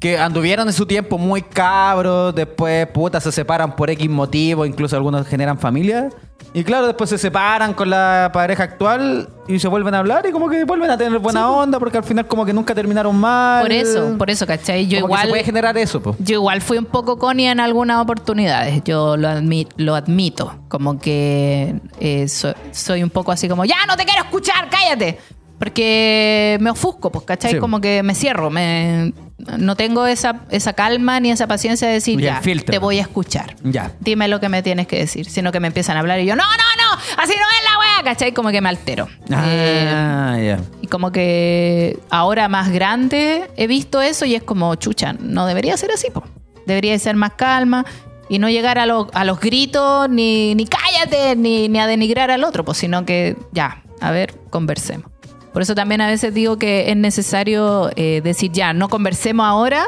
que 0.00 0.18
anduvieron 0.18 0.66
en 0.68 0.72
su 0.74 0.86
tiempo 0.86 1.18
muy 1.18 1.42
cabros, 1.42 2.34
después 2.34 2.86
puta 2.88 3.20
se 3.20 3.32
separan 3.32 3.74
por 3.76 3.90
X 3.90 4.08
motivo, 4.10 4.66
incluso 4.66 4.94
algunos 4.96 5.26
generan 5.26 5.58
familia. 5.58 6.10
Y 6.52 6.64
claro, 6.64 6.86
después 6.86 7.10
se 7.10 7.18
separan 7.18 7.74
con 7.74 7.90
la 7.90 8.30
pareja 8.32 8.62
actual 8.62 9.28
y 9.46 9.58
se 9.58 9.68
vuelven 9.68 9.94
a 9.94 9.98
hablar 9.98 10.24
y 10.26 10.32
como 10.32 10.48
que 10.48 10.64
vuelven 10.64 10.90
a 10.90 10.96
tener 10.96 11.18
buena 11.18 11.50
onda 11.50 11.78
porque 11.78 11.98
al 11.98 12.04
final 12.04 12.26
como 12.26 12.46
que 12.46 12.52
nunca 12.54 12.74
terminaron 12.74 13.14
mal. 13.16 13.62
Por 13.62 13.72
eso, 13.72 14.14
por 14.16 14.30
eso, 14.30 14.46
¿cachai? 14.46 14.86
Yo 14.86 15.00
Como 15.00 15.08
que 15.08 15.12
igual... 15.12 15.22
se 15.22 15.28
puede 15.28 15.44
generar 15.44 15.76
eso, 15.76 16.00
pues. 16.00 16.16
Yo 16.18 16.34
igual 16.36 16.62
fui 16.62 16.78
un 16.78 16.86
poco 16.86 17.18
conia 17.18 17.52
en 17.52 17.60
algunas 17.60 18.00
oportunidades, 18.00 18.82
yo 18.84 19.16
lo, 19.18 19.28
lo 19.76 19.94
admito, 19.94 20.54
como 20.68 20.98
que 20.98 21.74
eh, 22.00 22.26
so- 22.28 22.54
soy 22.70 23.02
un 23.02 23.10
poco 23.10 23.32
así 23.32 23.48
como, 23.48 23.64
ya 23.66 23.84
no 23.86 23.96
te 23.96 24.04
quiero 24.04 24.22
escuchar, 24.22 24.68
cállate, 24.70 25.18
porque 25.58 26.56
me 26.60 26.70
ofusco, 26.70 27.10
pues, 27.10 27.24
¿cachai? 27.24 27.52
Sí. 27.52 27.58
Como 27.58 27.80
que 27.80 28.02
me 28.02 28.14
cierro, 28.14 28.50
me, 28.50 29.12
no 29.38 29.76
tengo 29.76 30.06
esa, 30.06 30.40
esa 30.50 30.72
calma 30.72 31.20
ni 31.20 31.30
esa 31.30 31.46
paciencia 31.46 31.86
de 31.88 31.94
decir, 31.94 32.18
ya, 32.20 32.40
te 32.40 32.78
voy 32.78 32.98
a 32.98 33.02
escuchar. 33.02 33.54
Ya. 33.62 33.92
Dime 34.00 34.28
lo 34.28 34.40
que 34.40 34.48
me 34.48 34.62
tienes 34.62 34.86
que 34.86 34.98
decir, 34.98 35.28
sino 35.28 35.52
que 35.52 35.60
me 35.60 35.66
empiezan 35.68 35.96
a 35.96 36.00
hablar 36.00 36.20
y 36.20 36.26
yo, 36.26 36.34
no, 36.36 36.42
no, 36.44 36.48
no, 36.82 37.22
así 37.22 37.32
no 37.34 37.42
es 37.58 37.64
la 37.72 37.78
wea, 37.78 38.02
¿cachai? 38.04 38.32
Como 38.32 38.50
que 38.50 38.60
me 38.62 38.68
altero. 38.70 39.08
Eh, 39.30 39.92
Ah, 39.94 40.36
ya. 40.42 40.58
y 40.80 40.86
como 40.86 41.12
que 41.12 41.98
ahora 42.10 42.48
más 42.48 42.70
grande 42.70 43.50
he 43.56 43.66
visto 43.66 44.00
eso 44.00 44.24
y 44.24 44.34
es 44.34 44.42
como, 44.42 44.74
chucha, 44.76 45.12
no 45.20 45.46
debería 45.46 45.76
ser 45.76 45.90
así, 45.92 46.08
po. 46.10 46.22
Debería 46.66 46.98
ser 46.98 47.14
más 47.16 47.32
calma 47.34 47.84
y 48.28 48.38
no 48.38 48.48
llegar 48.48 48.78
a, 48.78 48.86
lo- 48.86 49.08
a 49.12 49.24
los 49.24 49.38
gritos, 49.38 50.08
ni, 50.08 50.54
ni 50.54 50.66
cállate, 50.66 51.36
ni, 51.36 51.68
ni 51.68 51.78
a 51.78 51.86
denigrar 51.86 52.30
al 52.30 52.42
otro, 52.42 52.64
pues, 52.64 52.78
sino 52.78 53.04
que 53.04 53.36
ya, 53.52 53.82
a 54.00 54.10
ver, 54.10 54.34
conversemos. 54.50 55.10
Por 55.56 55.62
eso 55.62 55.74
también 55.74 56.02
a 56.02 56.06
veces 56.06 56.34
digo 56.34 56.58
que 56.58 56.90
es 56.90 56.96
necesario 56.98 57.90
eh, 57.96 58.20
decir, 58.22 58.52
ya, 58.52 58.74
no 58.74 58.90
conversemos 58.90 59.46
ahora, 59.46 59.86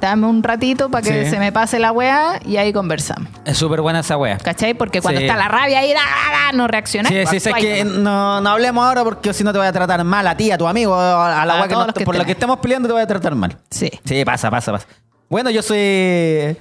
dame 0.00 0.26
un 0.26 0.42
ratito 0.42 0.90
para 0.90 1.02
que 1.06 1.22
Sí. 1.26 1.30
se 1.30 1.38
me 1.38 1.52
pase 1.52 1.78
la 1.78 1.92
weá 1.92 2.40
y 2.44 2.56
ahí 2.56 2.72
conversamos. 2.72 3.28
Es 3.44 3.56
súper 3.58 3.80
buena 3.80 4.00
esa 4.00 4.16
wea. 4.16 4.38
¿Cachai? 4.38 4.74
Porque 4.74 5.00
cuando 5.00 5.20
Sí. 5.20 5.26
está 5.28 5.36
la 5.38 5.46
rabia 5.46 5.78
ahí, 5.78 5.90
da, 5.92 6.00
da, 6.00 6.46
da, 6.46 6.52
no 6.52 6.66
reaccionas. 6.66 7.12
Sí, 7.12 7.18
sí, 7.30 7.38
sí, 7.38 7.48
es 7.48 7.54
que 7.54 7.84
no, 7.84 8.40
no 8.40 8.50
hablemos 8.50 8.84
ahora 8.84 9.04
porque 9.04 9.32
si 9.32 9.44
no 9.44 9.52
te 9.52 9.58
voy 9.58 9.68
a 9.68 9.72
tratar 9.72 10.02
mal 10.02 10.26
a 10.26 10.36
ti, 10.36 10.50
a 10.50 10.58
tu 10.58 10.66
amigo, 10.66 10.96
a 10.98 11.46
la 11.46 11.52
A 11.52 11.56
wea 11.60 11.68
que 11.68 11.74
no- 11.74 11.78
por 11.78 11.86
lo 11.86 11.90
estén 11.92 12.12
que 12.14 12.22
ahí. 12.24 12.30
estemos 12.32 12.58
peleando 12.58 12.88
te 12.88 12.92
voy 12.94 13.02
a 13.02 13.06
tratar 13.06 13.36
mal. 13.36 13.56
Sí. 13.70 13.88
Sí, 14.04 14.24
pasa, 14.24 14.50
pasa, 14.50 14.72
pasa. 14.72 14.88
Bueno, 15.28 15.50
yo 15.50 15.62
soy. 15.62 16.56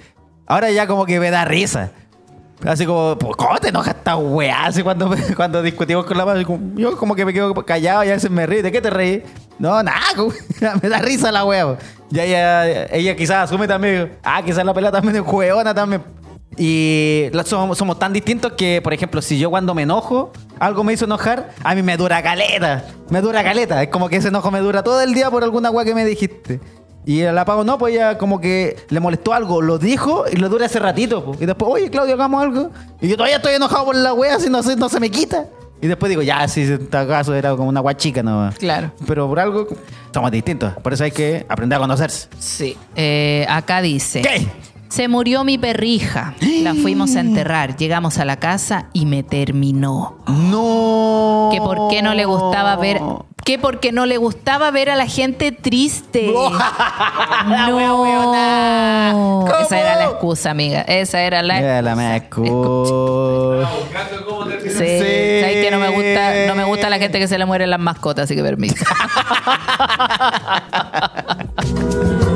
Ahora 0.46 0.70
ya 0.70 0.86
como 0.86 1.08
que 1.08 1.20
me 1.20 1.32
da 1.32 1.44
risa. 1.44 1.90
Así 2.66 2.86
como, 2.86 3.18
pues, 3.18 3.36
¿cómo 3.36 3.58
te 3.60 3.70
enojas 3.70 3.96
esta 3.96 4.18
weá? 4.18 4.66
Así 4.66 4.82
cuando, 4.84 5.14
cuando 5.36 5.62
discutimos 5.62 6.06
con 6.06 6.18
la 6.18 6.26
madre, 6.26 6.46
yo 6.76 6.98
como 6.98 7.16
que 7.16 7.26
me 7.26 7.34
quedo 7.34 7.54
callado 7.54 8.04
y 8.04 8.10
a 8.10 8.14
veces 8.14 8.32
me 8.32 8.46
río. 8.46 8.64
¿De 8.64 8.72
qué 8.72 8.82
te 8.82 8.90
reí? 8.90 9.24
No, 9.60 9.82
nada, 9.84 10.00
me 10.82 10.90
da 10.90 11.00
risa 11.00 11.32
la 11.32 11.46
weá. 11.46 11.78
Ya 12.10 12.24
ella, 12.24 12.86
ella 12.86 13.16
quizás 13.16 13.50
asume 13.50 13.68
también, 13.68 14.18
ah, 14.24 14.42
quizás 14.44 14.64
la 14.64 14.74
pelea 14.74 14.92
también 14.92 15.18
es 15.18 15.22
jueona 15.22 15.74
también. 15.74 16.02
Y 16.58 17.30
somos, 17.46 17.78
somos 17.78 18.00
tan 18.00 18.14
distintos 18.14 18.54
que, 18.54 18.82
por 18.82 18.94
ejemplo, 18.94 19.22
si 19.22 19.38
yo 19.38 19.50
cuando 19.52 19.76
me 19.76 19.84
enojo, 19.84 20.32
algo 20.60 20.84
me 20.84 20.94
hizo 20.94 21.06
enojar, 21.06 21.52
a 21.64 21.76
mí 21.76 21.84
me 21.84 21.98
dura 21.98 22.24
caleta. 22.24 22.84
Me 23.10 23.22
dura 23.22 23.44
caleta. 23.44 23.84
Es 23.84 23.90
como 23.90 24.10
que 24.10 24.16
ese 24.16 24.30
enojo 24.30 24.50
me 24.50 24.60
dura 24.60 24.82
todo 24.82 25.02
el 25.02 25.14
día 25.14 25.30
por 25.30 25.44
alguna 25.44 25.70
weá 25.70 25.86
que 25.86 25.94
me 25.94 26.04
dijiste. 26.04 26.60
Y 27.08 27.22
el 27.22 27.38
apago 27.38 27.64
no, 27.64 27.78
pues 27.78 27.94
ella 27.94 28.18
como 28.18 28.42
que 28.42 28.76
le 28.90 29.00
molestó 29.00 29.34
algo, 29.34 29.62
lo 29.62 29.80
dijo 29.80 30.26
y 30.30 30.36
lo 30.36 30.50
dura 30.50 30.66
hace 30.66 30.78
ratito. 30.78 31.38
Y 31.40 31.46
después, 31.46 31.72
oye, 31.72 31.90
Claudio, 31.90 32.16
hagamos 32.16 32.44
algo. 32.44 32.72
Y 33.00 33.08
yo 33.08 33.16
todavía 33.16 33.38
estoy 33.38 33.54
enojado 33.54 33.86
por 33.86 33.96
la 33.96 34.14
wea, 34.14 34.36
así 34.36 34.50
no 34.50 34.62
se, 34.62 34.76
no 34.76 34.90
se 34.90 35.00
me 35.00 35.10
quita. 35.10 35.46
Y 35.82 35.88
después 35.88 36.10
digo, 36.10 36.22
ya, 36.22 36.46
si 36.50 36.64
en 36.64 36.74
este 36.74 36.88
caso 36.90 37.34
era 37.34 37.56
como 37.56 37.70
una 37.70 37.80
guachica, 37.80 38.22
no. 38.22 38.50
Claro. 38.60 38.92
Pero 39.08 39.26
por 39.26 39.40
algo 39.40 39.70
somos 40.14 40.32
distintos. 40.32 40.74
Por 40.84 40.92
eso 40.92 41.06
hay 41.06 41.12
que 41.12 41.46
aprender 41.48 41.78
a 41.78 41.80
conocerse. 41.80 42.28
Sí. 42.40 42.76
Eh, 42.94 43.46
acá 43.48 43.82
dice. 43.82 44.22
¿Qué? 44.22 44.46
Se 44.90 45.08
murió 45.08 45.46
mi 45.46 45.58
perrija. 45.58 46.36
La 46.62 46.74
fuimos 46.74 47.16
a 47.16 47.22
enterrar. 47.22 47.78
Llegamos 47.78 48.18
a 48.18 48.26
la 48.26 48.38
casa 48.38 48.88
y 48.92 49.06
me 49.06 49.24
terminó. 49.24 50.18
No. 50.28 51.52
Que 51.54 51.60
por 51.60 51.90
qué 51.90 52.02
no 52.02 52.14
le 52.14 52.26
gustaba 52.26 52.76
ver. 52.76 53.00
Que 53.48 53.58
porque 53.58 53.94
no 53.94 54.06
le 54.06 54.18
gustaba 54.18 54.70
ver 54.72 54.90
a 54.90 54.98
la 54.98 55.08
gente 55.08 55.54
triste. 55.54 56.30
La 57.48 57.68
no. 57.68 59.46
Esa 59.62 59.80
era 59.80 59.96
la 59.96 60.04
excusa, 60.06 60.52
amiga. 60.52 60.82
Esa 60.82 61.22
era 61.22 61.42
la. 61.42 61.62
Ya 61.62 61.82
la 61.82 61.96
me 61.96 62.30
escu- 62.30 62.50
Buscando 62.50 64.26
cómo 64.28 64.46
terminar. 64.48 64.78
Sí. 64.78 64.86
Sí. 64.86 65.40
¿Sabes 65.42 65.66
que 65.66 65.70
no 65.72 65.80
me 65.80 65.88
gusta, 65.90 66.34
no 66.48 66.56
me 66.56 66.64
gusta 66.66 66.90
la 66.90 66.98
gente 67.00 67.20
que 67.20 67.28
se 67.30 67.38
le 67.38 67.46
mueren 67.46 67.70
las 67.70 67.80
mascotas, 67.80 68.26
así 68.26 68.36
que 68.36 68.44
permiso. 68.44 68.84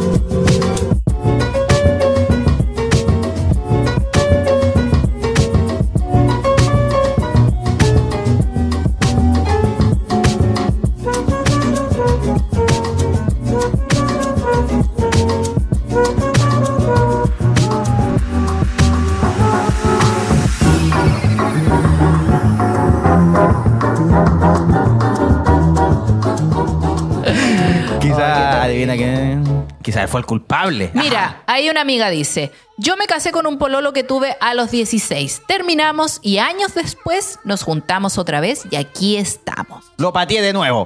fue 30.12 30.20
el 30.20 30.26
culpable. 30.26 30.92
Mira, 30.94 31.44
ahí 31.48 31.70
una 31.70 31.82
amiga 31.82 32.10
dice, 32.10 32.52
yo 32.78 32.98
me 32.98 33.08
casé 33.08 33.32
con 33.32 33.48
un 33.48 33.58
pololo 33.58 33.94
que 33.94 34.04
tuve 34.04 34.36
a 34.42 34.54
los 34.54 34.70
16. 34.70 35.44
Terminamos 35.48 36.20
y 36.22 36.40
años 36.40 36.76
después 36.76 37.40
nos 37.46 37.64
juntamos 37.64 38.18
otra 38.18 38.42
vez 38.42 38.64
y 38.70 38.76
aquí 38.76 39.16
estamos. 39.16 39.86
Lo 39.98 40.12
pateé 40.12 40.42
de 40.42 40.52
nuevo. 40.52 40.86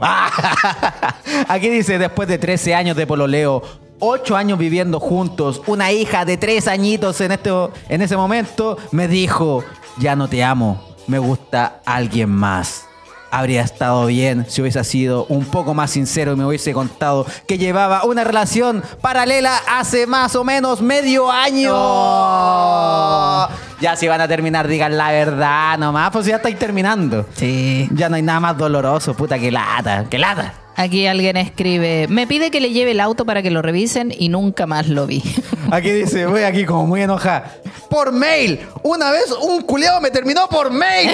Aquí 1.48 1.70
dice, 1.70 1.98
después 1.98 2.28
de 2.28 2.38
13 2.38 2.76
años 2.76 2.96
de 2.96 3.08
pololeo, 3.08 3.64
8 4.00 4.36
años 4.36 4.60
viviendo 4.60 5.00
juntos, 5.00 5.62
una 5.66 5.92
hija 5.92 6.24
de 6.24 6.38
3 6.38 6.68
añitos 6.68 7.20
en, 7.22 7.32
este, 7.32 7.50
en 7.90 8.02
ese 8.02 8.16
momento, 8.18 8.78
me 8.92 9.08
dijo, 9.08 9.64
ya 9.98 10.16
no 10.16 10.28
te 10.28 10.44
amo, 10.44 10.96
me 11.08 11.18
gusta 11.18 11.82
alguien 11.86 12.30
más. 12.30 12.86
Habría 13.32 13.62
estado 13.62 14.06
bien 14.06 14.46
si 14.48 14.62
hubiese 14.62 14.84
sido 14.84 15.26
un 15.30 15.46
poco 15.46 15.74
más 15.74 15.92
sincero 15.92 16.34
y 16.34 16.36
me 16.36 16.46
hubiese 16.46 16.74
contado 16.74 17.26
que 17.48 17.58
llevaba 17.58 18.06
una 18.06 18.24
relación 18.24 18.84
paralela 19.02 19.58
hace 19.68 20.08
más 20.08 20.36
o 20.36 20.44
menos 20.44 20.82
medio 20.82 21.32
año. 21.32 21.74
Ya 23.82 23.96
si 23.96 24.08
van 24.08 24.22
a 24.22 24.28
terminar, 24.28 24.68
digan 24.68 24.98
la 24.98 25.12
verdad 25.12 25.78
nomás, 25.78 26.12
pues 26.12 26.26
ya 26.26 26.38
estáis 26.38 26.58
terminando. 26.58 27.26
Sí. 27.36 27.90
Ya 27.94 28.10
no 28.10 28.16
hay 28.16 28.22
nada 28.22 28.40
más 28.40 28.58
doloroso, 28.58 29.14
puta, 29.16 29.38
que 29.38 29.52
lata, 29.52 30.06
que 30.10 30.18
lata. 30.18 30.54
Aquí 30.78 31.08
alguien 31.08 31.38
escribe, 31.38 32.08
me 32.10 32.28
pide 32.28 32.52
que 32.52 32.60
le 32.60 32.72
lleve 32.72 32.92
el 32.92 33.00
auto 33.00 33.26
para 33.26 33.42
que 33.42 33.50
lo 33.50 33.62
revisen 33.62 34.14
y 34.18 34.28
nunca 34.28 34.66
más 34.66 34.90
lo 34.90 35.08
vi. 35.08 35.24
Aquí 35.72 35.90
dice, 35.90 36.26
voy 36.28 36.44
aquí 36.44 36.64
como 36.64 36.86
muy 36.86 37.02
enojada. 37.02 37.56
Por 37.90 38.12
mail. 38.12 38.60
Una 38.84 39.10
vez 39.10 39.32
un 39.42 39.62
culiado 39.62 40.00
me 40.00 40.12
terminó 40.12 40.48
por 40.48 40.70
mail. 40.70 41.10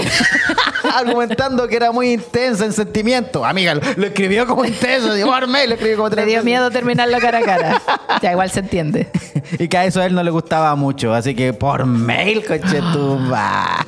Argumentando 0.94 1.68
que 1.68 1.76
era 1.78 1.92
muy 1.92 2.12
intenso 2.12 2.66
en 2.66 2.74
sentimiento. 2.74 3.46
Amiga, 3.46 3.76
lo, 3.76 3.82
lo 3.96 4.08
escribió 4.08 4.46
como 4.46 4.66
intenso. 4.66 5.14
Digo, 5.14 5.30
por 5.30 5.48
mail 5.48 5.70
lo 5.70 5.76
escribió 5.76 5.98
como 5.98 6.10
Le 6.10 6.16
tres 6.16 6.28
dio 6.28 6.44
miedo 6.44 6.70
terminarlo 6.70 7.18
cara 7.20 7.38
a 7.38 7.42
cara. 7.42 7.82
Ya 8.22 8.32
igual 8.34 8.52
se 8.52 8.60
entiende. 8.60 9.08
Y 9.58 9.68
que 9.68 9.78
a 9.78 9.86
eso 9.86 10.02
a 10.02 10.06
él 10.06 10.14
no 10.14 10.22
le 10.22 10.32
gustaba 10.32 10.76
mucho. 10.76 11.14
Así 11.14 11.34
que 11.34 11.54
por 11.54 11.86
mail, 11.86 12.44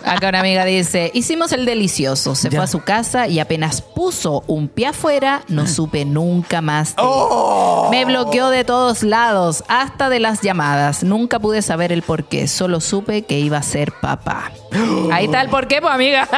Acá 0.05 0.29
una 0.29 0.39
amiga 0.39 0.65
dice, 0.65 1.11
hicimos 1.13 1.51
el 1.51 1.65
delicioso, 1.65 2.35
se 2.35 2.49
Ya. 2.49 2.57
fue 2.59 2.63
a 2.65 2.67
su 2.67 2.81
casa 2.81 3.27
y 3.27 3.39
apenas 3.39 3.81
puso 3.81 4.43
un 4.47 4.67
pie 4.67 4.87
afuera, 4.87 5.43
no 5.47 5.67
supe 5.67 6.05
nunca 6.05 6.61
más. 6.61 6.93
¡Oh! 6.97 7.87
Me 7.91 8.05
bloqueó 8.05 8.49
de 8.49 8.63
todos 8.63 9.03
lados, 9.03 9.63
hasta 9.67 10.09
de 10.09 10.19
las 10.19 10.41
llamadas. 10.41 11.03
Nunca 11.03 11.39
pude 11.39 11.61
saber 11.61 11.91
el 11.91 12.01
por 12.03 12.25
qué, 12.25 12.47
solo 12.47 12.81
supe 12.81 13.23
que 13.23 13.39
iba 13.39 13.57
a 13.57 13.63
ser 13.63 13.91
papá. 13.93 14.51
Ahí 15.11 15.25
está 15.25 15.41
el 15.41 15.49
por 15.49 15.67
qué, 15.67 15.81
pues 15.81 15.93
amiga. 15.93 16.27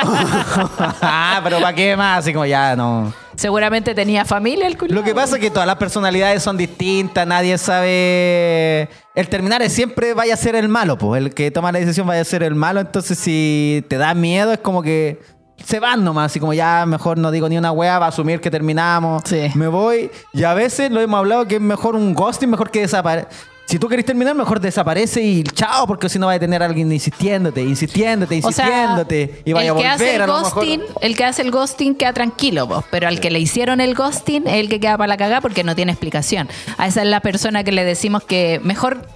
ah, 1.01 1.39
pero 1.43 1.59
¿para 1.59 1.73
qué 1.73 1.95
más? 1.95 2.19
Así 2.19 2.33
como 2.33 2.45
ya 2.45 2.75
no. 2.75 3.13
Seguramente 3.35 3.93
tenía 3.93 4.25
familia 4.25 4.67
el 4.67 4.77
culo. 4.77 4.93
Lo 4.93 5.03
que 5.03 5.13
pasa 5.13 5.35
es 5.35 5.41
que 5.41 5.49
todas 5.49 5.67
las 5.67 5.75
personalidades 5.75 6.41
son 6.41 6.57
distintas, 6.57 7.27
nadie 7.27 7.57
sabe. 7.57 8.89
El 9.13 9.27
terminar 9.29 9.61
es 9.61 9.73
siempre 9.73 10.13
vaya 10.13 10.33
a 10.33 10.37
ser 10.37 10.55
el 10.55 10.69
malo, 10.69 10.97
pues. 10.97 11.21
El 11.21 11.33
que 11.33 11.51
toma 11.51 11.71
la 11.71 11.79
decisión 11.79 12.07
vaya 12.07 12.21
a 12.21 12.25
ser 12.25 12.43
el 12.43 12.55
malo. 12.55 12.79
Entonces, 12.79 13.17
si 13.17 13.83
te 13.89 13.97
da 13.97 14.13
miedo, 14.13 14.53
es 14.53 14.59
como 14.59 14.81
que 14.81 15.19
se 15.63 15.79
van 15.79 16.03
nomás. 16.03 16.31
Así 16.31 16.39
como 16.39 16.53
ya 16.53 16.85
mejor 16.85 17.17
no 17.17 17.31
digo 17.31 17.49
ni 17.49 17.57
una 17.57 17.71
wea, 17.71 17.99
va 17.99 18.05
a 18.05 18.09
asumir 18.09 18.39
que 18.39 18.51
terminamos. 18.51 19.23
Sí. 19.25 19.51
Me 19.55 19.67
voy. 19.67 20.11
Y 20.33 20.43
a 20.43 20.53
veces 20.53 20.91
lo 20.91 21.01
hemos 21.01 21.17
hablado 21.17 21.45
que 21.47 21.55
es 21.55 21.61
mejor 21.61 21.95
un 21.95 22.13
ghosting, 22.13 22.49
mejor 22.49 22.71
que 22.71 22.81
desaparecer. 22.81 23.29
Si 23.67 23.79
tú 23.79 23.87
querés 23.89 24.05
terminar, 24.05 24.35
mejor 24.35 24.59
desaparece 24.59 25.21
y 25.23 25.41
chao, 25.43 25.87
porque 25.87 26.07
si 26.07 26.19
no 26.19 26.27
va 26.27 26.33
a 26.33 26.39
tener 26.39 26.61
a 26.61 26.67
alguien 26.67 26.91
insistiéndote, 26.91 27.61
insistiéndote, 27.63 28.39
O 28.43 28.51
sea, 28.51 28.65
insistiéndote. 28.65 29.41
y 29.43 29.53
vaya 29.53 29.71
a 29.71 29.73
el 29.73 29.77
que 29.81 29.87
volver 29.87 29.87
hace 29.87 30.15
el 30.15 30.21
a 30.21 30.27
mejor. 30.27 30.41
ghosting, 30.53 30.81
el 31.01 31.15
que 31.17 31.23
hace 31.25 31.41
el 31.41 31.51
ghosting 31.51 31.95
queda 31.95 32.13
tranquilo, 32.13 32.67
vos, 32.67 32.85
pero 32.91 33.07
al 33.07 33.19
que 33.19 33.31
le 33.31 33.39
hicieron 33.39 33.81
el 33.81 33.95
ghosting 33.95 34.45
es 34.47 34.53
el 34.55 34.69
que 34.69 34.79
queda 34.79 34.97
para 34.97 35.07
la 35.07 35.17
cagada 35.17 35.41
porque 35.41 35.63
no 35.63 35.75
tiene 35.75 35.91
explicación. 35.91 36.47
A 36.77 36.85
esa 36.87 37.01
es 37.01 37.07
la 37.07 37.21
persona 37.21 37.63
que 37.63 37.71
le 37.71 37.83
decimos 37.83 38.23
que 38.23 38.61
mejor 38.63 39.07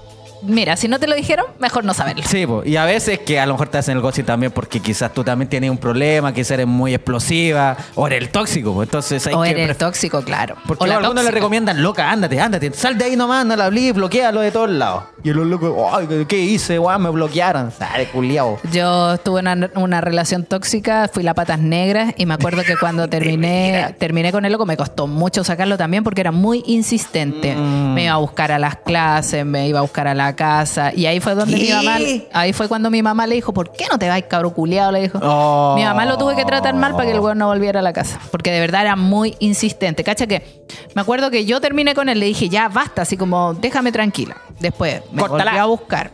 mira, 0.41 0.75
si 0.77 0.87
no 0.87 0.99
te 0.99 1.07
lo 1.07 1.15
dijeron, 1.15 1.45
mejor 1.59 1.83
no 1.85 1.93
saberlo. 1.93 2.23
Sí, 2.25 2.45
po. 2.45 2.63
y 2.65 2.75
a 2.77 2.85
veces 2.85 3.19
que 3.19 3.39
a 3.39 3.45
lo 3.45 3.53
mejor 3.53 3.69
te 3.69 3.77
hacen 3.77 3.95
el 3.97 4.01
gossip 4.01 4.25
también 4.25 4.51
porque 4.51 4.79
quizás 4.79 5.13
tú 5.13 5.23
también 5.23 5.49
tienes 5.49 5.69
un 5.69 5.77
problema, 5.77 6.33
quizás 6.33 6.51
eres 6.51 6.67
muy 6.67 6.93
explosiva 6.93 7.75
o 7.95 8.07
eres 8.07 8.21
el 8.21 8.29
tóxico. 8.29 8.73
po. 8.73 8.83
Entonces 8.83 9.25
hay 9.27 9.33
O 9.33 9.41
que 9.43 9.49
eres 9.51 9.77
tóxico, 9.77 10.21
claro. 10.21 10.55
Porque 10.67 10.83
o 10.83 10.87
la 10.87 10.97
algunos 10.97 11.23
le 11.23 11.31
recomiendan, 11.31 11.81
loca, 11.81 12.09
ándate, 12.11 12.39
ándate, 12.39 12.71
sal 12.73 12.97
de 12.97 13.05
ahí 13.05 13.15
nomás, 13.15 13.45
no 13.45 13.55
la 13.55 13.65
hablé, 13.65 13.91
bloquealo 13.93 14.41
de 14.41 14.51
todos 14.51 14.69
lados. 14.69 15.03
Y 15.23 15.31
los 15.31 15.45
locos, 15.45 15.73
ay, 15.93 16.07
¿qué- 16.07 16.25
¿qué 16.27 16.39
hice, 16.39 16.79
weón? 16.79 17.01
Me 17.01 17.09
bloquearon. 17.09 17.71
Sale, 17.71 18.07
culiao. 18.09 18.59
Yo 18.71 19.17
tuve 19.17 19.41
una, 19.41 19.69
una 19.75 20.01
relación 20.01 20.45
tóxica, 20.45 21.09
fui 21.13 21.23
la 21.23 21.33
patas 21.33 21.59
negras 21.59 22.13
y 22.17 22.25
me 22.25 22.33
acuerdo 22.33 22.63
que 22.63 22.75
cuando 22.77 23.07
terminé, 23.09 23.95
terminé 23.99 24.31
con 24.31 24.45
el 24.45 24.51
loco 24.51 24.65
me 24.65 24.77
costó 24.77 25.07
mucho 25.07 25.43
sacarlo 25.43 25.77
también 25.77 26.03
porque 26.03 26.21
era 26.21 26.31
muy 26.31 26.63
insistente. 26.67 27.55
Mm. 27.55 27.93
Me 27.93 28.03
iba 28.05 28.13
a 28.13 28.17
buscar 28.17 28.51
a 28.51 28.59
las 28.59 28.77
clases, 28.77 29.45
me 29.45 29.67
iba 29.67 29.79
a 29.79 29.81
buscar 29.81 30.07
a 30.07 30.13
la 30.13 30.28
casa 30.35 30.91
y 30.95 31.05
ahí 31.05 31.19
fue 31.19 31.35
donde 31.35 31.55
mi 31.55 31.67
¿Qué? 31.67 31.73
mamá, 31.73 31.97
ahí 32.33 32.53
fue 32.53 32.67
cuando 32.67 32.89
mi 32.89 33.01
mamá 33.01 33.27
le 33.27 33.35
dijo, 33.35 33.53
¿por 33.53 33.71
qué 33.71 33.85
no 33.91 33.97
te 33.99 34.07
vas, 34.09 34.21
cabro 34.29 34.51
culiado? 34.53 34.91
Le 34.91 35.01
dijo. 35.01 35.19
Oh. 35.21 35.73
Mi 35.75 35.83
mamá 35.83 36.05
lo 36.05 36.17
tuve 36.17 36.35
que 36.35 36.45
tratar 36.45 36.73
mal 36.75 36.93
para 36.93 37.05
que 37.05 37.11
el 37.11 37.19
weón 37.19 37.37
no 37.37 37.47
volviera 37.47 37.79
a 37.79 37.83
la 37.83 37.93
casa 37.93 38.19
porque 38.31 38.51
de 38.51 38.59
verdad 38.59 38.81
era 38.81 38.95
muy 38.95 39.35
insistente. 39.39 40.03
Cacha 40.03 40.27
que 40.27 40.65
me 40.95 41.01
acuerdo 41.01 41.31
que 41.31 41.45
yo 41.45 41.61
terminé 41.61 41.95
con 41.95 42.09
él, 42.09 42.19
le 42.19 42.27
dije, 42.27 42.49
ya 42.49 42.69
basta, 42.69 43.01
así 43.03 43.17
como 43.17 43.53
déjame 43.53 43.91
tranquila. 43.91 44.37
Después 44.59 45.01
me 45.11 45.21
Córtala. 45.21 45.43
volvió 45.51 45.61
a 45.61 45.65
buscar. 45.65 46.11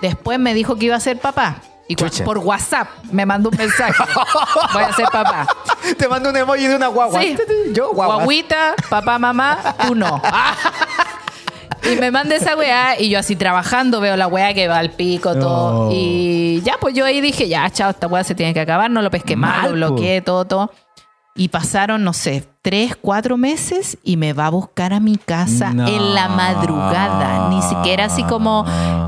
Después 0.00 0.38
me 0.38 0.54
dijo 0.54 0.76
que 0.76 0.86
iba 0.86 0.96
a 0.96 1.00
ser 1.00 1.18
papá. 1.18 1.56
Y 1.86 1.96
Chucha. 1.96 2.24
por 2.24 2.38
WhatsApp 2.38 2.88
me 3.12 3.26
mandó 3.26 3.50
un 3.50 3.58
mensaje. 3.58 4.02
Voy 4.72 4.82
a 4.82 4.92
ser 4.94 5.04
papá. 5.12 5.46
Te 5.98 6.08
mando 6.08 6.30
un 6.30 6.36
emoji 6.36 6.66
de 6.66 6.76
una 6.76 6.86
guagua. 6.86 7.20
Sí. 7.20 7.36
Yo, 7.74 7.92
guagua. 7.92 8.16
Guaguita, 8.16 8.74
papá, 8.88 9.18
mamá, 9.18 9.58
tú 9.86 9.94
no. 9.94 10.22
Y 11.92 11.96
me 11.96 12.10
manda 12.10 12.34
esa 12.34 12.56
weá 12.56 12.98
y 13.00 13.10
yo 13.10 13.18
así 13.18 13.36
trabajando 13.36 14.00
veo 14.00 14.16
la 14.16 14.26
weá 14.26 14.54
que 14.54 14.68
va 14.68 14.78
al 14.78 14.90
pico, 14.90 15.34
todo. 15.34 15.86
No. 15.86 15.90
Y 15.92 16.60
ya, 16.62 16.74
pues 16.80 16.94
yo 16.94 17.04
ahí 17.04 17.20
dije, 17.20 17.48
ya, 17.48 17.68
chao, 17.70 17.90
esta 17.90 18.06
weá 18.06 18.24
se 18.24 18.34
tiene 18.34 18.54
que 18.54 18.60
acabar, 18.60 18.90
no 18.90 19.02
lo 19.02 19.10
pesqué 19.10 19.36
mal, 19.36 19.62
Mal, 19.62 19.80
lo 19.80 19.88
bloqueé, 19.92 20.20
todo, 20.22 20.44
todo. 20.46 20.72
Y 21.36 21.48
pasaron, 21.48 22.04
no 22.04 22.12
sé, 22.12 22.44
tres, 22.62 22.94
cuatro 23.00 23.36
meses 23.36 23.98
y 24.04 24.16
me 24.16 24.32
va 24.32 24.46
a 24.46 24.50
buscar 24.50 24.92
a 24.92 25.00
mi 25.00 25.16
casa 25.16 25.70
No. 25.70 25.86
en 25.88 26.14
la 26.14 26.28
madrugada. 26.28 27.48
Ni 27.50 27.60
siquiera 27.62 28.04
así 28.04 28.22
como 28.22 28.64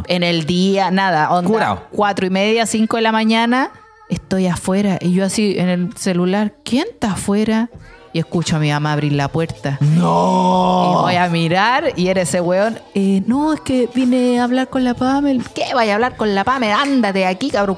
en 0.09 0.23
el 0.25 0.45
día, 0.45 0.91
nada. 0.91 1.31
Onda, 1.31 1.49
Curao. 1.51 1.83
Cuatro 1.93 2.27
y 2.27 2.31
media, 2.31 2.67
cinco 2.67 2.97
de 2.97 3.03
la 3.05 3.13
mañana, 3.13 3.71
estoy 4.09 4.49
afuera. 4.49 4.99
Y 5.01 5.13
yo 5.13 5.25
así 5.25 5.55
en 5.57 5.69
el 5.69 5.97
celular, 5.97 6.55
¿quién 6.65 6.87
está 6.91 7.13
afuera? 7.13 7.71
Y 8.17 8.19
escucho 8.19 8.57
a 8.57 8.59
mi 8.59 8.71
mamá 8.73 8.95
abrir 8.95 9.13
la 9.13 9.29
puerta. 9.29 9.77
Y 9.83 9.85
No. 9.99 11.01
voy 11.03 11.17
a 11.17 11.29
mirar 11.29 11.93
y 11.97 12.09
era 12.09 12.23
ese 12.23 12.41
weón. 12.41 12.81
eh, 12.95 13.23
no, 13.27 13.53
es 13.53 13.61
que 13.61 13.91
vine 13.95 14.41
a 14.41 14.45
hablar 14.45 14.71
con 14.71 14.85
la 14.85 14.95
Pamela. 14.95 15.45
¿Qué 15.55 15.75
vaya 15.75 15.93
a 15.93 15.95
hablar 15.97 16.17
con 16.17 16.35
la 16.35 16.43
Pamela? 16.43 16.81
Ándate 16.81 17.19
de 17.19 17.27
aquí. 17.27 17.51
Le 17.51 17.59
dije, 17.61 17.77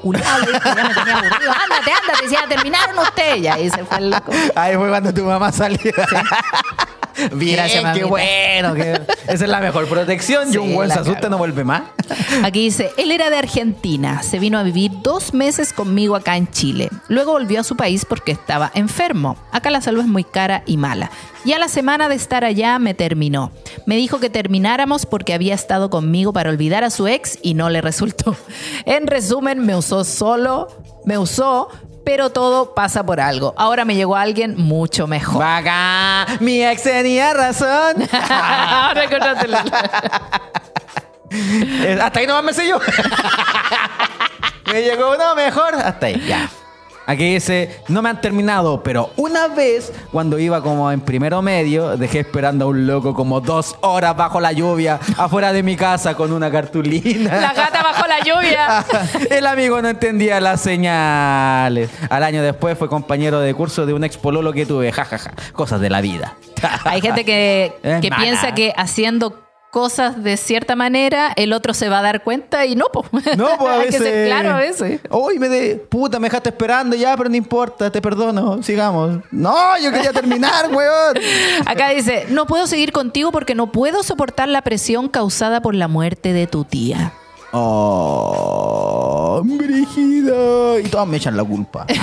ya 0.63 0.75
me 0.87 0.93
tenía 0.93 1.17
aburrido. 1.17 1.51
Ándate, 1.51 1.91
ándate, 1.91 2.29
si 2.29 2.33
ya 2.35 2.47
terminaron 2.47 2.99
ustedes. 2.99 3.41
Ya, 3.41 3.59
y 3.59 3.69
se 3.69 3.83
fue 3.83 3.97
el 3.97 4.11
loco. 4.11 4.31
Ahí 4.55 4.77
fue 4.77 4.87
cuando 4.87 5.13
tu 5.13 5.25
mamá 5.25 5.51
salió. 5.51 5.91
Bien, 7.33 7.55
Gracias, 7.57 7.79
qué 7.79 8.05
mamita. 8.05 8.07
bueno. 8.07 8.73
que- 8.75 9.01
Esa 9.27 9.43
es 9.45 9.49
la 9.49 9.59
mejor 9.59 9.87
protección. 9.87 10.53
y 10.53 10.57
un 10.57 10.67
Sí, 10.69 10.73
buen 10.73 10.89
se 10.91 10.99
asusta 10.99 11.29
no 11.29 11.37
vuelve 11.37 11.63
más. 11.63 11.83
Aquí 12.43 12.61
dice, 12.63 12.91
él 12.97 13.11
era 13.11 13.29
de 13.29 13.37
Argentina, 13.37 14.23
se 14.23 14.39
vino 14.39 14.57
a 14.57 14.63
vivir 14.63 14.91
dos 15.03 15.33
meses 15.33 15.73
conmigo 15.73 16.15
acá 16.15 16.37
en 16.37 16.49
Chile. 16.49 16.89
Luego 17.07 17.33
volvió 17.33 17.59
a 17.59 17.63
su 17.63 17.75
país 17.75 18.05
porque 18.05 18.31
estaba 18.31 18.71
enfermo. 18.73 19.37
Acá 19.51 19.69
la 19.69 19.81
salud 19.81 20.01
es 20.01 20.07
muy 20.07 20.23
cara 20.23 20.63
y 20.65 20.77
mala. 20.77 21.11
Y 21.45 21.53
a 21.53 21.59
la 21.59 21.67
semana 21.69 22.09
de 22.09 22.15
estar 22.15 22.43
allá 22.43 22.79
me 22.79 22.93
terminó. 22.93 23.51
Me 23.85 23.95
dijo 23.95 24.19
que 24.19 24.29
termináramos 24.29 25.05
porque 25.05 25.33
había 25.33 25.55
estado 25.55 25.89
conmigo 25.89 26.33
para 26.33 26.49
olvidar 26.49 26.83
a 26.83 26.89
su 26.89 27.07
ex 27.07 27.39
y 27.41 27.53
no 27.53 27.69
le 27.69 27.81
resultó. 27.81 28.35
En 28.85 29.07
resumen, 29.07 29.59
me 29.65 29.75
usó 29.75 30.03
solo, 30.03 30.67
me 31.05 31.17
usó, 31.17 31.69
pero 32.09 32.31
todo 32.31 32.73
pasa 32.73 33.03
por 33.05 33.19
algo. 33.21 33.53
Ahora 33.55 33.85
me 33.85 33.93
llegó 33.93 34.15
alguien 34.15 34.55
mucho 34.57 35.05
mejor. 35.05 35.37
Vaga, 35.43 36.25
mi 36.39 36.65
ex 36.65 36.81
tenía 36.81 37.35
razón. 37.35 37.97
Ahora 38.11 39.03
encontraste 39.03 39.47
la- 39.47 39.63
Hasta 42.03 42.19
ahí 42.19 42.25
nomás 42.25 42.43
me 42.45 42.53
sé 42.53 42.67
yo. 42.67 42.79
me 44.73 44.81
llegó 44.81 45.11
uno 45.11 45.35
mejor. 45.35 45.75
Hasta 45.75 46.07
ahí, 46.07 46.19
ya. 46.27 46.49
Aquí 47.09 47.33
dice, 47.33 47.81
no 47.87 48.03
me 48.03 48.09
han 48.09 48.21
terminado, 48.21 48.83
pero 48.83 49.09
una 49.15 49.47
vez, 49.47 49.91
cuando 50.11 50.37
iba 50.37 50.61
como 50.61 50.91
en 50.91 51.01
primero 51.01 51.41
medio, 51.41 51.97
dejé 51.97 52.19
esperando 52.19 52.65
a 52.65 52.67
un 52.67 52.85
loco 52.85 53.15
como 53.15 53.41
dos 53.41 53.75
horas 53.81 54.15
bajo 54.15 54.39
la 54.39 54.51
lluvia, 54.51 54.99
afuera 55.17 55.51
de 55.51 55.63
mi 55.63 55.75
casa 55.75 56.13
con 56.13 56.31
una 56.31 56.51
cartulina. 56.51 57.35
La 57.35 57.53
gata 57.55 57.81
bajo 57.81 58.05
la 58.05 58.19
lluvia. 58.19 58.85
El 59.31 59.47
amigo 59.47 59.81
no 59.81 59.89
entendía 59.89 60.39
las 60.39 60.61
señales. 60.61 61.89
Al 62.11 62.21
año 62.21 62.43
después 62.43 62.77
fue 62.77 62.87
compañero 62.87 63.39
de 63.39 63.55
curso 63.55 63.87
de 63.87 63.93
un 63.95 64.03
ex 64.03 64.15
pololo 64.15 64.53
que 64.53 64.67
tuve. 64.67 64.91
jajaja 64.91 65.33
Cosas 65.53 65.81
de 65.81 65.89
la 65.89 66.01
vida. 66.01 66.35
Hay 66.83 67.01
gente 67.01 67.25
que, 67.25 67.73
que 68.03 68.11
piensa 68.11 68.53
que 68.53 68.71
haciendo 68.77 69.48
cosas 69.71 70.23
de 70.23 70.35
cierta 70.37 70.75
manera, 70.75 71.31
el 71.35 71.53
otro 71.53 71.73
se 71.73 71.89
va 71.89 71.99
a 71.99 72.01
dar 72.01 72.23
cuenta 72.23 72.65
y 72.65 72.75
no, 72.75 72.85
po. 72.91 73.05
No, 73.37 73.47
pues 73.57 73.69
a 73.69 73.73
Hay 73.73 73.85
veces. 73.85 74.01
que 74.01 74.07
ser 74.07 74.27
claro 74.27 74.49
a 74.51 74.57
veces. 74.57 75.01
Uy, 75.09 75.39
me 75.39 75.49
de. 75.49 75.75
Puta, 75.75 76.19
me 76.19 76.27
dejaste 76.27 76.49
esperando 76.49 76.95
ya, 76.95 77.15
pero 77.15 77.29
no 77.29 77.35
importa, 77.35 77.91
te 77.91 78.01
perdono, 78.01 78.61
sigamos. 78.63 79.19
No, 79.31 79.77
yo 79.79 79.91
quería 79.91 80.11
terminar, 80.13 80.69
weón. 80.73 81.17
Acá 81.65 81.89
dice, 81.89 82.25
no 82.29 82.45
puedo 82.47 82.67
seguir 82.67 82.91
contigo 82.91 83.31
porque 83.31 83.55
no 83.55 83.71
puedo 83.71 84.03
soportar 84.03 84.47
la 84.49 84.61
presión 84.61 85.07
causada 85.09 85.61
por 85.61 85.75
la 85.75 85.87
muerte 85.87 86.33
de 86.33 86.47
tu 86.47 86.63
tía. 86.65 87.13
Oh, 87.51 89.41
Brígida. 89.43 90.79
Y 90.79 90.83
todos 90.89 91.07
me 91.07 91.17
echan 91.17 91.35
la 91.35 91.43
culpa. 91.43 91.85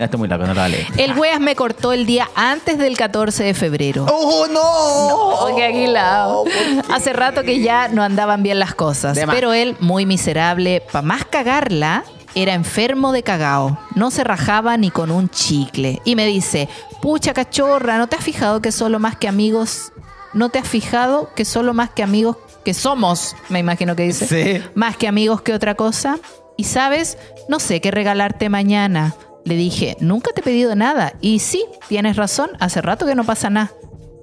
Ya 0.00 0.06
estoy 0.06 0.16
muy 0.18 0.28
loco, 0.28 0.46
no 0.46 0.54
lo 0.54 0.60
vale. 0.62 0.86
El 0.96 1.12
weas 1.18 1.40
me 1.40 1.54
cortó 1.54 1.92
el 1.92 2.06
día 2.06 2.30
antes 2.34 2.78
del 2.78 2.96
14 2.96 3.44
de 3.44 3.52
febrero. 3.52 4.06
¡Oh, 4.10 4.46
no! 4.50 5.50
No, 5.50 5.54
qué 5.56 5.64
aguilado. 5.66 6.44
Hace 6.90 7.12
rato 7.12 7.42
que 7.42 7.60
ya 7.60 7.88
no 7.88 8.02
andaban 8.02 8.42
bien 8.42 8.58
las 8.58 8.74
cosas. 8.74 9.14
De 9.14 9.26
más. 9.26 9.34
Pero 9.34 9.52
él, 9.52 9.76
muy 9.78 10.06
miserable, 10.06 10.82
para 10.90 11.02
más 11.02 11.26
cagarla, 11.26 12.04
era 12.34 12.54
enfermo 12.54 13.12
de 13.12 13.22
cagao. 13.22 13.78
No 13.94 14.10
se 14.10 14.24
rajaba 14.24 14.74
ni 14.78 14.90
con 14.90 15.10
un 15.10 15.28
chicle. 15.28 16.00
Y 16.06 16.16
me 16.16 16.24
dice, 16.24 16.70
pucha 17.02 17.34
cachorra, 17.34 17.98
¿no 17.98 18.06
te 18.06 18.16
has 18.16 18.24
fijado 18.24 18.62
que 18.62 18.72
solo 18.72 18.98
más 19.00 19.16
que 19.16 19.28
amigos... 19.28 19.92
¿No 20.32 20.48
te 20.48 20.60
has 20.60 20.66
fijado 20.68 21.28
que 21.34 21.44
solo 21.44 21.74
más 21.74 21.90
que 21.90 22.02
amigos 22.02 22.38
que 22.64 22.72
somos, 22.72 23.36
me 23.50 23.58
imagino 23.58 23.96
que 23.96 24.04
dice, 24.04 24.26
Sí. 24.62 24.64
más 24.74 24.96
que 24.96 25.08
amigos 25.08 25.42
que 25.42 25.52
otra 25.52 25.74
cosa? 25.74 26.18
Y 26.56 26.64
sabes, 26.64 27.18
no 27.50 27.58
sé 27.60 27.80
qué 27.82 27.90
regalarte 27.90 28.48
mañana. 28.48 29.14
Le 29.44 29.54
dije, 29.56 29.96
nunca 30.00 30.32
te 30.32 30.40
he 30.40 30.44
pedido 30.44 30.74
nada. 30.74 31.14
Y 31.20 31.38
sí, 31.40 31.64
tienes 31.88 32.16
razón, 32.16 32.50
hace 32.60 32.82
rato 32.82 33.06
que 33.06 33.14
no 33.14 33.24
pasa 33.24 33.50
nada. 33.50 33.72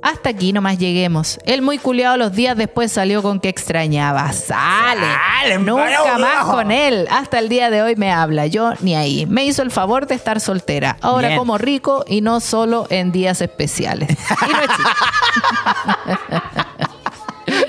Hasta 0.04 0.30
aquí 0.30 0.54
nomás 0.54 0.78
lleguemos. 0.78 1.40
Él 1.44 1.64
muy 1.64 1.80
culiado 1.80 2.18
los 2.18 2.32
días 2.32 2.56
después 2.56 2.92
salió 2.92 3.24
con 3.24 3.40
que 3.40 3.50
extrañaba. 3.50 4.32
Sale. 4.32 5.02
Sale, 5.42 5.58
Nunca 5.58 6.18
más 6.20 6.46
con 6.46 6.72
él. 6.72 7.08
Hasta 7.10 7.40
el 7.40 7.50
día 7.50 7.70
de 7.72 7.82
hoy 7.82 7.96
me 7.96 8.12
habla. 8.12 8.46
Yo 8.46 8.74
ni 8.82 8.96
ahí. 8.96 9.26
Me 9.26 9.44
hizo 9.44 9.64
el 9.64 9.72
favor 9.72 10.06
de 10.06 10.14
estar 10.16 10.40
soltera. 10.40 10.98
Ahora 11.02 11.30
Bien. 11.30 11.40
como 11.40 11.58
rico 11.58 12.06
y 12.08 12.22
no 12.22 12.40
solo 12.40 12.86
en 12.90 13.12
días 13.12 13.42
especiales. 13.42 14.10
Y 14.48 14.52
no. 14.54 14.60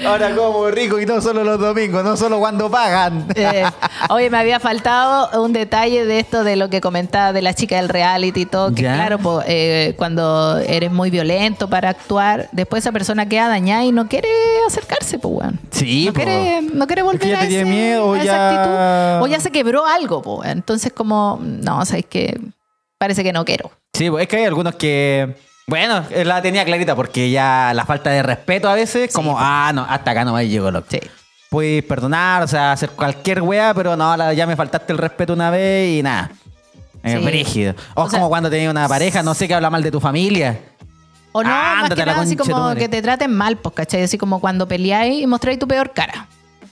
Ahora 0.09 0.35
como 0.35 0.69
rico 0.71 0.99
y 1.01 1.07
no 1.07 1.21
solo 1.21 1.45
los 1.45 1.59
domingos, 1.59 2.03
no 2.05 2.17
solo 2.17 2.39
cuando 2.39 2.71
pagan. 2.71 3.27
Eh, 3.35 3.65
oye, 4.11 4.31
me 4.31 4.39
había 4.39 4.59
faltado 4.61 5.43
un 5.43 5.53
detalle 5.53 6.05
de 6.05 6.19
esto 6.21 6.45
de 6.45 6.57
lo 6.57 6.71
que 6.71 6.81
comentaba 6.81 7.33
de 7.33 7.43
la 7.43 7.55
chica 7.55 7.77
del 7.77 7.89
reality 7.89 8.41
y 8.43 8.47
todo, 8.47 8.75
que 8.75 8.83
Ya. 8.83 8.95
claro, 8.95 9.19
po, 9.19 9.43
eh, 9.47 9.95
cuando 9.97 10.59
eres 10.59 10.91
muy 10.91 11.11
violento 11.11 11.69
para 11.69 11.91
actuar, 11.91 12.49
después 12.53 12.83
esa 12.85 12.93
persona 12.93 13.29
queda 13.29 13.49
dañada 13.49 13.85
y 13.85 13.93
no 13.93 14.09
quiere 14.09 14.29
acercarse, 14.67 15.19
pues, 15.19 15.35
weón. 15.35 15.61
Sí, 15.71 16.07
no 16.07 16.13
po. 16.13 16.17
quiere, 16.17 16.63
no 16.63 16.87
quiere 16.87 17.03
volver 17.03 17.21
Es 17.23 17.27
que 17.27 17.31
ya 17.31 17.39
a, 17.39 17.41
te 17.43 17.47
tiene 17.49 17.63
ese- 17.63 17.71
miedo 17.71 18.07
o 18.07 18.15
a 18.15 18.17
esa 18.17 18.25
ya- 18.25 18.49
actitud. 18.49 19.25
O 19.25 19.27
ya 19.27 19.41
se 19.41 19.51
quebró 19.51 19.87
algo, 19.87 20.23
pues. 20.23 20.51
Entonces, 20.51 20.93
como, 20.93 21.39
no, 21.43 21.85
sabes 21.85 22.07
que 22.07 22.39
parece 22.99 23.23
que 23.23 23.33
no 23.33 23.45
quiero. 23.45 23.71
Sí, 23.95 24.11
pues, 24.11 24.23
es 24.23 24.29
que 24.29 24.37
hay 24.37 24.45
algunos 24.45 24.75
que. 24.77 25.37
Bueno, 25.69 26.03
él 26.11 26.27
la 26.27 26.43
tenía 26.43 26.65
clarita 26.65 26.97
porque 26.97 27.31
ya 27.31 27.73
la 27.75 27.85
falta 27.85 28.11
de 28.11 28.23
respeto 28.23 28.69
a 28.69 28.75
veces, 28.75 29.13
como, 29.13 29.37
ah, 29.39 29.71
no, 29.75 29.87
hasta 29.89 30.11
acá 30.11 30.25
nomás 30.25 30.45
llegó 30.47 30.71
loco. 30.71 30.87
Sí. 30.91 30.99
Puedes 31.51 31.85
perdonar, 31.85 32.43
o 32.43 32.49
sea, 32.49 32.73
hacer 32.73 32.91
cualquier 32.91 33.43
wea, 33.43 33.73
pero 33.75 33.97
no, 33.97 34.17
la- 34.17 34.33
ya 34.35 34.47
me 34.47 34.57
faltaste 34.57 34.93
el 34.93 34.99
respeto 34.99 35.35
una 35.35 35.51
vez 35.51 35.99
y 35.99 36.03
nada. 36.03 36.31
Es 37.03 37.19
Sí. 37.21 37.25
brígido. 37.25 37.75
O, 37.95 38.03
O 38.03 38.05
es 38.07 38.11
sea- 38.11 38.19
como 38.19 38.29
cuando 38.29 38.51
tenías 38.51 38.71
una 38.71 38.89
pareja, 38.89 39.23
no 39.23 39.35
sé, 39.35 39.47
que 39.47 39.55
habla 39.55 39.71
mal 39.71 39.83
de 39.83 39.91
tu 39.91 40.01
familia. 40.01 40.59
O 41.33 41.43
no, 41.43 41.49
más 41.51 41.91
que 41.91 42.05
nada, 42.05 42.23
así 42.23 42.35
como 42.37 42.75
que 42.75 42.89
te 42.89 43.01
traten 43.03 43.33
mal, 43.33 43.57
pues, 43.59 43.75
¿cachai? 43.75 44.03
Así 44.03 44.17
como 44.19 44.41
cuando 44.41 44.67
peleáis 44.67 45.23
y 45.23 45.27
mostráis 45.27 45.59
tu 45.59 45.69
peor 45.69 45.93
cara. 45.93 46.27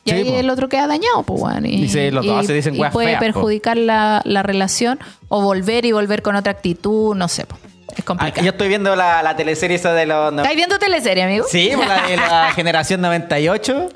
Y 0.05 0.11
Sí, 0.11 0.17
ahí 0.17 0.25
po. 0.25 0.37
el 0.39 0.51
otro 0.51 0.69
queda 0.69 0.87
dañado, 0.87 1.23
pues, 1.23 1.41
weón. 1.43 1.67
Y, 1.67 1.83
Dice, 1.83 2.11
los 2.11 2.25
dos 2.25 2.47
se 2.47 2.55
dicen 2.55 2.75
y 2.75 2.79
puede 2.91 3.09
feas, 3.09 3.21
perjudicar 3.21 3.77
la, 3.77 4.23
la 4.25 4.43
relación 4.43 4.99
o 5.29 5.43
volver 5.43 5.85
y 5.85 5.93
volver 5.93 6.23
con 6.23 6.35
otra 6.37 6.53
actitud, 6.53 7.15
no 7.15 7.29
sé, 7.29 7.45
po. 7.45 7.57
Es 7.97 8.05
complicado. 8.05 8.41
Ah, 8.43 8.45
yo 8.45 8.51
estoy 8.53 8.69
viendo 8.69 8.95
la, 8.95 9.23
la 9.23 9.35
teleserie 9.37 9.77
esa 9.77 9.93
de 9.95 10.07
los... 10.07 10.33
¿Estáis 10.35 10.57
viendo 10.57 10.79
teleserie, 10.79 11.23
amigo? 11.25 11.47
Sí, 11.49 11.71
pues, 11.75 11.89
la 11.89 12.07
de 12.07 12.17
la 12.17 12.53
generación 12.55 13.01
98. 13.01 13.89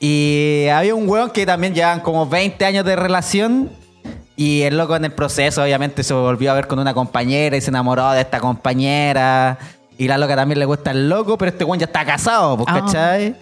Y 0.00 0.66
había 0.72 0.94
un 0.94 1.08
weón 1.08 1.30
que 1.30 1.44
también 1.46 1.74
llevan 1.74 2.00
como 2.00 2.26
20 2.28 2.64
años 2.64 2.84
de 2.84 2.94
relación. 2.96 3.70
Y 4.36 4.62
el 4.62 4.76
loco 4.76 4.94
en 4.94 5.04
el 5.04 5.12
proceso, 5.12 5.62
obviamente, 5.62 6.04
se 6.04 6.14
volvió 6.14 6.52
a 6.52 6.54
ver 6.54 6.68
con 6.68 6.78
una 6.78 6.94
compañera 6.94 7.56
y 7.56 7.60
se 7.60 7.70
enamoró 7.70 8.10
de 8.12 8.20
esta 8.20 8.38
compañera. 8.38 9.58
Y 9.96 10.06
la 10.06 10.16
loca 10.18 10.36
también 10.36 10.60
le 10.60 10.64
gusta 10.64 10.92
el 10.92 11.08
loco, 11.08 11.36
pero 11.36 11.50
este 11.50 11.64
weón 11.64 11.80
ya 11.80 11.86
está 11.86 12.04
casado, 12.04 12.56
pues, 12.56 12.68
Ah. 12.70 12.80
¿cachai? 12.84 13.34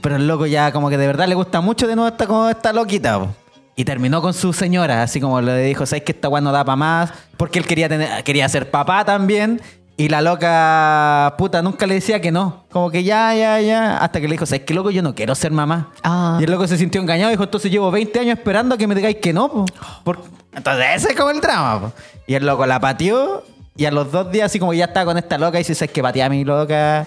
Pero 0.00 0.16
el 0.16 0.28
loco 0.28 0.46
ya 0.46 0.70
como 0.70 0.88
que 0.88 0.96
de 0.98 1.06
verdad 1.08 1.26
le 1.26 1.34
gusta 1.34 1.60
mucho 1.60 1.88
de 1.88 1.96
nuevo 1.96 2.08
esta, 2.08 2.26
como 2.28 2.48
esta 2.48 2.72
loquita, 2.72 3.18
pues. 3.18 3.30
Y 3.78 3.84
terminó 3.84 4.22
con 4.22 4.32
su 4.32 4.54
señora, 4.54 5.02
así 5.02 5.20
como 5.20 5.40
le 5.42 5.58
dijo, 5.64 5.84
¿sabes 5.84 6.02
que 6.02 6.12
esta 6.12 6.30
weón 6.30 6.44
no 6.44 6.50
da 6.52 6.64
para 6.64 6.76
más? 6.76 7.12
Porque 7.36 7.58
él 7.58 7.66
quería 7.66 7.88
tener, 7.90 8.24
quería 8.24 8.48
ser 8.48 8.70
papá 8.70 9.04
también. 9.04 9.60
Y 9.98 10.08
la 10.08 10.20
loca 10.22 11.34
puta 11.38 11.60
nunca 11.62 11.86
le 11.86 11.94
decía 11.94 12.20
que 12.20 12.32
no. 12.32 12.64
Como 12.70 12.90
que 12.90 13.02
ya, 13.04 13.34
ya, 13.34 13.60
ya. 13.60 13.98
Hasta 13.98 14.20
que 14.20 14.28
le 14.28 14.32
dijo, 14.32 14.46
¿sabes 14.46 14.64
qué 14.64 14.72
loco? 14.74 14.90
Yo 14.90 15.02
no 15.02 15.14
quiero 15.14 15.34
ser 15.34 15.52
mamá. 15.52 15.90
Ah. 16.02 16.38
Y 16.40 16.44
el 16.44 16.50
loco 16.50 16.66
se 16.66 16.76
sintió 16.78 17.00
engañado 17.00 17.30
y 17.30 17.34
dijo, 17.34 17.44
entonces 17.44 17.70
llevo 17.70 17.90
20 17.90 18.18
años 18.18 18.38
esperando 18.38 18.74
a 18.74 18.78
que 18.78 18.86
me 18.86 18.94
digáis 18.94 19.16
que 19.16 19.32
no. 19.34 19.48
po". 19.50 19.64
Por- 20.04 20.22
Entonces 20.54 20.84
ese 20.96 21.10
es 21.10 21.16
como 21.16 21.30
el 21.30 21.40
drama. 21.40 21.80
po. 21.80 21.92
Y 22.26 22.34
el 22.34 22.44
loco 22.46 22.64
la 22.66 22.80
pateó 22.80 23.44
y 23.76 23.84
a 23.84 23.90
los 23.90 24.10
dos 24.10 24.30
días 24.32 24.46
así 24.46 24.58
como 24.58 24.72
que 24.72 24.78
ya 24.78 24.86
estaba 24.86 25.04
con 25.06 25.18
esta 25.18 25.36
loca 25.38 25.58
y 25.58 25.60
dice, 25.60 25.74
¿sabes 25.74 25.92
que 25.92 26.02
pateé 26.02 26.22
a 26.22 26.28
mi 26.30 26.44
loca? 26.44 27.06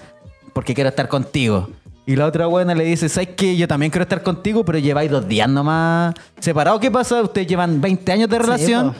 Porque 0.52 0.74
quiero 0.74 0.90
estar 0.90 1.06
contigo. 1.08 1.68
Y 2.10 2.16
la 2.16 2.26
otra 2.26 2.46
buena 2.46 2.74
le 2.74 2.82
dice, 2.82 3.08
¿sabes 3.08 3.28
qué? 3.36 3.56
Yo 3.56 3.68
también 3.68 3.92
quiero 3.92 4.02
estar 4.02 4.20
contigo, 4.20 4.64
pero 4.64 4.78
lleváis 4.78 5.08
dos 5.12 5.28
días 5.28 5.48
nomás 5.48 6.12
separados. 6.40 6.80
¿Qué 6.80 6.90
pasa? 6.90 7.22
Ustedes 7.22 7.46
llevan 7.46 7.80
20 7.80 8.10
años 8.10 8.28
de 8.28 8.36
relación. 8.36 8.90
po. 8.90 8.96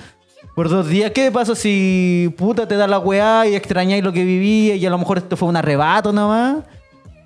Por 0.55 0.69
dos 0.69 0.89
días, 0.89 1.11
¿qué 1.11 1.29
pasa 1.33 1.57
si 1.57 2.33
puta 2.39 2.69
te 2.69 2.77
da 2.77 2.87
la 2.87 3.01
weá 3.01 3.49
y 3.49 3.57
extrañáis 3.57 4.05
lo 4.05 4.13
que 4.13 4.25
vivía 4.25 4.77
y 4.77 4.87
a 4.87 4.91
lo 4.91 4.97
mejor 4.97 5.19
esto 5.19 5.37
fue 5.37 5.49
un 5.49 5.57
arrebato 5.57 6.13
nomás? 6.13 6.59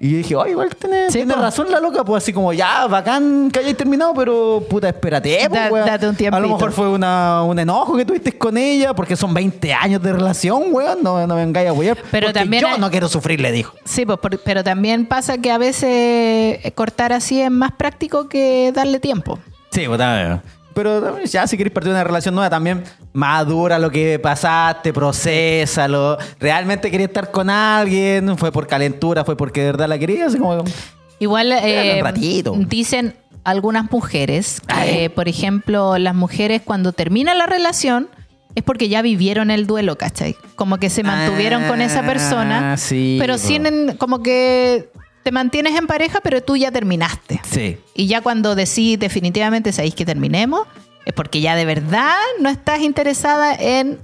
Y 0.01 0.11
yo 0.11 0.17
dije, 0.19 0.37
oh, 0.37 0.47
igual 0.47 0.69
tiene, 0.77 1.11
Sí, 1.11 1.25
razón 1.25 1.71
la 1.71 1.81
loca, 1.81 2.05
pues 2.05 2.23
así 2.25 2.33
como, 2.33 2.53
ya, 2.53 2.87
bacán 2.87 3.51
que 3.51 3.61
hayáis 3.61 3.77
terminado, 3.77 4.13
pero 4.15 4.63
puta, 4.69 4.89
espérate, 4.89 5.47
pues, 5.49 5.85
Da- 5.87 5.93
date 5.93 6.07
un 6.07 6.11
A 6.11 6.13
lo 6.13 6.17
tiempito. 6.17 6.49
mejor 6.57 6.73
fue 6.73 6.89
una, 6.89 7.43
un 7.45 7.59
enojo 7.59 7.97
que 7.97 8.05
tuviste 8.05 8.37
con 8.37 8.59
ella, 8.59 8.93
porque 8.93 9.17
son 9.17 9.33
20 9.33 9.73
años 9.73 10.03
de 10.03 10.13
relación, 10.13 10.65
weón, 10.73 10.99
no, 11.03 11.27
no 11.27 11.37
vengáis 11.37 11.69
a 11.69 11.73
wear. 11.73 11.97
Pero 12.11 12.27
porque 12.27 12.41
también 12.41 12.63
yo 12.63 12.69
hay- 12.69 12.81
no 12.81 12.91
quiero 12.91 13.09
sufrir, 13.09 13.41
le 13.41 13.53
dijo. 13.53 13.75
Sí, 13.85 14.05
pues, 14.05 14.19
por- 14.19 14.39
pero 14.41 14.63
también 14.65 15.07
pasa 15.07 15.39
que 15.39 15.51
a 15.51 15.59
veces 15.59 16.59
cortar 16.75 17.13
así 17.13 17.41
es 17.41 17.51
más 17.51 17.73
práctico 17.73 18.29
que 18.29 18.73
darle 18.75 18.99
tiempo. 19.01 19.39
Sí, 19.71 19.85
pues 19.87 19.99
también. 19.99 20.41
Pero 20.75 21.23
ya 21.25 21.47
si 21.47 21.57
querés 21.57 21.73
partir 21.73 21.91
de 21.91 21.97
una 21.97 22.05
relación 22.05 22.35
nueva, 22.35 22.51
también 22.51 22.85
madura 23.13 23.79
lo 23.79 23.91
que 23.91 24.19
pasaste, 24.19 24.93
procésalo. 24.93 26.19
¿Realmente 26.41 26.91
querías 26.91 27.09
estar 27.09 27.31
con 27.31 27.49
alguien? 27.49 28.37
¿Fue 28.37 28.51
por 28.53 28.67
calentura? 28.67 29.25
¿Fue 29.25 29.37
porque 29.37 29.61
de 29.61 29.67
verdad 29.67 29.89
la 29.89 29.99
querías? 29.99 30.37
Como... 30.37 30.65
Igual 31.21 31.53
eh, 31.53 32.03
dicen 32.67 33.15
algunas 33.45 33.91
mujeres, 33.91 34.61
que, 34.85 35.11
por 35.11 35.29
ejemplo, 35.29 35.99
las 35.99 36.15
mujeres 36.15 36.63
cuando 36.65 36.93
termina 36.93 37.35
la 37.35 37.47
relación 37.47 38.09
es 38.55 38.63
porque 38.63 38.89
ya 38.89 39.03
vivieron 39.03 39.51
el 39.51 39.67
duelo, 39.67 39.97
¿cachai? 39.99 40.37
Como 40.55 40.79
que 40.79 40.91
se 40.91 41.03
mantuvieron 41.03 41.65
con 41.65 41.81
esa 41.81 42.03
persona, 42.03 42.73
Ah, 42.73 42.77
sí, 42.77 43.17
pero 43.21 43.37
sin 43.37 43.97
como 43.97 44.23
que 44.23 44.91
te 45.25 45.33
mantienes 45.33 45.75
en 45.77 45.87
pareja, 45.87 46.21
pero 46.23 46.43
tú 46.43 46.55
ya 46.57 46.71
terminaste. 46.71 47.41
Sí. 47.51 47.79
Y 47.95 48.07
ya 48.07 48.21
cuando 48.21 48.55
decís 48.55 48.99
definitivamente 48.99 49.73
sabéis 49.73 49.95
que 49.95 50.05
terminemos, 50.05 50.69
es 51.07 51.15
porque 51.15 51.41
ya 51.41 51.57
de 51.57 51.65
verdad 51.65 52.15
no 52.41 52.51
estás 52.51 52.81
interesada 52.81 53.55
en 53.55 53.99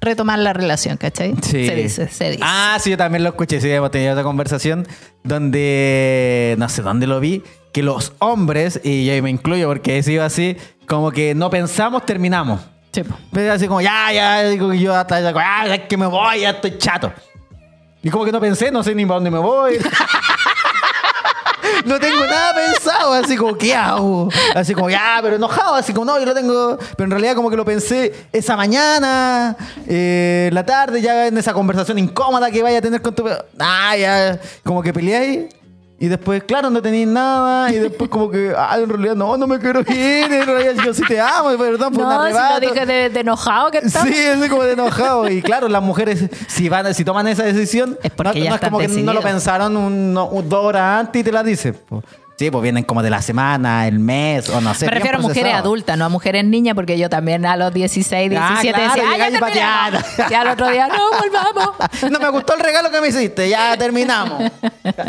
retomar 0.00 0.38
la 0.38 0.52
relación, 0.52 0.96
¿cachai? 0.96 1.34
Sí. 1.42 1.66
Se 1.66 1.74
dice, 1.74 2.08
se 2.08 2.30
dice. 2.30 2.42
Ah, 2.42 2.78
sí, 2.80 2.90
yo 2.90 2.96
también 2.96 3.24
lo 3.24 3.30
escuché. 3.30 3.60
Sí, 3.60 3.68
hemos 3.68 3.90
tenido 3.90 4.12
otra 4.12 4.22
conversación 4.22 4.86
donde, 5.24 6.54
no 6.58 6.68
sé 6.68 6.82
dónde 6.82 7.08
lo 7.08 7.18
vi, 7.18 7.42
que 7.72 7.82
los 7.82 8.12
hombres, 8.20 8.80
y 8.82 9.04
yo 9.04 9.12
ahí 9.12 9.22
me 9.22 9.30
incluyo 9.30 9.68
porque 9.68 9.98
he 9.98 10.02
sido 10.04 10.24
así, 10.24 10.56
como 10.86 11.10
que 11.10 11.34
no 11.34 11.50
pensamos, 11.50 12.06
terminamos. 12.06 12.60
Sí. 12.92 13.02
Pero 13.32 13.52
así 13.52 13.66
como, 13.66 13.80
ya, 13.80 14.12
ya, 14.12 14.48
digo 14.48 14.70
que 14.70 14.78
yo 14.78 14.94
hasta, 14.94 15.20
ya, 15.20 15.34
ah, 15.36 15.66
ya 15.66 15.88
que 15.88 15.96
me 15.96 16.06
voy, 16.06 16.40
ya 16.40 16.50
estoy 16.50 16.78
chato. 16.78 17.12
Y 18.02 18.10
como 18.10 18.24
que 18.24 18.32
no 18.32 18.40
pensé, 18.40 18.70
no 18.70 18.82
sé 18.82 18.94
ni 18.94 19.04
para 19.04 19.16
dónde 19.16 19.30
me 19.30 19.38
voy. 19.38 19.74
No 21.84 21.98
tengo 21.98 22.26
nada 22.26 22.54
pensado, 22.54 23.12
así 23.14 23.36
como, 23.36 23.56
¿qué 23.56 23.74
hago? 23.74 24.28
Así 24.54 24.74
como, 24.74 24.90
ya, 24.90 25.18
pero 25.22 25.36
enojado, 25.36 25.74
así 25.74 25.92
como, 25.92 26.06
no, 26.06 26.18
yo 26.18 26.26
lo 26.26 26.34
tengo. 26.34 26.78
Pero 26.96 27.04
en 27.04 27.10
realidad, 27.10 27.34
como 27.34 27.50
que 27.50 27.56
lo 27.56 27.64
pensé 27.64 28.26
esa 28.32 28.56
mañana, 28.56 29.56
eh, 29.86 30.50
la 30.52 30.64
tarde, 30.64 31.00
ya 31.00 31.26
en 31.26 31.38
esa 31.38 31.52
conversación 31.52 31.98
incómoda 31.98 32.50
que 32.50 32.62
vaya 32.62 32.78
a 32.78 32.82
tener 32.82 33.02
con 33.02 33.14
tu. 33.14 33.24
Ah, 33.58 33.96
ya, 33.96 34.40
como 34.64 34.82
que 34.82 34.92
peleáis. 34.92 35.59
Y 36.02 36.08
después, 36.08 36.42
claro, 36.44 36.70
no 36.70 36.80
tenéis 36.80 37.06
nada. 37.06 37.70
Y 37.70 37.74
después, 37.78 38.08
como 38.08 38.30
que, 38.30 38.54
ah, 38.58 38.78
en 38.82 38.88
realidad, 38.88 39.14
no, 39.14 39.36
no 39.36 39.46
me 39.46 39.58
quiero 39.58 39.80
ir. 39.80 40.32
En 40.32 40.46
realidad, 40.46 40.82
yo 40.82 40.94
sí 40.94 41.02
te 41.06 41.20
amo, 41.20 41.50
perdón, 41.58 41.92
fue 41.94 42.02
un 42.02 42.08
No, 42.08 42.22
si 42.22 42.28
arrebato. 42.30 42.54
lo 42.54 42.60
dije 42.72 42.86
de, 42.86 43.10
de 43.10 43.20
enojado 43.20 43.70
que 43.70 43.78
estaba. 43.78 44.06
Sí, 44.06 44.14
es 44.16 44.48
como 44.48 44.62
de 44.64 44.72
enojado. 44.72 45.28
Y 45.28 45.42
claro, 45.42 45.68
las 45.68 45.82
mujeres, 45.82 46.24
si 46.48 46.70
van, 46.70 46.92
si 46.94 47.04
toman 47.04 47.28
esa 47.28 47.42
decisión, 47.44 47.98
Es 48.02 48.10
porque 48.12 48.38
no, 48.38 48.44
ya 48.44 48.48
no 48.50 48.56
es 48.56 48.60
como 48.62 48.78
que 48.78 48.88
no 48.88 49.12
lo 49.12 49.20
pensaron 49.20 49.76
un, 49.76 50.14
no, 50.14 50.26
un- 50.28 50.48
dos 50.48 50.64
horas 50.64 51.00
antes 51.00 51.20
y 51.20 51.22
te 51.24 51.32
la 51.32 51.42
dicen. 51.42 51.76
Sí, 52.40 52.50
pues 52.50 52.62
vienen 52.62 52.84
como 52.84 53.02
de 53.02 53.10
la 53.10 53.20
semana, 53.20 53.86
el 53.86 53.98
mes, 53.98 54.48
o 54.48 54.62
no 54.62 54.72
sé. 54.72 54.86
Me 54.86 54.92
refiero 54.92 55.18
a 55.18 55.20
mujeres 55.20 55.52
adultas, 55.52 55.98
no 55.98 56.06
a 56.06 56.08
mujeres 56.08 56.42
niñas, 56.42 56.74
porque 56.74 56.96
yo 56.96 57.10
también 57.10 57.44
a 57.44 57.54
los 57.54 57.70
16, 57.70 58.30
17 58.30 58.40
Ah, 58.40 58.60
claro, 58.62 58.94
decía, 58.94 59.10
ah, 59.10 59.18
ya 59.18 59.38
terminamos. 59.38 60.04
Y 60.30 60.32
al 60.32 60.48
otro 60.48 60.70
día, 60.70 60.88
no, 60.88 61.10
volvamos. 61.18 61.76
No 62.10 62.18
me 62.18 62.30
gustó 62.30 62.54
el 62.54 62.60
regalo 62.60 62.90
que 62.90 63.02
me 63.02 63.08
hiciste, 63.08 63.46
ya 63.50 63.76
terminamos. 63.76 64.50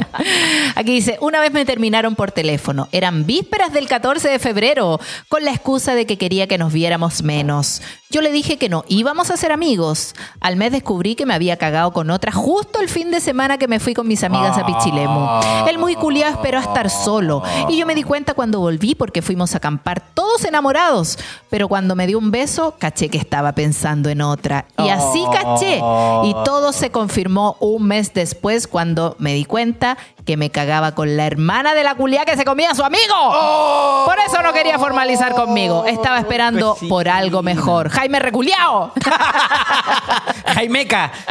Aquí 0.75 0.95
dice, 0.95 1.19
una 1.21 1.39
vez 1.39 1.53
me 1.53 1.63
terminaron 1.63 2.15
por 2.15 2.33
teléfono. 2.33 2.89
Eran 2.91 3.25
vísperas 3.25 3.71
del 3.71 3.87
14 3.87 4.27
de 4.27 4.37
febrero, 4.37 4.99
con 5.29 5.45
la 5.45 5.51
excusa 5.51 5.95
de 5.95 6.05
que 6.05 6.17
quería 6.17 6.47
que 6.47 6.57
nos 6.57 6.73
viéramos 6.73 7.23
menos. 7.23 7.81
Yo 8.11 8.19
le 8.19 8.33
dije 8.33 8.57
que 8.57 8.67
no, 8.67 8.83
íbamos 8.89 9.31
a 9.31 9.37
ser 9.37 9.53
amigos. 9.53 10.15
Al 10.41 10.57
mes 10.57 10.73
descubrí 10.73 11.15
que 11.15 11.25
me 11.25 11.33
había 11.33 11.55
cagado 11.55 11.93
con 11.93 12.09
otra 12.09 12.33
justo 12.33 12.81
el 12.81 12.89
fin 12.89 13.09
de 13.09 13.21
semana 13.21 13.57
que 13.57 13.69
me 13.69 13.79
fui 13.79 13.93
con 13.93 14.05
mis 14.05 14.21
amigas 14.25 14.57
a 14.57 14.65
Pichilemu. 14.65 15.39
El 15.69 15.77
muy 15.77 15.95
culiado 15.95 16.33
esperó 16.33 16.57
a 16.57 16.61
estar 16.61 16.89
solo. 16.89 17.41
Y 17.69 17.77
yo 17.77 17.85
me 17.85 17.95
di 17.95 18.03
cuenta 18.03 18.33
cuando 18.33 18.59
volví 18.59 18.95
porque 18.95 19.21
fuimos 19.21 19.53
a 19.53 19.59
acampar 19.59 20.01
todos 20.13 20.43
enamorados. 20.43 21.17
Pero 21.49 21.69
cuando 21.69 21.95
me 21.95 22.05
dio 22.05 22.17
un 22.17 22.31
beso, 22.31 22.75
caché 22.77 23.07
que 23.07 23.17
estaba 23.17 23.53
pensando 23.53 24.09
en 24.09 24.21
otra. 24.21 24.65
Y 24.77 24.89
así 24.89 25.23
caché. 25.31 25.77
Y 25.77 26.35
todo 26.43 26.73
se 26.73 26.91
confirmó 26.91 27.55
un 27.61 27.87
mes 27.87 28.13
después 28.13 28.67
cuando 28.67 29.15
me 29.19 29.33
di 29.35 29.45
cuenta 29.45 29.97
que 30.25 30.37
me 30.37 30.49
cagaba 30.49 30.93
con 30.93 31.17
la 31.17 31.25
hermana 31.25 31.73
de 31.73 31.83
la 31.83 31.95
culia 31.95 32.25
que 32.25 32.35
se 32.37 32.45
comía 32.45 32.71
a 32.71 32.75
su 32.75 32.83
amigo. 32.83 34.05
Por 34.05 34.17
eso 34.19 34.41
no 34.43 34.53
quería 34.53 34.77
formalizar 34.79 35.33
conmigo. 35.33 35.85
Estaba 35.85 36.19
esperando 36.19 36.77
por 36.89 37.07
algo 37.09 37.41
mejor. 37.41 37.89
Jaime 37.89 38.19
Reculiao. 38.19 38.91
Jaimeca. 40.53 41.11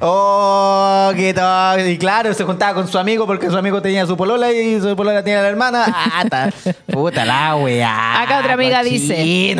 oh, 0.00 1.12
qué 1.16 1.34
tal. 1.34 1.88
Y 1.88 1.98
claro, 1.98 2.32
se 2.34 2.44
juntaba 2.44 2.74
con 2.74 2.88
su 2.88 2.98
amigo 2.98 3.26
porque 3.26 3.48
su 3.50 3.56
amigo 3.56 3.80
tenía 3.82 4.06
su 4.06 4.16
polola 4.16 4.52
y 4.52 4.80
su 4.80 4.94
polola 4.96 5.22
tenía 5.22 5.42
la 5.42 5.48
hermana. 5.48 5.84
Ah, 5.88 6.24
ta- 6.28 6.50
puta 6.92 7.24
la 7.24 7.56
weá. 7.56 8.22
Acá 8.22 8.40
otra 8.40 8.54
amiga 8.54 8.82
dice. 8.82 9.56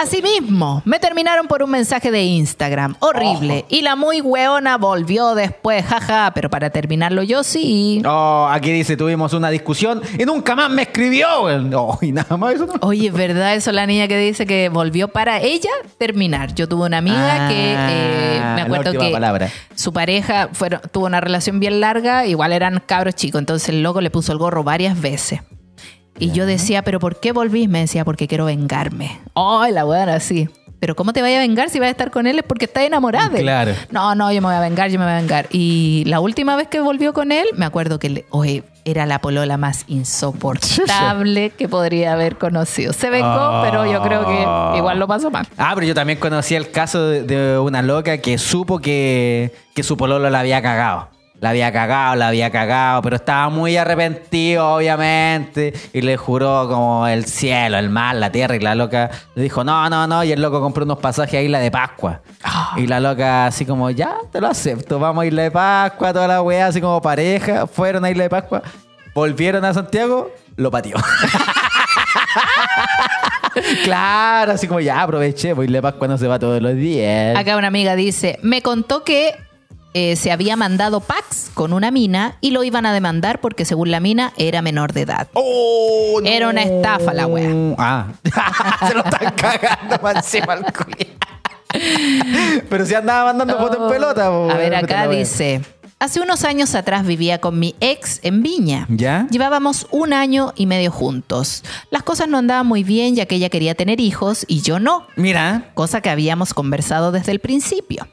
Asimismo, 0.00 0.80
me 0.86 0.98
terminaron 0.98 1.46
por 1.46 1.62
un 1.62 1.70
mensaje 1.70 2.10
de 2.10 2.22
Instagram. 2.22 2.96
Horrible. 3.00 3.66
Y 3.68 3.82
la 3.82 3.96
muy 3.96 4.22
weona 4.22 4.78
volvió 4.78 5.34
después, 5.34 5.84
jaja. 5.84 6.32
Pero 6.34 6.48
para 6.48 6.70
terminarlo 6.70 7.22
yo 7.22 7.44
sí. 7.44 8.00
Oh, 8.06 8.48
aquí 8.50 8.72
dice, 8.72 8.96
tuvimos 8.96 9.34
una 9.34 9.50
discusión 9.50 10.00
y 10.18 10.24
nunca 10.24 10.54
más 10.56 10.70
me 10.70 10.82
escribió. 10.82 11.26
Oh, 11.76 11.98
y 12.00 12.12
nada 12.12 12.36
más 12.38 12.54
eso 12.54 12.66
no. 12.66 12.72
Oye, 12.80 13.08
¿es 13.08 13.12
verdad 13.12 13.54
eso 13.54 13.72
la 13.72 13.84
niña 13.86 14.08
que 14.08 14.16
dice 14.16 14.46
que 14.46 14.70
volvió 14.70 15.08
para 15.08 15.38
ella 15.40 15.70
terminar? 15.98 16.54
Yo 16.54 16.66
tuve 16.66 16.86
una 16.86 16.96
amiga 16.98 17.46
Ah, 17.46 17.48
que 17.50 17.74
eh, 17.74 18.40
me 18.54 18.62
acuerdo 18.62 18.92
que 18.92 19.10
palabra. 19.10 19.50
su 19.74 19.92
pareja 19.92 20.48
tuvo 20.92 21.06
una 21.06 21.20
relación 21.20 21.60
bien 21.60 21.80
larga, 21.80 22.24
igual 22.26 22.52
eran 22.54 22.82
cabros 22.86 23.14
chicos, 23.16 23.38
entonces 23.38 23.68
el 23.68 23.82
loco 23.82 24.00
le 24.00 24.10
puso 24.10 24.32
el 24.32 24.38
gorro 24.38 24.64
varias 24.64 24.98
veces. 24.98 25.40
Y 26.20 26.30
yo 26.32 26.46
decía, 26.46 26.82
¿pero 26.82 27.00
por 27.00 27.18
qué 27.18 27.32
volvís? 27.32 27.68
Me 27.68 27.80
decía, 27.80 28.04
porque 28.04 28.28
quiero 28.28 28.44
vengarme. 28.44 29.18
¡Ay, 29.34 29.72
la 29.72 29.84
buena 29.84 30.14
así! 30.14 30.48
Pero 30.78 30.96
¿cómo 30.96 31.12
te 31.12 31.20
vaya 31.20 31.36
a 31.36 31.40
vengar 31.40 31.68
si 31.68 31.78
vas 31.78 31.88
a 31.88 31.90
estar 31.90 32.10
con 32.10 32.26
él? 32.26 32.38
Es 32.38 32.44
porque 32.44 32.64
estás 32.64 32.84
enamorada. 32.84 33.28
Claro. 33.38 33.72
No, 33.90 34.14
no, 34.14 34.32
yo 34.32 34.40
me 34.40 34.46
voy 34.48 34.56
a 34.56 34.60
vengar, 34.60 34.88
yo 34.90 34.98
me 34.98 35.04
voy 35.04 35.12
a 35.12 35.16
vengar. 35.16 35.46
Y 35.50 36.04
la 36.06 36.20
última 36.20 36.56
vez 36.56 36.68
que 36.68 36.80
volvió 36.80 37.12
con 37.12 37.32
él, 37.32 37.46
me 37.54 37.66
acuerdo 37.66 37.98
que, 37.98 38.08
le- 38.08 38.24
oye, 38.30 38.62
era 38.86 39.04
la 39.04 39.18
polola 39.20 39.58
más 39.58 39.84
insoportable 39.88 41.50
que 41.50 41.68
podría 41.68 42.12
haber 42.14 42.36
conocido. 42.38 42.92
Se 42.92 43.10
vengó, 43.10 43.60
pero 43.62 43.84
yo 43.90 44.02
creo 44.02 44.26
que 44.26 44.78
igual 44.78 44.98
lo 44.98 45.06
pasó 45.06 45.30
mal. 45.30 45.46
Ah, 45.58 45.72
pero 45.74 45.86
yo 45.86 45.94
también 45.94 46.18
conocí 46.18 46.54
el 46.54 46.70
caso 46.70 47.06
de, 47.08 47.22
de 47.24 47.58
una 47.58 47.82
loca 47.82 48.18
que 48.18 48.38
supo 48.38 48.78
que, 48.78 49.52
que 49.74 49.82
su 49.82 49.96
pololo 49.96 50.30
la 50.30 50.40
había 50.40 50.62
cagado. 50.62 51.08
La 51.40 51.50
había 51.50 51.72
cagado, 51.72 52.16
la 52.16 52.28
había 52.28 52.50
cagado, 52.50 53.00
pero 53.00 53.16
estaba 53.16 53.48
muy 53.48 53.78
arrepentido, 53.78 54.74
obviamente. 54.74 55.72
Y 55.94 56.02
le 56.02 56.18
juró 56.18 56.68
como 56.68 57.06
el 57.06 57.24
cielo, 57.24 57.78
el 57.78 57.88
mar, 57.88 58.14
la 58.16 58.30
tierra. 58.30 58.56
Y 58.56 58.60
la 58.60 58.74
loca 58.74 59.10
le 59.34 59.44
dijo, 59.44 59.64
no, 59.64 59.88
no, 59.88 60.06
no. 60.06 60.22
Y 60.22 60.32
el 60.32 60.42
loco 60.42 60.60
compró 60.60 60.84
unos 60.84 60.98
pasajes 60.98 61.34
a 61.34 61.40
Isla 61.40 61.60
de 61.60 61.70
Pascua. 61.70 62.20
Y 62.76 62.86
la 62.86 63.00
loca 63.00 63.46
así 63.46 63.64
como, 63.64 63.88
ya, 63.88 64.16
te 64.30 64.38
lo 64.38 64.48
acepto. 64.48 64.98
Vamos 64.98 65.22
a 65.22 65.26
Isla 65.26 65.44
de 65.44 65.50
Pascua, 65.50 66.12
toda 66.12 66.28
la 66.28 66.42
weá, 66.42 66.66
así 66.66 66.78
como 66.78 67.00
pareja. 67.00 67.66
Fueron 67.66 68.04
a 68.04 68.10
Isla 68.10 68.24
de 68.24 68.30
Pascua. 68.30 68.62
Volvieron 69.14 69.64
a 69.64 69.72
Santiago, 69.72 70.30
lo 70.56 70.70
pateó. 70.70 70.96
claro, 73.84 74.52
así 74.52 74.68
como 74.68 74.80
ya 74.80 75.00
aproveché, 75.00 75.54
pues 75.54 75.68
Isla 75.68 75.78
de 75.78 75.82
Pascua 75.82 76.06
no 76.06 76.18
se 76.18 76.28
va 76.28 76.38
todos 76.38 76.60
los 76.60 76.74
días. 76.74 77.38
Acá 77.38 77.56
una 77.56 77.68
amiga 77.68 77.96
dice, 77.96 78.38
me 78.42 78.60
contó 78.60 79.04
que 79.04 79.34
eh, 79.92 80.16
se 80.16 80.30
había 80.30 80.56
mandado 80.56 81.00
Pax 81.00 81.50
con 81.52 81.72
una 81.72 81.90
mina 81.90 82.36
y 82.40 82.52
lo 82.52 82.62
iban 82.62 82.86
a 82.86 82.92
demandar 82.92 83.40
porque 83.40 83.64
según 83.64 83.90
la 83.90 84.00
mina 84.00 84.32
era 84.36 84.62
menor 84.62 84.92
de 84.92 85.02
edad. 85.02 85.28
¡Oh, 85.34 86.20
Era 86.24 86.48
una 86.48 86.62
estafa 86.62 87.12
la 87.12 87.26
wea. 87.26 87.74
Ah, 87.78 88.06
se 88.88 88.94
lo 88.94 89.04
están 89.04 89.34
cagando 89.34 89.98
para 90.00 90.20
encima 90.20 90.52
al. 90.52 90.66
Pero 92.68 92.86
si 92.86 92.94
andaba 92.94 93.26
mandando 93.32 93.58
fotos 93.58 93.78
en 93.82 93.88
pelota. 93.88 94.26
A 94.26 94.56
ver, 94.56 94.74
acá 94.74 95.08
dice, 95.08 95.62
hace 95.98 96.20
unos 96.20 96.44
años 96.44 96.74
atrás 96.74 97.06
vivía 97.06 97.40
con 97.40 97.58
mi 97.58 97.74
ex 97.80 98.20
en 98.22 98.42
Viña. 98.42 98.86
¿Ya? 98.88 99.26
Llevábamos 99.30 99.86
un 99.90 100.12
año 100.12 100.52
y 100.56 100.66
medio 100.66 100.90
juntos. 100.90 101.62
Las 101.90 102.02
cosas 102.02 102.28
no 102.28 102.38
andaban 102.38 102.66
muy 102.66 102.84
bien 102.84 103.14
ya 103.16 103.26
que 103.26 103.36
ella 103.36 103.50
quería 103.50 103.74
tener 103.74 104.00
hijos 104.00 104.44
y 104.48 104.62
yo 104.62 104.78
no. 104.78 105.06
Mira, 105.16 105.70
cosa 105.74 106.00
que 106.00 106.10
habíamos 106.10 106.54
conversado 106.54 107.12
desde 107.12 107.32
el 107.32 107.40
principio. 107.40 108.08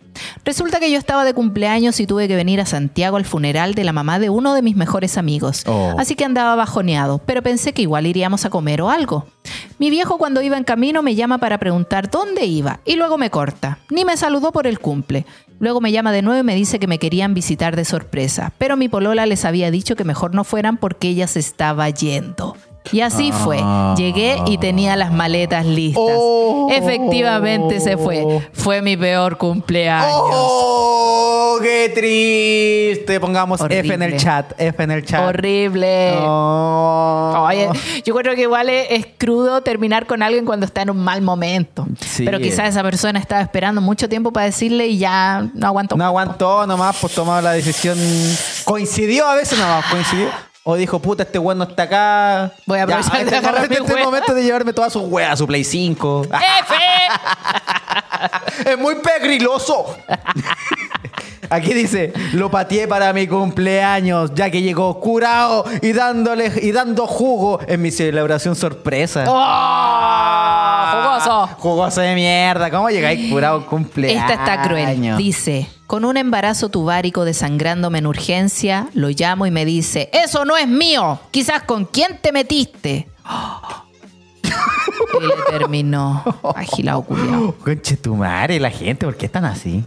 Resulta 0.45 0.79
que 0.79 0.91
yo 0.91 0.97
estaba 0.97 1.25
de 1.25 1.33
cumpleaños 1.33 1.99
y 1.99 2.07
tuve 2.07 2.27
que 2.27 2.35
venir 2.35 2.61
a 2.61 2.65
Santiago 2.65 3.17
al 3.17 3.25
funeral 3.25 3.75
de 3.75 3.83
la 3.83 3.93
mamá 3.93 4.19
de 4.19 4.29
uno 4.29 4.53
de 4.53 4.61
mis 4.61 4.75
mejores 4.75 5.17
amigos. 5.17 5.63
Oh. 5.65 5.95
Así 5.97 6.15
que 6.15 6.25
andaba 6.25 6.55
bajoneado, 6.55 7.19
pero 7.19 7.41
pensé 7.41 7.73
que 7.73 7.81
igual 7.81 8.05
iríamos 8.05 8.45
a 8.45 8.49
comer 8.49 8.81
o 8.81 8.89
algo. 8.89 9.27
Mi 9.79 9.89
viejo 9.89 10.17
cuando 10.17 10.41
iba 10.41 10.57
en 10.57 10.63
camino 10.63 11.03
me 11.03 11.15
llama 11.15 11.37
para 11.37 11.57
preguntar 11.57 12.09
dónde 12.09 12.45
iba 12.45 12.79
y 12.85 12.95
luego 12.95 13.17
me 13.17 13.29
corta. 13.29 13.79
Ni 13.89 14.05
me 14.05 14.17
saludó 14.17 14.51
por 14.51 14.67
el 14.67 14.79
cumple. 14.79 15.25
Luego 15.59 15.81
me 15.81 15.91
llama 15.91 16.11
de 16.11 16.21
nuevo 16.21 16.39
y 16.39 16.43
me 16.43 16.55
dice 16.55 16.79
que 16.79 16.87
me 16.87 16.99
querían 16.99 17.33
visitar 17.33 17.75
de 17.75 17.85
sorpresa, 17.85 18.53
pero 18.57 18.77
mi 18.77 18.89
polola 18.89 19.25
les 19.25 19.43
había 19.45 19.71
dicho 19.71 19.95
que 19.95 20.03
mejor 20.03 20.35
no 20.35 20.43
fueran 20.43 20.77
porque 20.77 21.09
ella 21.09 21.27
se 21.27 21.39
estaba 21.39 21.89
yendo. 21.89 22.55
Y 22.91 23.01
así 23.01 23.31
fue. 23.31 23.63
Llegué 23.95 24.37
y 24.45 24.57
tenía 24.57 24.95
las 24.95 25.11
maletas 25.11 25.65
listas. 25.65 26.03
Oh. 26.05 26.69
Efectivamente 26.71 27.79
se 27.79 27.97
fue. 27.97 28.41
Fue 28.53 28.81
mi 28.81 28.97
peor 28.97 29.37
cumpleaños. 29.37 30.11
¡Oh! 30.13 31.59
¡Qué 31.61 31.89
triste! 31.93 33.19
Pongamos 33.19 33.61
F 33.61 33.93
en 33.93 34.01
el 34.01 34.17
chat. 34.17 34.53
F 34.57 34.83
en 34.83 34.91
el 34.91 35.05
chat. 35.05 35.27
Horrible. 35.27 36.13
Oh. 36.17 37.45
Oye, 37.47 37.69
yo 38.05 38.13
creo 38.15 38.35
que 38.35 38.41
igual 38.41 38.69
es, 38.69 38.87
es 38.91 39.07
crudo 39.17 39.61
terminar 39.61 40.05
con 40.05 40.21
alguien 40.21 40.45
cuando 40.45 40.65
está 40.65 40.81
en 40.83 40.91
un 40.91 41.03
mal 41.03 41.21
momento. 41.21 41.87
Sí. 41.99 42.25
Pero 42.25 42.39
quizás 42.39 42.69
esa 42.69 42.83
persona 42.83 43.19
estaba 43.19 43.41
esperando 43.41 43.81
mucho 43.81 44.07
tiempo 44.07 44.31
para 44.31 44.45
decirle 44.45 44.87
y 44.87 44.97
ya 44.97 45.49
no 45.53 45.67
aguantó. 45.67 45.95
No 45.95 46.05
aguantó 46.05 46.67
nomás, 46.67 46.95
pues 46.99 47.13
tomaba 47.13 47.41
la 47.41 47.51
decisión. 47.53 47.97
Coincidió 48.65 49.27
a 49.27 49.35
veces 49.35 49.57
nomás, 49.57 49.85
coincidió. 49.85 50.27
O 50.69 50.75
dijo, 50.75 50.99
puta, 50.99 51.23
este 51.23 51.39
weón 51.39 51.59
no 51.59 51.63
está 51.63 51.83
acá. 51.83 52.51
Voy 52.65 52.79
a 52.79 52.83
aprovechar 52.83 53.15
este 53.21 53.31
de 53.31 53.37
agarrar 53.37 53.61
momento- 53.61 53.79
mi 53.79 53.85
Este 53.85 53.93
wea. 53.95 54.03
momento 54.03 54.33
de 54.33 54.43
llevarme 54.43 54.73
todas 54.73 54.91
sus 54.91 55.03
weas, 55.03 55.39
su 55.39 55.47
Play 55.47 55.63
5. 55.63 56.23
¡F! 56.25 56.75
es 58.71 58.77
muy 58.77 58.95
pegriloso. 58.95 59.95
Aquí 61.49 61.73
dice, 61.73 62.11
lo 62.33 62.51
pateé 62.51 62.85
para 62.89 63.13
mi 63.13 63.25
cumpleaños, 63.27 64.31
ya 64.35 64.49
que 64.51 64.61
llegó 64.61 64.99
curado 64.99 65.63
y 65.81 65.93
dándole 65.93 66.51
y 66.61 66.73
dando 66.73 67.07
jugo 67.07 67.61
en 67.65 67.81
mi 67.81 67.89
celebración 67.89 68.53
sorpresa. 68.53 69.23
¡Oh! 69.29 70.66
Jugoso. 70.91 71.47
Jugoso 71.57 72.01
de 72.01 72.15
mierda. 72.15 72.69
¿Cómo 72.69 72.89
llegáis 72.89 73.31
curado 73.31 73.65
cumpleaños? 73.65 74.21
Esta 74.21 74.33
está 74.33 74.61
cruel. 74.67 75.17
Dice, 75.17 75.67
con 75.87 76.05
un 76.05 76.17
embarazo 76.17 76.69
tubárico 76.69 77.25
desangrándome 77.25 77.99
en 77.99 78.07
urgencia, 78.07 78.87
lo 78.93 79.09
llamo 79.09 79.45
y 79.45 79.51
me 79.51 79.65
dice, 79.65 80.09
eso 80.13 80.45
no 80.45 80.57
es 80.57 80.67
mío. 80.67 81.19
Quizás 81.31 81.63
con 81.63 81.85
quién 81.85 82.19
te 82.21 82.31
metiste. 82.31 83.07
y 84.43 85.25
le 85.25 85.33
terminó. 85.57 86.23
Agilado 86.55 87.01
culiao. 87.03 87.55
Conche 87.63 87.97
tu 87.97 88.15
madre, 88.15 88.59
la 88.59 88.71
gente, 88.71 89.05
¿por 89.05 89.15
qué 89.17 89.25
están 89.27 89.45
así? 89.45 89.83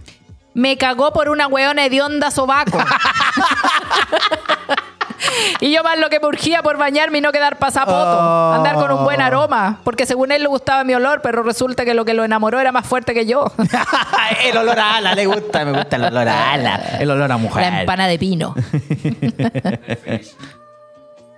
Me 0.52 0.76
cagó 0.76 1.12
por 1.12 1.28
una 1.28 1.46
weona 1.46 1.84
hedionda 1.84 2.30
sobaco. 2.30 2.78
y 5.60 5.72
yo 5.72 5.82
más 5.82 5.98
lo 5.98 6.10
que 6.10 6.20
me 6.20 6.26
urgía 6.26 6.62
por 6.62 6.76
bañarme 6.76 7.18
y 7.18 7.20
no 7.20 7.32
quedar 7.32 7.58
pasapoto. 7.58 8.18
Oh. 8.18 8.52
Andar 8.54 8.74
con 8.76 8.90
un 8.92 9.04
buen 9.04 9.20
aroma. 9.20 9.80
Porque 9.84 10.06
según 10.06 10.32
él 10.32 10.42
le 10.42 10.48
gustaba 10.48 10.84
mi 10.84 10.94
olor, 10.94 11.20
pero 11.22 11.42
resulta 11.42 11.84
que 11.84 11.94
lo 11.94 12.04
que 12.04 12.14
lo 12.14 12.24
enamoró 12.24 12.60
era 12.60 12.72
más 12.72 12.86
fuerte 12.86 13.14
que 13.14 13.26
yo. 13.26 13.52
el 14.44 14.56
olor 14.56 14.78
a 14.78 14.96
ala, 14.96 15.14
le 15.14 15.26
gusta, 15.26 15.64
me 15.64 15.72
gusta 15.72 15.96
el 15.96 16.04
olor 16.04 16.28
a 16.28 16.52
ala, 16.52 16.76
el 17.00 17.10
olor 17.10 17.32
a 17.32 17.36
mujer. 17.36 17.72
La 17.72 17.80
empana 17.80 18.08
de 18.08 18.18
pino. 18.18 18.54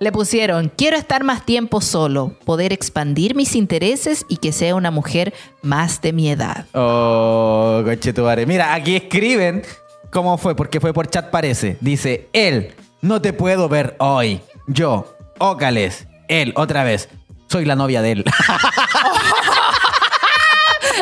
Le 0.02 0.10
pusieron, 0.10 0.72
quiero 0.76 0.96
estar 0.96 1.22
más 1.22 1.46
tiempo 1.46 1.80
solo, 1.80 2.34
poder 2.44 2.72
expandir 2.72 3.36
mis 3.36 3.54
intereses 3.54 4.26
y 4.28 4.38
que 4.38 4.50
sea 4.50 4.74
una 4.74 4.90
mujer 4.90 5.32
más 5.62 6.02
de 6.02 6.12
mi 6.12 6.28
edad. 6.28 6.66
Oh, 6.74 7.84
madre. 8.16 8.44
Mira, 8.44 8.74
aquí 8.74 8.96
escriben 8.96 9.62
cómo 10.10 10.38
fue, 10.38 10.56
porque 10.56 10.80
fue 10.80 10.92
por 10.92 11.08
chat 11.08 11.30
parece. 11.30 11.76
Dice, 11.80 12.28
él, 12.32 12.74
no 13.02 13.20
te 13.20 13.32
puedo 13.32 13.68
ver 13.68 13.96
hoy. 13.98 14.40
Yo, 14.66 15.12
Ócales, 15.38 16.06
él, 16.28 16.52
otra 16.56 16.84
vez. 16.84 17.08
Soy 17.48 17.64
la 17.64 17.74
novia 17.74 18.00
de 18.00 18.12
él. 18.12 18.24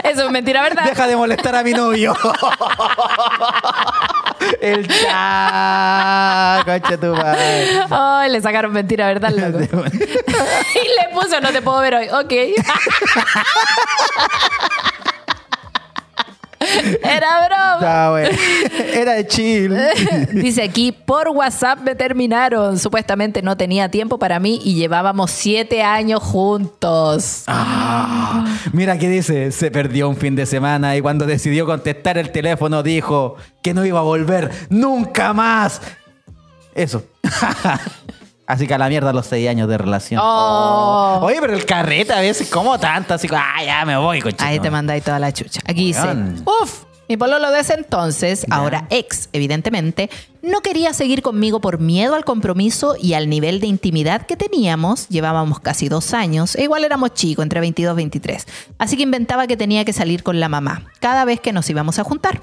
Eso 0.04 0.24
es 0.24 0.30
mentira, 0.30 0.62
¿verdad? 0.62 0.84
Deja 0.84 1.06
de 1.06 1.14
molestar 1.14 1.54
a 1.54 1.62
mi 1.62 1.72
novio. 1.72 2.16
El 4.62 4.88
chat, 4.88 6.64
conche 6.64 6.96
tu 6.96 7.14
madre. 7.14 7.84
Ay, 7.90 8.30
le 8.30 8.40
sacaron 8.40 8.72
mentira, 8.72 9.06
¿verdad, 9.08 9.30
loco? 9.30 9.58
y 9.94 9.98
le 9.98 11.08
puso, 11.12 11.38
no 11.40 11.52
te 11.52 11.60
puedo 11.60 11.80
ver 11.80 11.94
hoy. 11.96 12.08
Ok. 12.08 12.32
Era 17.02 17.46
broma. 17.46 18.10
Bueno. 18.10 18.38
Era 18.92 19.12
de 19.14 19.26
chill. 19.26 19.76
Dice 20.32 20.62
aquí, 20.62 20.92
por 20.92 21.28
WhatsApp 21.28 21.80
me 21.80 21.94
terminaron. 21.94 22.78
Supuestamente 22.78 23.42
no 23.42 23.56
tenía 23.56 23.88
tiempo 23.88 24.18
para 24.18 24.40
mí 24.40 24.60
y 24.64 24.74
llevábamos 24.74 25.30
siete 25.30 25.82
años 25.82 26.22
juntos. 26.22 27.44
Ah, 27.46 28.44
mira 28.72 28.98
qué 28.98 29.08
dice, 29.08 29.52
se 29.52 29.70
perdió 29.70 30.08
un 30.08 30.16
fin 30.16 30.36
de 30.36 30.46
semana 30.46 30.96
y 30.96 31.00
cuando 31.00 31.26
decidió 31.26 31.66
contestar 31.66 32.18
el 32.18 32.30
teléfono 32.30 32.82
dijo 32.82 33.36
que 33.62 33.74
no 33.74 33.84
iba 33.84 34.00
a 34.00 34.02
volver 34.02 34.50
nunca 34.68 35.32
más. 35.32 35.80
Eso. 36.74 37.04
Así 38.50 38.66
que 38.66 38.74
a 38.74 38.78
la 38.78 38.88
mierda 38.88 39.12
los 39.12 39.26
seis 39.26 39.48
años 39.48 39.68
de 39.68 39.78
relación. 39.78 40.20
Oh. 40.22 41.20
Oye, 41.22 41.38
pero 41.40 41.54
el 41.54 41.64
carrete 41.64 42.12
a 42.12 42.20
veces, 42.20 42.48
como 42.50 42.78
tanto? 42.78 43.14
Así 43.14 43.28
como, 43.28 43.40
ah, 43.40 43.62
ya 43.64 43.84
me 43.84 43.96
voy, 43.96 44.20
cochino. 44.20 44.44
Ahí 44.44 44.58
te 44.58 44.70
mandáis 44.70 45.04
toda 45.04 45.18
la 45.18 45.32
chucha. 45.32 45.60
Aquí 45.66 45.86
dice, 45.86 46.02
Weón. 46.02 46.42
uff, 46.62 46.84
mi 47.10 47.16
pololo 47.16 47.50
de 47.50 47.58
ese 47.58 47.74
entonces, 47.74 48.46
ahora 48.50 48.86
ex, 48.88 49.30
evidentemente, 49.32 50.08
no 50.42 50.60
quería 50.60 50.92
seguir 50.92 51.22
conmigo 51.22 51.60
por 51.60 51.80
miedo 51.80 52.14
al 52.14 52.24
compromiso 52.24 52.94
y 53.02 53.14
al 53.14 53.28
nivel 53.28 53.58
de 53.58 53.66
intimidad 53.66 54.26
que 54.26 54.36
teníamos. 54.36 55.08
Llevábamos 55.08 55.58
casi 55.58 55.88
dos 55.88 56.14
años, 56.14 56.54
e 56.54 56.62
igual 56.62 56.84
éramos 56.84 57.12
chicos, 57.14 57.42
entre 57.42 57.58
22 57.58 57.94
y 57.94 57.96
23. 57.96 58.46
Así 58.78 58.96
que 58.96 59.02
inventaba 59.02 59.48
que 59.48 59.56
tenía 59.56 59.84
que 59.84 59.92
salir 59.92 60.22
con 60.22 60.38
la 60.38 60.48
mamá, 60.48 60.84
cada 61.00 61.24
vez 61.24 61.40
que 61.40 61.52
nos 61.52 61.68
íbamos 61.68 61.98
a 61.98 62.04
juntar. 62.04 62.42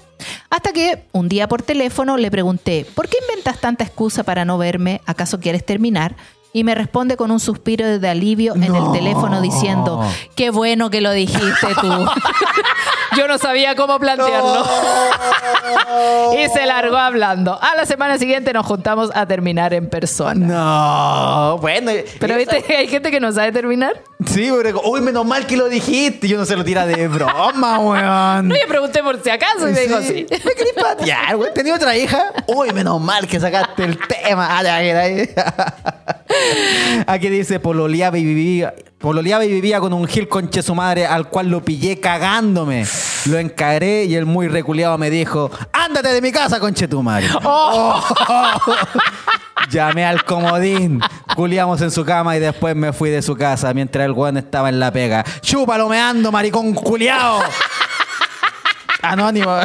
Hasta 0.50 0.74
que 0.74 1.06
un 1.14 1.30
día 1.30 1.48
por 1.48 1.62
teléfono 1.62 2.18
le 2.18 2.30
pregunté, 2.30 2.86
¿por 2.94 3.08
qué 3.08 3.20
inventas 3.26 3.62
tanta 3.62 3.86
excusa 3.86 4.24
para 4.24 4.44
no 4.44 4.58
verme? 4.58 5.00
¿Acaso 5.06 5.40
quieres 5.40 5.66
terminar? 5.66 6.18
Y 6.52 6.66
me 6.66 6.76
responde 6.76 7.16
con 7.16 7.32
un 7.32 7.40
suspiro 7.40 8.00
de 8.00 8.10
alivio 8.10 8.54
en 8.56 8.64
el 8.64 8.72
No. 8.74 8.92
teléfono 8.92 9.40
diciendo, 9.42 10.02
qué 10.36 10.50
bueno 10.50 10.90
que 10.90 11.00
lo 11.00 11.12
dijiste 11.12 11.68
tú. 11.80 11.88
Yo 13.18 13.28
no 13.28 13.38
sabía 13.40 13.76
cómo 13.76 13.98
plantearlo. 14.00 14.64
y 16.38 16.48
se 16.50 16.66
largó 16.66 16.98
hablando. 16.98 17.58
A 17.62 17.76
la 17.76 17.86
semana 17.86 18.18
siguiente 18.18 18.54
nos 18.54 18.66
juntamos 18.66 19.10
a 19.16 19.26
terminar 19.26 19.74
en 19.74 19.90
persona. 19.90 20.46
No, 20.46 21.58
bueno. 21.58 21.92
Pero 22.20 22.36
esa- 22.36 22.38
viste 22.38 22.64
que 22.64 22.78
hay 22.78 22.88
gente 22.88 23.10
que 23.10 23.20
no 23.20 23.32
sabe 23.32 23.52
terminar. 23.52 24.02
Sí, 24.26 24.52
pero, 24.62 24.82
uy, 24.84 25.02
menos 25.02 25.26
mal 25.26 25.46
que 25.48 25.58
lo 25.58 25.70
dijiste. 25.70 26.28
Yo 26.28 26.38
no 26.38 26.46
se 26.46 26.56
lo 26.56 26.64
tira 26.64 26.86
de 26.86 27.08
broma, 27.08 27.80
weón. 27.80 28.48
No, 28.50 28.56
yo 28.56 28.68
pregunté 28.68 29.02
por 29.02 29.22
si 29.22 29.30
acaso 29.30 29.68
y 29.70 29.74
me 29.74 29.82
dijo 29.82 30.00
sí. 30.02 30.28
¿Me 30.30 30.54
querés 30.54 30.74
patear, 30.80 31.36
güey? 31.38 31.54
¿Tenía 31.54 31.76
otra 31.76 31.96
hija? 31.98 32.32
Uy, 32.48 32.72
menos 32.72 33.02
mal 33.02 33.28
que 33.28 33.40
sacaste 33.40 33.84
el 33.84 33.98
tema. 34.08 34.48
Ah. 34.50 34.58
Aquí 37.08 37.30
dice, 37.30 37.60
pololeaba 37.60 38.18
y 38.18 38.26
vivía... 38.26 38.74
Pololeaba 39.00 39.46
y 39.46 39.50
vivía 39.50 39.80
con 39.80 39.94
un 39.94 40.08
gil 40.08 40.28
conche 40.28 40.64
su 40.64 40.74
madre 40.74 41.06
al 41.06 41.30
cual 41.30 41.50
lo 41.50 41.64
pillé 41.64 42.00
cagándome. 42.00 42.86
Lo 43.26 43.38
encaré 43.38 44.06
y 44.06 44.16
el 44.16 44.26
muy 44.26 44.48
reculeado 44.48 44.98
me 44.98 45.12
dijo, 45.12 45.52
ándate 45.72 46.10
de 46.10 46.22
mi 46.22 46.32
casa, 46.32 46.60
conchetumare. 46.60 47.28
Oh. 47.44 48.04
Llamé 49.70 50.06
al 50.06 50.24
comodín, 50.24 51.02
culiamos 51.36 51.82
en 51.82 51.92
su 51.92 52.06
cama 52.06 52.38
y 52.38 52.40
después 52.40 52.76
me 52.76 52.94
fui 52.94 53.10
de 53.10 53.22
su 53.22 53.36
casa 53.36 53.74
mientras 53.74 54.06
el 54.06 54.14
weón 54.14 54.38
estaba 54.38 54.70
en 54.70 54.80
la 54.80 54.92
pega. 54.92 55.24
Chúpalo 55.42 55.90
meando, 55.90 56.32
maricón 56.32 56.74
culiao. 56.74 57.42
Anónimo. 59.02 59.58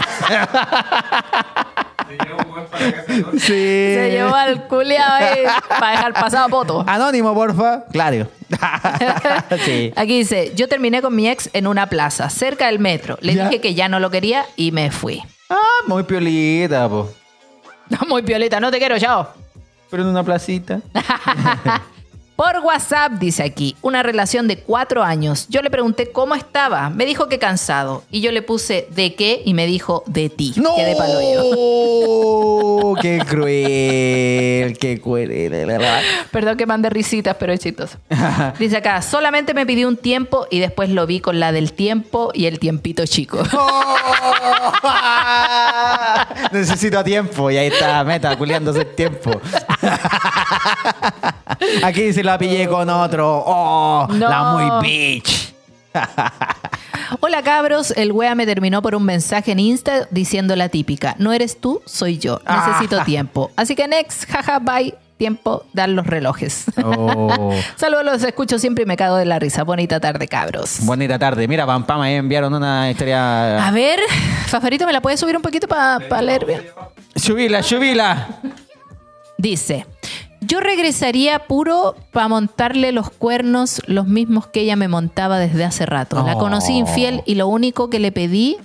Sí. 3.34 3.46
Se 3.48 4.08
llevó 4.10 4.34
al 4.34 4.66
culiao 4.68 5.12
ahí 5.12 5.40
para 5.68 5.90
dejar 5.92 6.12
pasado 6.14 6.48
poto. 6.48 6.84
Anónimo, 6.86 7.34
porfa. 7.34 7.84
Claro. 7.92 8.26
sí. 9.64 9.92
Aquí 9.96 10.18
dice, 10.18 10.52
yo 10.54 10.68
terminé 10.68 11.02
con 11.02 11.14
mi 11.14 11.28
ex 11.28 11.50
en 11.52 11.66
una 11.66 11.88
plaza, 11.88 12.28
cerca 12.30 12.66
del 12.66 12.78
metro. 12.78 13.18
Le 13.20 13.34
Ya. 13.34 13.48
dije 13.48 13.60
que 13.60 13.74
ya 13.74 13.88
no 13.88 14.00
lo 14.00 14.10
quería 14.10 14.44
y 14.56 14.72
me 14.72 14.90
fui. 14.90 15.22
Ah, 15.50 15.56
muy 15.86 16.02
piolita, 16.04 16.88
po. 16.88 17.10
Muy 18.08 18.22
piolita, 18.22 18.58
no 18.58 18.70
te 18.70 18.78
quiero, 18.78 18.98
chao. 18.98 19.28
Pero 19.90 20.02
en 20.04 20.08
una 20.08 20.22
placita. 20.24 20.80
Por 22.37 22.59
WhatsApp, 22.61 23.12
dice 23.12 23.43
aquí, 23.43 23.76
una 23.83 24.03
relación 24.03 24.49
de 24.49 24.59
cuatro 24.59 25.03
años. 25.03 25.47
Yo 25.51 25.61
le 25.61 25.70
pregunté 25.70 26.11
cómo 26.11 26.35
estaba. 26.35 26.89
Me 26.91 27.05
dijo 27.05 27.28
que 27.28 27.39
cansado. 27.39 28.05
Y 28.11 28.20
yo 28.22 28.33
le 28.33 28.43
puse 28.43 28.89
¿de 28.91 29.14
qué? 29.14 29.43
Y 29.45 29.55
me 29.55 29.66
dijo 29.66 30.03
de 30.07 30.30
ti. 30.30 30.55
¡No! 30.57 30.74
Quedé 30.74 30.97
palo 30.97 31.20
yo. 31.20 32.95
¡Qué 33.03 33.22
cruel! 33.26 34.78
¡Qué 34.78 35.01
cruel! 35.01 35.30
Perdón 36.30 36.57
que 36.57 36.66
mande 36.66 36.89
risitas, 36.91 37.37
pero 37.39 37.53
es 37.53 37.61
chistoso. 37.61 37.99
Dice 38.59 38.78
acá, 38.78 39.03
solamente 39.03 39.55
me 39.55 39.66
pidió 39.66 39.89
un 39.89 39.97
tiempo 39.97 40.47
y 40.51 40.61
después 40.61 40.91
lo 40.91 41.07
vi 41.07 41.20
con 41.20 41.39
la 41.39 41.53
del 41.53 41.72
tiempo 41.72 42.30
y 42.35 42.47
el 42.47 42.59
tiempito 42.59 43.05
chico. 43.07 43.43
Necesito 46.53 47.05
tiempo. 47.05 47.51
Y 47.51 47.59
ahí 47.59 47.68
está, 47.68 48.03
meta, 48.05 48.37
culiándose 48.37 48.80
el 48.80 48.95
tiempo. 48.95 49.41
Aquí 51.82 52.12
se 52.12 52.22
la 52.24 52.38
pillé 52.38 52.68
con 52.68 52.88
otro. 52.90 53.42
¡Oh! 53.46 54.06
No. 54.10 54.28
La 54.28 54.52
muy 54.52 54.86
bitch. 54.88 55.54
Hola 57.20 57.42
cabros, 57.42 57.90
el 57.96 58.12
wea 58.12 58.34
me 58.34 58.46
terminó 58.46 58.80
por 58.82 58.94
un 58.94 59.04
mensaje 59.04 59.52
en 59.52 59.60
Insta 59.60 60.06
diciendo 60.10 60.56
la 60.56 60.68
típica, 60.70 61.14
no 61.18 61.32
eres 61.32 61.60
tú, 61.60 61.82
soy 61.84 62.16
yo, 62.18 62.40
necesito 62.48 62.98
Ah. 63.00 63.04
tiempo. 63.04 63.50
Así 63.56 63.74
que 63.74 63.86
next, 63.86 64.24
jaja, 64.30 64.58
bye, 64.58 64.94
tiempo, 65.18 65.64
dar 65.74 65.90
los 65.90 66.06
relojes. 66.06 66.64
Oh. 66.82 67.54
Saludos, 67.76 68.04
los 68.04 68.22
escucho 68.24 68.58
siempre 68.58 68.84
y 68.84 68.86
me 68.86 68.96
cago 68.96 69.16
de 69.16 69.26
la 69.26 69.38
risa. 69.38 69.62
Bonita 69.64 70.00
tarde, 70.00 70.26
cabros. 70.26 70.78
Bonita 70.82 71.18
tarde. 71.18 71.46
Mira, 71.46 71.66
Pam 71.66 71.84
Pam, 71.84 72.00
ahí 72.00 72.14
enviaron 72.14 72.54
una 72.54 72.90
historia. 72.90 73.66
A 73.66 73.70
ver, 73.70 74.00
Fafarito, 74.46 74.86
¿me 74.86 74.92
la 74.94 75.02
puedes 75.02 75.20
subir 75.20 75.36
un 75.36 75.42
poquito 75.42 75.68
para 75.68 76.22
leer 76.22 76.46
bien? 76.46 76.62
Subila, 77.14 77.62
subila. 77.62 78.28
Dice, 79.36 79.86
yo 80.53 80.61
regresaría 80.61 81.46
puro 81.46 81.96
para 82.12 82.28
montarle 82.28 82.92
los 82.92 83.09
cuernos 83.09 83.80
los 83.86 84.07
mismos 84.07 84.48
que 84.48 84.61
ella 84.61 84.76
me 84.76 84.86
montaba 84.86 85.38
desde 85.38 85.64
hace 85.64 85.86
rato. 85.86 86.22
La 86.26 86.34
conocí 86.34 86.74
infiel 86.74 87.22
y 87.24 87.36
lo 87.36 87.48
único 87.48 87.88
que 87.88 87.98
le 87.98 88.12
pedí 88.12 88.59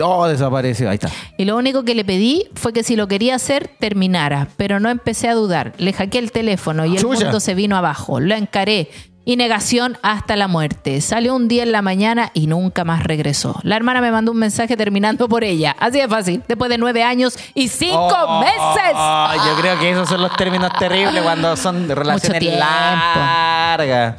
Oh, 0.00 0.26
desapareció. 0.26 0.88
Ahí 0.88 0.94
está. 0.94 1.10
Y 1.36 1.44
lo 1.44 1.56
único 1.56 1.84
que 1.84 1.94
le 1.94 2.04
pedí 2.04 2.48
fue 2.54 2.72
que 2.72 2.82
si 2.82 2.96
lo 2.96 3.08
quería 3.08 3.34
hacer, 3.34 3.70
terminara. 3.78 4.48
Pero 4.56 4.80
no 4.80 4.88
empecé 4.88 5.28
a 5.28 5.34
dudar. 5.34 5.74
Le 5.76 5.92
hackeé 5.92 6.18
el 6.20 6.32
teléfono 6.32 6.86
y 6.86 6.96
el 6.96 7.02
Chucha. 7.02 7.24
mundo 7.24 7.40
se 7.40 7.54
vino 7.54 7.76
abajo. 7.76 8.18
Lo 8.18 8.34
encaré. 8.34 8.88
Y 9.24 9.36
negación 9.36 9.98
hasta 10.02 10.34
la 10.34 10.48
muerte. 10.48 11.00
Salió 11.00 11.36
un 11.36 11.46
día 11.46 11.62
en 11.62 11.70
la 11.70 11.80
mañana 11.80 12.30
y 12.34 12.48
nunca 12.48 12.82
más 12.84 13.04
regresó. 13.04 13.54
La 13.62 13.76
hermana 13.76 14.00
me 14.00 14.10
mandó 14.10 14.32
un 14.32 14.38
mensaje 14.38 14.76
terminando 14.76 15.28
por 15.28 15.44
ella. 15.44 15.76
Así 15.78 16.00
de 16.00 16.08
fácil. 16.08 16.42
Después 16.48 16.68
de 16.70 16.76
nueve 16.78 17.04
años 17.04 17.38
y 17.54 17.68
cinco 17.68 18.16
Oh, 18.26 18.40
meses. 18.40 19.44
Yo 19.46 19.60
creo 19.60 19.78
que 19.78 19.90
esos 19.90 20.08
son 20.08 20.22
los 20.22 20.36
términos 20.36 20.72
terribles 20.76 21.22
cuando 21.22 21.56
son 21.56 21.86
de 21.86 21.94
relaciones 21.94 22.42
largas. 22.42 24.16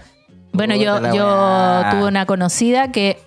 Bueno, 0.53 0.75
Puta 0.75 1.09
yo, 1.11 1.13
yo 1.15 1.83
tuve 1.91 2.05
una 2.05 2.25
conocida 2.25 2.91
que 2.91 3.19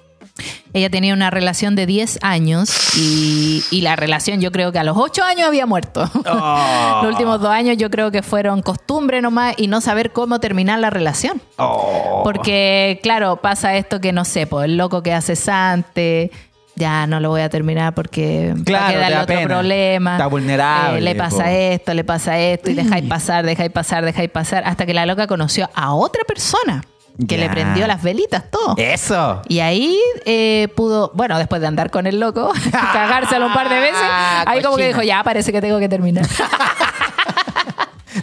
ella 0.72 0.90
tenía 0.90 1.14
una 1.14 1.30
relación 1.30 1.74
de 1.76 1.86
10 1.86 2.18
años 2.22 2.96
y, 2.98 3.64
y 3.70 3.80
la 3.80 3.96
relación 3.96 4.40
yo 4.40 4.52
creo 4.52 4.72
que 4.72 4.78
a 4.78 4.84
los 4.84 4.96
8 4.96 5.22
años 5.24 5.48
había 5.48 5.64
muerto. 5.66 6.08
Oh. 6.26 7.00
Los 7.02 7.12
últimos 7.12 7.40
dos 7.40 7.50
años 7.50 7.76
yo 7.78 7.90
creo 7.90 8.10
que 8.10 8.22
fueron 8.22 8.60
costumbre 8.62 9.22
nomás 9.22 9.54
y 9.56 9.66
no 9.68 9.80
saber 9.80 10.12
cómo 10.12 10.38
terminar 10.40 10.78
la 10.78 10.90
relación. 10.90 11.40
Oh. 11.56 12.20
Porque, 12.24 13.00
claro, 13.02 13.36
pasa 13.36 13.76
esto 13.76 14.00
que 14.00 14.12
no 14.12 14.24
sé, 14.24 14.46
pues 14.46 14.66
el 14.66 14.76
loco 14.76 15.02
queda 15.02 15.20
cesante, 15.22 16.30
ya 16.74 17.06
no 17.06 17.20
lo 17.20 17.30
voy 17.30 17.40
a 17.40 17.48
terminar 17.48 17.94
porque 17.94 18.54
Claro, 18.66 18.84
a 18.84 18.88
te 18.88 18.94
quedar 18.96 19.12
da 19.12 19.22
otro 19.22 19.34
pena. 19.36 19.48
problema. 19.48 20.12
Está 20.12 20.26
vulnerable, 20.26 20.98
Eh, 20.98 21.00
le 21.00 21.14
pasa 21.14 21.44
po. 21.44 21.48
esto, 21.50 21.94
le 21.94 22.04
pasa 22.04 22.38
esto, 22.38 22.70
y 22.70 22.74
dejáis 22.74 23.04
pasar, 23.08 23.46
dejáis 23.46 23.70
pasar, 23.72 24.04
dejáis 24.04 24.30
pasar, 24.30 24.62
hasta 24.66 24.84
que 24.84 24.92
la 24.92 25.06
loca 25.06 25.26
conoció 25.26 25.70
a 25.74 25.94
otra 25.94 26.22
persona 26.24 26.84
que 27.18 27.36
Ya. 27.36 27.44
le 27.44 27.50
prendió 27.50 27.86
las 27.86 28.02
velitas, 28.02 28.50
todo. 28.50 28.74
Eso. 28.76 29.42
Y 29.48 29.60
ahí 29.60 29.98
eh, 30.24 30.68
pudo, 30.76 31.10
bueno, 31.14 31.38
después 31.38 31.60
de 31.60 31.66
andar 31.66 31.90
con 31.90 32.06
el 32.06 32.20
loco, 32.20 32.52
cagárselo 32.70 33.46
un 33.46 33.54
par 33.54 33.68
de 33.68 33.80
veces, 33.80 34.00
ahí 34.46 34.62
como 34.62 34.76
que 34.76 34.88
dijo, 34.88 35.02
ya 35.02 35.22
parece 35.24 35.52
que 35.52 35.60
tengo 35.60 35.78
que 35.78 35.88
terminar. 35.88 36.26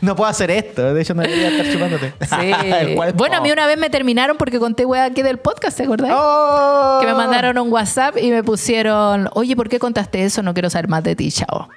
No 0.01 0.15
puedo 0.15 0.29
hacer 0.29 0.49
esto. 0.51 0.93
De 0.93 1.01
hecho, 1.01 1.13
no 1.13 1.21
debería 1.21 1.49
estar 1.49 1.71
chupándote. 1.71 2.13
Sí. 2.21 3.05
Bueno, 3.15 3.37
a 3.37 3.41
mí 3.41 3.51
una 3.51 3.67
vez 3.67 3.77
me 3.77 3.89
terminaron 3.89 4.37
porque 4.37 4.59
conté 4.59 4.85
weá 4.85 5.05
aquí 5.05 5.21
del 5.21 5.37
podcast, 5.37 5.77
¿te 5.77 5.83
acordás? 5.83 6.11
Oh. 6.13 6.97
Que 6.99 7.07
me 7.07 7.13
mandaron 7.13 7.57
un 7.57 7.71
WhatsApp 7.71 8.17
y 8.17 8.31
me 8.31 8.43
pusieron, 8.43 9.29
oye, 9.33 9.55
¿por 9.55 9.69
qué 9.69 9.79
contaste 9.79 10.25
eso? 10.25 10.41
No 10.41 10.53
quiero 10.53 10.69
saber 10.69 10.87
más 10.89 11.03
de 11.03 11.15
ti, 11.15 11.31
chao. 11.31 11.69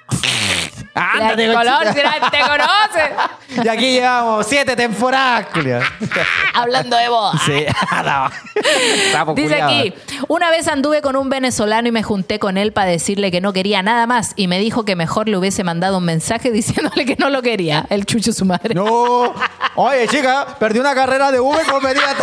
Ándate, 0.97 1.47
te 1.47 1.53
conchita. 1.53 1.77
conoce, 1.79 2.03
te 2.31 2.39
conoce. 2.47 3.63
Y 3.63 3.67
aquí 3.67 3.91
llevamos 3.93 4.45
siete 4.47 4.75
temporadas, 4.75 5.47
Julio. 5.53 5.79
Hablando 6.53 6.95
de 6.97 7.09
boda. 7.09 7.33
Sí. 7.45 7.65
No. 8.07 9.33
Dice 9.35 9.61
aquí, 9.61 9.93
una 10.27 10.49
vez 10.49 10.67
anduve 10.67 11.01
con 11.01 11.15
un 11.15 11.29
venezolano 11.29 11.87
y 11.87 11.91
me 11.91 12.03
junté 12.03 12.39
con 12.39 12.57
él 12.57 12.71
para 12.73 12.89
decirle 12.89 13.31
que 13.31 13.41
no 13.41 13.53
quería 13.53 13.81
nada 13.83 14.07
más 14.07 14.33
y 14.35 14.47
me 14.47 14.59
dijo 14.59 14.85
que 14.85 14.95
mejor 14.95 15.27
le 15.29 15.37
hubiese 15.37 15.63
mandado 15.63 15.97
un 15.97 16.05
mensaje 16.05 16.51
diciéndole 16.51 17.05
que 17.05 17.15
no 17.17 17.29
lo 17.29 17.41
quería. 17.41 17.85
El 17.89 18.05
chucho 18.05 18.33
su 18.33 18.45
madre. 18.45 18.73
No. 18.73 19.33
Oye, 19.75 20.07
chica, 20.07 20.47
perdí 20.59 20.79
una 20.79 20.95
carrera 20.95 21.31
de 21.31 21.39
Uber 21.39 21.65
como 21.65 21.81
medida. 21.81 22.15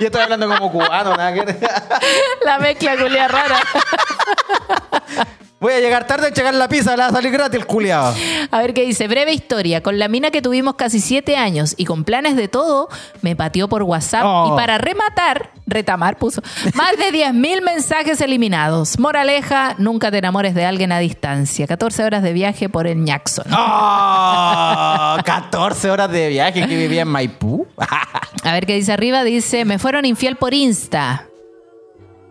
Yo 0.00 0.06
estoy 0.06 0.22
hablando 0.22 0.48
como 0.48 0.70
cubano, 0.70 1.16
nada 1.16 1.32
que. 1.34 1.58
La 2.44 2.58
mezcla 2.58 2.96
culia 2.96 3.28
rara. 3.28 3.58
Voy 5.64 5.72
a 5.72 5.80
llegar 5.80 6.06
tarde 6.06 6.26
a 6.26 6.30
checar 6.30 6.52
la 6.52 6.68
pizza, 6.68 6.94
la 6.94 7.04
va 7.04 7.08
a 7.08 7.12
salir 7.12 7.32
gratis 7.32 7.58
el 7.58 7.64
culiao. 7.64 8.14
A 8.50 8.60
ver 8.60 8.74
qué 8.74 8.82
dice. 8.82 9.08
Breve 9.08 9.32
historia. 9.32 9.82
Con 9.82 9.98
la 9.98 10.08
mina 10.08 10.30
que 10.30 10.42
tuvimos 10.42 10.74
casi 10.74 11.00
siete 11.00 11.38
años 11.38 11.72
y 11.78 11.86
con 11.86 12.04
planes 12.04 12.36
de 12.36 12.48
todo, 12.48 12.90
me 13.22 13.34
pateó 13.34 13.66
por 13.66 13.82
WhatsApp 13.82 14.24
Oh. 14.26 14.50
y 14.52 14.56
para 14.58 14.76
rematar, 14.76 15.52
retamar 15.66 16.18
puso, 16.18 16.42
más 16.74 16.92
de 16.98 17.10
10.000 17.18 17.62
mensajes 17.62 18.20
eliminados. 18.20 18.98
Moraleja, 18.98 19.74
nunca 19.78 20.10
te 20.10 20.18
enamores 20.18 20.54
de 20.54 20.66
alguien 20.66 20.92
a 20.92 20.98
distancia. 20.98 21.66
14 21.66 22.04
horas 22.04 22.22
de 22.22 22.34
viaje 22.34 22.68
por 22.68 22.86
el 22.86 23.02
Jackson. 23.06 23.46
Oh, 23.50 25.16
14 25.24 25.90
horas 25.90 26.10
de 26.10 26.28
viaje 26.28 26.66
que 26.68 26.76
vivía 26.76 27.00
en 27.02 27.08
Maipú. 27.08 27.66
A 28.44 28.52
ver 28.52 28.66
qué 28.66 28.74
dice 28.74 28.92
arriba. 28.92 29.24
Dice, 29.24 29.64
me 29.64 29.78
fueron 29.78 30.04
infiel 30.04 30.36
por 30.36 30.52
Insta. 30.52 31.26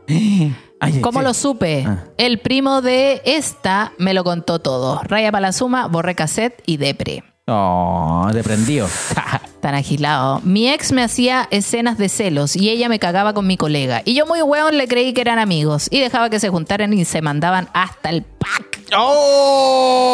Ay, 0.84 1.02
¿Cómo 1.02 1.20
sí. 1.20 1.26
lo 1.26 1.34
supe? 1.34 1.86
Ah. 1.88 2.04
El 2.18 2.40
primo 2.40 2.82
de 2.82 3.22
esta 3.26 3.94
me 3.98 4.14
lo 4.14 4.24
contó 4.24 4.60
todo. 4.60 5.02
Raya 5.04 5.32
para 5.32 5.48
la 5.48 5.52
suma, 5.54 5.88
borré 5.88 6.16
cassette 6.16 6.62
y 6.66 6.78
depre. 6.78 7.24
Oh, 7.48 8.30
de 8.34 8.44
prendido. 8.44 8.88
Tan 9.62 9.76
agilado. 9.76 10.42
Mi 10.44 10.70
ex 10.70 10.92
me 10.92 11.04
hacía 11.04 11.48
escenas 11.52 11.98
de 11.98 12.10
celos 12.10 12.56
y 12.56 12.70
ella 12.70 12.90
me 12.90 13.00
cagaba 13.00 13.34
con 13.34 13.48
mi 13.48 13.58
colega. 13.58 14.02
Y 14.06 14.14
yo 14.14 14.26
muy 14.26 14.42
hueón 14.42 14.78
le 14.78 14.88
creí 14.88 15.14
que 15.14 15.22
eran 15.22 15.40
amigos. 15.40 15.88
Y 15.92 16.00
dejaba 16.00 16.30
que 16.30 16.40
se 16.40 16.50
juntaran 16.50 16.94
y 16.94 17.06
se 17.06 17.22
mandaban 17.22 17.70
hasta 17.74 18.10
el 18.10 18.24
pack. 18.24 18.82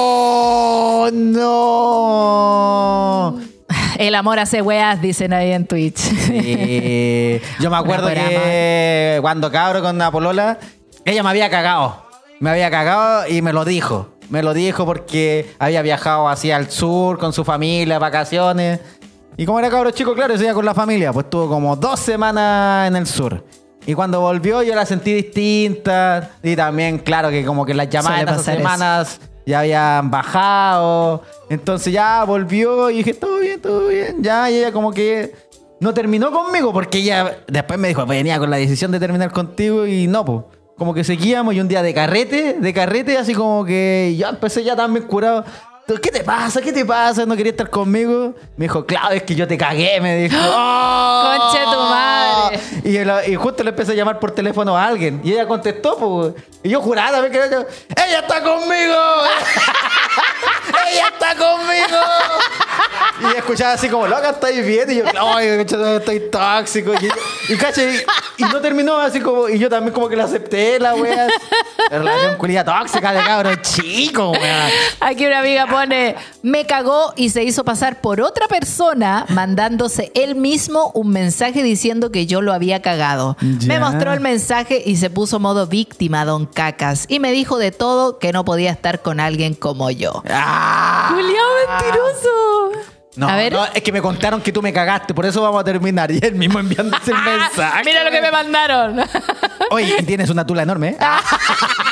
¡Oh! 0.02 1.10
¡No! 1.12 2.40
El 4.00 4.16
amor 4.16 4.40
hace 4.40 4.62
weas, 4.62 5.02
dicen 5.02 5.34
ahí 5.34 5.52
en 5.52 5.68
Twitch. 5.68 5.98
Sí. 5.98 7.42
Yo 7.60 7.70
me 7.70 7.76
acuerdo 7.80 8.08
Una 8.08 8.16
que 8.16 9.18
cuando 9.20 9.52
cabro 9.52 9.82
con 9.82 9.98
la 9.98 10.10
polola, 10.10 10.58
ella 11.04 11.22
me 11.22 11.30
había 11.30 11.50
cagado. 11.50 12.02
Me 12.40 12.50
había 12.50 12.72
cagado 12.72 13.28
y 13.28 13.42
me 13.42 13.52
lo 13.52 13.66
dijo. 13.66 14.12
Me 14.30 14.42
lo 14.42 14.54
dijo 14.54 14.86
porque 14.86 15.54
había 15.60 15.82
viajado 15.82 16.30
hacia 16.30 16.56
el 16.56 16.72
sur 16.72 17.18
con 17.18 17.34
su 17.34 17.44
familia, 17.44 18.00
vacaciones. 18.00 18.80
Y 19.36 19.46
como 19.46 19.60
era 19.60 19.70
cabro 19.70 19.92
chico, 19.92 20.14
claro, 20.14 20.38
se 20.38 20.46
iba 20.46 20.54
con 20.54 20.64
la 20.64 20.74
familia. 20.74 21.12
Pues 21.12 21.26
estuvo 21.26 21.50
como 21.50 21.76
dos 21.76 22.00
semanas 22.00 22.88
en 22.88 22.96
el 22.96 23.06
sur. 23.06 23.44
Y 23.86 23.96
cuando 23.96 24.22
volvió 24.22 24.64
yo 24.64 24.76
la 24.76 24.86
sentí 24.86 25.14
distinta. 25.14 26.30
Y 26.42 26.56
también, 26.56 27.00
claro, 27.00 27.30
que 27.30 27.44
como 27.44 27.66
que 27.66 27.74
las 27.74 27.90
llamadas 27.90 28.22
en 28.22 28.30
eso. 28.30 28.44
semanas 28.44 29.20
ya 29.50 29.62
habían 29.62 30.12
bajado. 30.12 31.24
Entonces 31.50 31.92
ya 31.92 32.24
volvió 32.24 32.90
y 32.90 32.98
dije, 32.98 33.14
todo 33.14 33.40
bien, 33.40 33.60
todo 33.60 33.88
bien. 33.88 34.22
Ya, 34.22 34.50
y 34.50 34.60
ella 34.60 34.72
como 34.72 34.92
que 34.92 35.34
no 35.80 35.94
terminó 35.94 36.32
conmigo 36.32 36.72
porque 36.72 37.00
ella 37.00 37.40
después 37.48 37.80
me 37.80 37.88
dijo, 37.88 38.06
venía 38.06 38.38
con 38.38 38.50
la 38.50 38.58
decisión 38.58 38.92
de 38.92 39.00
terminar 39.00 39.32
contigo 39.32 39.88
y 39.88 40.08
no, 40.08 40.24
pues. 40.24 40.44
como 40.78 40.94
que 40.94 41.04
seguíamos 41.04 41.56
y 41.56 41.60
un 41.60 41.68
día 41.68 41.82
de 41.82 41.94
carrete, 41.94 42.58
de 42.60 42.74
carrete, 42.74 43.18
así 43.18 43.34
como 43.34 43.66
que 43.66 44.16
ya 44.18 44.30
empecé 44.30 44.64
ya 44.64 44.76
también 44.76 45.08
curado. 45.08 45.44
¿Qué 45.98 46.12
te 46.12 46.24
pasa? 46.24 46.62
¿Qué 46.62 46.72
te 46.72 46.86
pasa? 46.86 47.26
¿No 47.26 47.36
quería 47.36 47.52
estar 47.52 47.70
conmigo? 47.70 48.36
Me 48.56 48.66
dijo, 48.66 48.86
claro, 48.86 49.12
es 49.12 49.24
que 49.24 49.34
yo 49.34 49.48
te 49.48 49.58
cagué, 49.58 50.00
me 50.00 50.18
dijo. 50.18 50.38
¡Oh! 50.40 51.38
Conche 51.40 51.64
tu 51.64 51.80
madre. 51.80 53.32
Y, 53.32 53.36
justo 53.36 53.64
le 53.64 53.72
empecé 53.72 53.94
a 53.94 53.96
llamar 53.96 54.20
por 54.20 54.32
teléfono 54.32 54.78
a 54.78 54.86
alguien. 54.86 55.22
Y 55.24 55.32
ella 55.32 55.48
contestó, 55.48 55.98
pues. 55.98 56.34
Y 56.62 56.70
yo 56.70 56.82
juraba 56.82 57.12
también 57.12 57.32
que 57.32 57.56
yo, 57.56 57.66
¡Ella 58.06 58.20
está 58.20 58.44
conmigo! 58.44 58.96
¡Ella 60.92 61.08
está 61.08 61.36
conmigo! 61.36 61.98
Y 63.22 63.38
escuchaba 63.38 63.74
así 63.74 63.90
como, 63.90 64.08
loca, 64.08 64.30
¿estáis 64.32 64.66
bien? 64.66 64.90
Y 64.92 64.96
yo, 64.98 65.04
¡ay, 65.20 65.48
estoy 65.48 66.22
tóxico! 66.32 66.94
Y, 66.94 67.54
y, 67.54 67.58
cacha, 67.58 67.84
y, 67.84 68.02
y 68.38 68.44
no 68.44 68.62
terminó 68.62 68.98
así 68.98 69.20
como, 69.20 69.50
y 69.50 69.60
yo 69.60 69.70
también 69.70 69.94
como 69.94 70.08
que 70.08 70.16
la 70.16 70.26
acepté, 70.26 70.80
la 70.80 70.96
wea. 70.96 71.28
La 71.90 71.98
relación 71.98 72.38
culia 72.38 72.64
tóxica 72.64 73.12
de 73.12 73.24
cabros 73.24 73.62
chico, 73.62 74.32
wea. 74.32 74.70
Aquí 75.00 75.26
una 75.26 75.40
amiga 75.40 75.68
pone, 75.68 76.16
me 76.44 76.66
cagó 76.66 77.14
y 77.16 77.30
se 77.30 77.44
hizo 77.44 77.64
pasar 77.64 78.02
por 78.02 78.22
otra 78.22 78.48
persona 78.48 79.26
mandándose 79.30 80.12
él 80.16 80.36
mismo 80.36 80.92
un 80.94 81.10
mensaje 81.10 81.64
diciendo 81.64 82.12
que 82.12 82.26
yo 82.26 82.42
lo 82.42 82.54
había 82.54 82.82
cagado. 82.82 83.38
Ya. 83.42 83.68
Me 83.68 83.80
mostró 83.80 84.14
el 84.14 84.20
mensaje 84.20 84.82
y 84.86 84.98
se 84.98 85.10
puso 85.10 85.40
modo 85.40 85.68
víctima, 85.68 86.26
don 86.26 86.46
Cacas. 86.46 87.06
Y 87.08 87.20
me 87.20 87.32
dijo 87.32 87.58
de 87.58 87.72
todo 87.72 88.20
que 88.20 88.32
no 88.32 88.46
podía 88.46 88.72
estar 88.72 89.02
con 89.02 89.20
alguien 89.20 89.54
como 89.54 89.90
yo. 89.90 90.24
¡Ah! 90.30 91.10
Julián, 91.12 91.46
mentiroso. 91.68 92.90
No, 93.20 93.28
a 93.28 93.36
ver. 93.36 93.52
no, 93.52 93.66
es 93.66 93.82
que 93.84 93.92
me 93.92 94.02
contaron 94.02 94.42
que 94.42 94.54
tú 94.54 94.62
me 94.62 94.72
cagaste, 94.72 95.14
por 95.14 95.26
eso 95.26 95.42
vamos 95.42 95.60
a 95.60 95.64
terminar. 95.66 96.10
Y 96.20 96.20
él 96.26 96.36
mismo 96.36 96.58
enviándose 96.60 97.12
el 97.12 97.18
mensaje. 97.24 97.84
Mira 97.84 98.04
lo 98.06 98.12
que 98.12 98.22
me 98.22 98.32
mandaron. 98.32 99.02
Oye, 99.72 99.96
y 100.00 100.04
tienes 100.04 100.30
una 100.30 100.46
tula 100.46 100.64
enorme, 100.64 100.90
¿eh? 100.90 100.98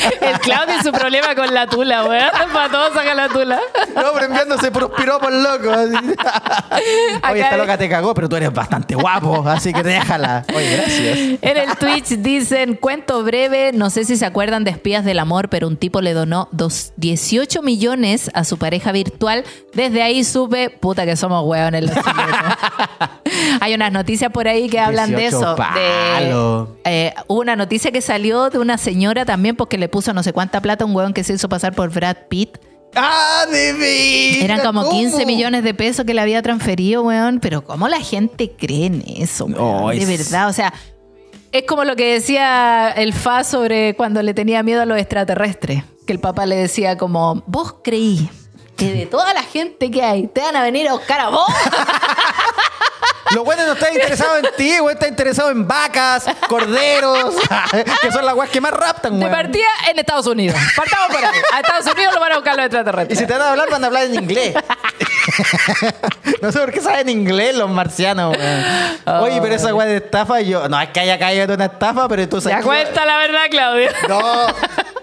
El 0.20 0.38
Claudio 0.40 0.76
y 0.78 0.82
su 0.82 0.92
problema 0.92 1.34
con 1.34 1.52
la 1.52 1.66
tula, 1.66 2.04
weón. 2.04 2.30
Para 2.52 2.68
todos 2.70 2.92
saca 2.94 3.14
la 3.14 3.28
tula. 3.28 3.60
No, 3.94 4.12
pero 4.12 4.26
enviándose 4.26 4.70
por 4.70 4.94
piropos 4.94 5.32
locos. 5.32 5.76
Oye, 7.30 7.40
esta 7.40 7.56
loca 7.56 7.78
te 7.78 7.88
cagó, 7.88 8.14
pero 8.14 8.28
tú 8.28 8.36
eres 8.36 8.52
bastante 8.52 8.94
guapo, 8.94 9.44
así 9.46 9.72
que 9.72 9.82
déjala. 9.82 10.44
Oye, 10.54 10.76
gracias. 10.76 11.18
En 11.42 11.56
el 11.56 11.76
Twitch 11.76 12.18
dicen, 12.18 12.74
cuento 12.74 13.22
breve, 13.22 13.72
no 13.72 13.90
sé 13.90 14.04
si 14.04 14.16
se 14.16 14.26
acuerdan 14.26 14.64
de 14.64 14.70
Espías 14.70 15.04
del 15.04 15.18
Amor, 15.18 15.48
pero 15.48 15.68
un 15.68 15.76
tipo 15.76 16.00
le 16.00 16.12
donó 16.12 16.48
dos, 16.52 16.92
18 16.96 17.62
millones 17.62 18.30
a 18.34 18.44
su 18.44 18.58
pareja 18.58 18.92
virtual. 18.92 19.44
Desde 19.74 20.02
ahí 20.02 20.24
supe, 20.24 20.70
puta 20.70 21.04
que 21.04 21.16
somos 21.16 21.44
hueones 21.44 21.84
los 21.84 21.94
chilenos. 21.94 22.56
Hay 23.60 23.74
unas 23.74 23.92
noticias 23.92 24.30
por 24.32 24.48
ahí 24.48 24.68
que 24.68 24.80
hablan 24.80 25.10
de 25.10 25.28
18 25.28 25.36
eso. 25.36 25.56
De, 25.74 26.66
eh, 26.84 27.14
una 27.28 27.56
noticia 27.56 27.90
que 27.90 28.00
salió 28.00 28.50
de 28.50 28.58
una 28.58 28.78
señora 28.78 29.24
también 29.24 29.56
porque 29.56 29.78
le 29.78 29.88
puso 29.90 30.12
no 30.12 30.22
sé 30.22 30.32
cuánta 30.32 30.60
plata 30.60 30.84
a 30.84 30.86
un 30.86 30.94
hueón 30.94 31.12
que 31.12 31.24
se 31.24 31.34
hizo 31.34 31.48
pasar 31.48 31.74
por 31.74 31.90
Brad 31.90 32.16
Pitt. 32.28 32.58
¡Ah, 32.96 33.44
de 33.50 33.72
mí! 33.74 34.40
Eran 34.42 34.60
como 34.60 34.88
15 34.88 35.24
millones 35.26 35.62
de 35.62 35.74
pesos 35.74 36.04
que 36.04 36.14
le 36.14 36.20
había 36.20 36.42
transferido, 36.42 37.02
weón. 37.02 37.38
Pero 37.40 37.62
¿cómo 37.62 37.88
la 37.88 38.00
gente 38.00 38.52
cree 38.58 38.86
en 38.86 39.04
eso, 39.06 39.44
weón? 39.46 39.90
Ay, 39.90 39.98
de 40.00 40.16
verdad, 40.16 40.48
o 40.48 40.52
sea... 40.52 40.72
Es 41.52 41.64
como 41.64 41.84
lo 41.84 41.96
que 41.96 42.12
decía 42.12 42.90
el 42.90 43.12
Fa 43.12 43.42
sobre 43.42 43.96
cuando 43.96 44.22
le 44.22 44.34
tenía 44.34 44.62
miedo 44.62 44.82
a 44.82 44.86
los 44.86 44.98
extraterrestres. 44.98 45.82
Que 46.06 46.12
el 46.12 46.20
papá 46.20 46.46
le 46.46 46.56
decía 46.56 46.96
como, 46.96 47.42
vos 47.46 47.74
creí 47.82 48.30
que 48.80 48.94
de 48.94 49.06
toda 49.06 49.34
la 49.34 49.42
gente 49.42 49.90
que 49.90 50.02
hay 50.02 50.26
te 50.26 50.40
van 50.40 50.56
a 50.56 50.62
venir 50.62 50.88
a 50.88 50.94
buscar 50.94 51.20
a 51.20 51.28
vos. 51.28 51.46
Lo 53.34 53.44
bueno 53.44 53.64
no 53.64 53.72
está 53.74 53.92
interesado 53.92 54.38
en 54.38 54.46
ti, 54.56 54.78
güey. 54.78 54.94
Está 54.94 55.06
interesado 55.06 55.50
en 55.50 55.66
vacas, 55.68 56.24
corderos, 56.48 57.36
que 58.02 58.10
son 58.10 58.24
las 58.26 58.34
guas 58.34 58.48
que 58.50 58.60
más 58.60 58.72
raptan, 58.72 59.12
De 59.12 59.26
güey. 59.26 59.30
partida 59.30 59.68
en 59.90 59.98
Estados 59.98 60.26
Unidos. 60.26 60.58
Partamos 60.74 61.08
por 61.14 61.24
ahí. 61.24 61.38
A 61.52 61.60
Estados 61.60 61.94
Unidos 61.94 62.14
lo 62.14 62.20
van 62.20 62.32
a 62.32 62.34
buscar 62.36 62.56
los 62.56 62.62
Y 62.64 62.66
extraterrestres. 62.66 63.18
si 63.18 63.26
te 63.26 63.32
van 63.32 63.42
a 63.42 63.50
hablar, 63.52 63.70
van 63.70 63.84
a 63.84 63.86
hablar 63.86 64.04
en 64.04 64.14
inglés. 64.16 64.54
no 66.42 66.50
sé 66.52 66.58
por 66.58 66.72
qué 66.72 66.80
saben 66.80 67.08
inglés 67.08 67.54
los 67.54 67.70
marcianos, 67.70 68.36
güey. 68.36 69.20
Oye, 69.22 69.40
pero 69.40 69.54
esa 69.54 69.70
güey 69.70 69.88
de 69.88 69.96
estafa, 69.98 70.40
yo. 70.40 70.68
No 70.68 70.80
es 70.80 70.88
que 70.90 71.00
haya 71.00 71.18
caído 71.18 71.44
en 71.44 71.52
una 71.52 71.66
estafa, 71.66 72.08
pero 72.08 72.28
tú 72.28 72.40
sabes. 72.40 72.58
Ya 72.58 72.64
cuenta 72.64 73.04
la 73.04 73.18
verdad, 73.18 73.42
Claudio. 73.50 73.90
No. 74.08 74.46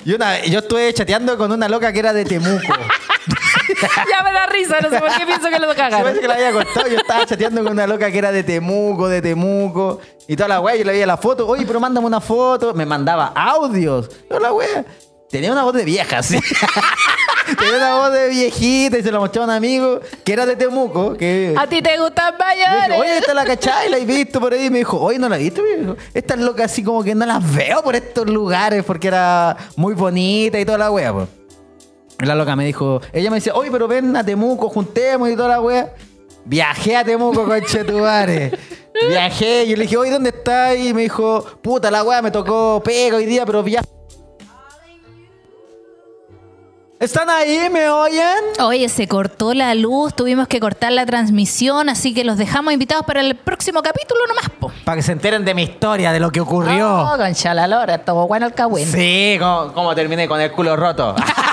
Yo, 0.04 0.16
una- 0.16 0.40
yo 0.46 0.60
estuve 0.60 0.94
chateando 0.94 1.38
con 1.38 1.52
una 1.52 1.68
loca 1.70 1.92
que 1.94 2.00
era 2.00 2.14
de 2.14 2.26
Temuco. 2.26 2.74
ya 4.10 4.24
me 4.24 4.32
da 4.32 4.46
risa, 4.48 4.80
no 4.82 4.90
sé 4.90 5.00
por 5.00 5.10
qué 5.18 5.26
pienso 5.26 5.50
que 5.50 5.60
lo 5.60 5.70
Se 5.70 5.76
cagaron. 5.76 6.04
parece 6.04 6.22
que 6.22 6.28
la 6.28 6.34
había 6.36 6.52
contado. 6.52 6.88
Yo 6.88 6.98
estaba 6.98 7.26
chateando 7.26 7.64
con 7.64 7.74
una 7.74 7.88
loca 7.88 8.12
que 8.12 8.18
era 8.18 8.32
de 8.32 8.44
Temuco, 8.44 9.08
de 9.08 9.22
Temuco. 9.22 10.00
Y 10.28 10.36
toda 10.36 10.50
la 10.50 10.62
wea, 10.62 10.76
yo 10.76 10.84
le 10.84 10.92
veía 10.92 11.06
la 11.06 11.18
foto. 11.18 11.48
Oye, 11.48 11.66
pero 11.66 11.80
mándame 11.80 12.08
una 12.08 12.22
foto. 12.22 12.74
Me 12.74 12.86
mandaba 12.86 13.32
audios. 13.36 14.10
Yo 14.30 14.40
la 14.40 14.54
wea. 14.54 14.86
Tenía 15.30 15.52
una 15.52 15.64
voz 15.64 15.74
de 15.74 15.84
vieja, 15.84 16.24
sí. 16.24 16.40
Tenía 17.60 17.78
una 17.78 17.96
voz 17.98 18.14
de 18.14 18.30
viejita 18.30 18.98
y 18.98 19.04
se 19.04 19.12
la 19.12 19.20
mostraba 19.20 19.46
a 19.46 19.50
un 19.50 19.56
amigo 19.56 20.00
que 20.24 20.34
era 20.34 20.46
de 20.46 20.56
Temuco. 20.56 21.16
Que... 21.16 21.54
A 21.58 21.68
ti 21.68 21.82
te 21.82 21.98
gustan 21.98 22.34
dijo, 22.38 22.70
mayores. 22.70 23.00
oye, 23.00 23.18
esta 23.18 23.34
la 23.34 23.46
cachai, 23.46 23.90
la 23.90 23.98
he 23.98 24.06
visto 24.06 24.40
por 24.40 24.54
ahí. 24.54 24.66
Y 24.66 24.70
me 24.70 24.80
dijo, 24.80 25.00
oye, 25.00 25.20
no 25.20 25.28
la 25.28 25.38
he 25.38 25.44
visto. 25.44 25.62
Estas 26.14 26.40
locas 26.40 26.72
así 26.72 26.84
como 26.84 27.04
que 27.04 27.14
no 27.14 27.26
las 27.26 27.54
veo 27.54 27.84
por 27.84 27.96
estos 27.96 28.26
lugares 28.30 28.84
porque 28.86 29.10
era 29.10 29.56
muy 29.76 29.94
bonita 29.94 30.60
y 30.60 30.66
toda 30.66 30.78
la 30.78 30.92
wea, 30.92 31.14
pues. 31.14 31.28
La 32.20 32.34
loca 32.36 32.56
me 32.56 32.66
dijo, 32.66 33.02
ella 33.14 33.30
me 33.30 33.38
decía, 33.38 33.54
oye, 33.54 33.70
pero 33.72 33.88
ven 33.88 34.16
a 34.16 34.24
Temuco, 34.24 34.70
juntemos 34.70 35.30
y 35.30 35.36
toda 35.36 35.50
la 35.50 35.62
wea. 35.62 35.94
Viajé 36.46 36.98
a 36.98 37.04
Temuco, 37.04 37.46
conchetumare. 37.46 38.58
Viajé 39.08 39.66
y 39.66 39.70
yo 39.70 39.76
le 39.78 39.84
dije, 39.84 39.98
oye, 39.98 40.12
¿dónde 40.12 40.30
estás? 40.30 40.78
Y 40.78 40.94
me 40.94 41.04
dijo, 41.04 41.46
puta 41.62 41.92
la 41.92 42.04
wea, 42.04 42.22
me 42.22 42.32
tocó 42.32 42.82
pega 42.84 43.18
hoy 43.18 43.26
día, 43.26 43.46
pero 43.46 43.62
viaje. 43.62 43.88
¿Están 47.00 47.30
ahí? 47.30 47.70
¿Me 47.72 47.88
oyen? 47.90 48.24
Oye, 48.60 48.90
se 48.90 49.08
cortó 49.08 49.54
la 49.54 49.76
luz, 49.76 50.16
tuvimos 50.16 50.48
que 50.48 50.60
cortar 50.60 50.92
la 50.92 51.06
transmisión, 51.06 51.90
así 51.90 52.12
que 52.12 52.24
los 52.24 52.40
dejamos 52.40 52.74
invitados 52.74 53.06
para 53.06 53.22
el 53.22 53.36
próximo 53.36 53.84
capítulo 53.84 54.20
nomás, 54.28 54.50
po. 54.60 54.72
Para 54.84 54.96
que 54.96 55.04
se 55.04 55.12
enteren 55.12 55.46
de 55.46 55.54
mi 55.54 55.62
historia, 55.62 56.12
de 56.12 56.20
lo 56.20 56.32
que 56.32 56.42
ocurrió. 56.42 57.04
Oh, 57.04 57.18
concha 57.18 57.54
la 57.54 57.68
lora, 57.68 57.96
estuvo 57.96 58.28
bueno 58.28 58.48
el 58.48 58.54
cagüín. 58.56 58.88
Sí, 58.88 59.38
como, 59.40 59.74
como 59.74 59.94
terminé 59.94 60.28
con 60.28 60.42
el 60.42 60.52
culo 60.52 60.76
roto. 60.76 61.14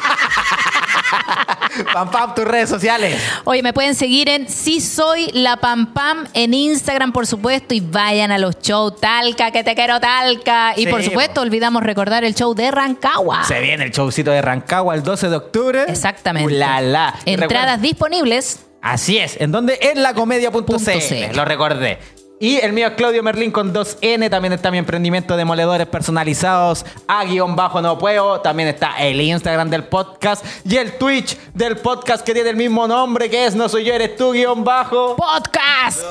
pam, 1.92 2.10
pam, 2.10 2.34
tus 2.34 2.44
redes 2.44 2.68
sociales. 2.68 3.20
Oye, 3.44 3.62
me 3.62 3.72
pueden 3.72 3.94
seguir 3.94 4.28
en 4.28 4.48
Si 4.48 4.80
Soy 4.80 5.30
La 5.32 5.56
Pam 5.56 5.92
Pam 5.92 6.26
en 6.34 6.54
Instagram, 6.54 7.12
por 7.12 7.26
supuesto, 7.26 7.74
y 7.74 7.80
vayan 7.80 8.30
a 8.32 8.38
los 8.38 8.58
shows 8.60 9.00
Talca, 9.00 9.50
que 9.50 9.64
te 9.64 9.74
quiero 9.74 10.00
Talca. 10.00 10.74
Y 10.76 10.84
Sí, 10.84 10.86
por 10.86 11.02
supuesto, 11.02 11.34
po. 11.34 11.40
olvidamos 11.40 11.82
recordar 11.82 12.24
el 12.24 12.34
show 12.34 12.54
de 12.54 12.70
Rancagua. 12.70 13.44
Se 13.44 13.60
viene 13.60 13.84
el 13.84 13.90
showcito 13.90 14.30
de 14.30 14.42
Rancagua 14.42 14.94
el 14.94 15.02
12 15.02 15.28
de 15.28 15.36
octubre. 15.36 15.84
Exactamente. 15.88 16.46
Ulala. 16.46 17.14
Entradas 17.24 17.80
disponibles. 17.80 18.60
Así 18.84 19.16
es. 19.16 19.40
¿En 19.40 19.50
donde? 19.50 19.78
En 19.80 20.02
lacomedia.cl. 20.02 21.34
Lo 21.36 21.44
recordé. 21.46 21.98
Y 22.45 22.59
el 22.59 22.74
mío 22.74 22.88
es 22.88 22.92
Claudio 22.92 23.22
Merlín 23.22 23.51
con 23.51 23.72
2N. 23.72 24.28
También 24.28 24.53
está 24.53 24.70
mi 24.70 24.76
emprendimiento 24.76 25.34
de 25.34 25.47
moledores 25.47 25.86
personalizados. 25.86 26.84
A 27.09 27.24
guion 27.24 27.57
bajo 27.57 27.80
no 27.80 27.97
puedo. 27.97 28.42
También 28.42 28.68
está 28.68 28.99
el 28.99 29.18
Instagram 29.18 29.70
del 29.70 29.84
podcast. 29.84 30.45
Y 30.62 30.76
el 30.76 30.99
Twitch 30.99 31.38
del 31.55 31.78
podcast 31.78 32.22
que 32.22 32.34
tiene 32.34 32.51
el 32.51 32.57
mismo 32.57 32.86
nombre 32.86 33.30
que 33.30 33.47
es 33.47 33.55
No 33.55 33.66
Soy 33.70 33.84
Yo, 33.84 33.95
Eres 33.95 34.16
Tú 34.16 34.32
guion 34.32 34.62
bajo. 34.62 35.16
Podcast. 35.16 36.03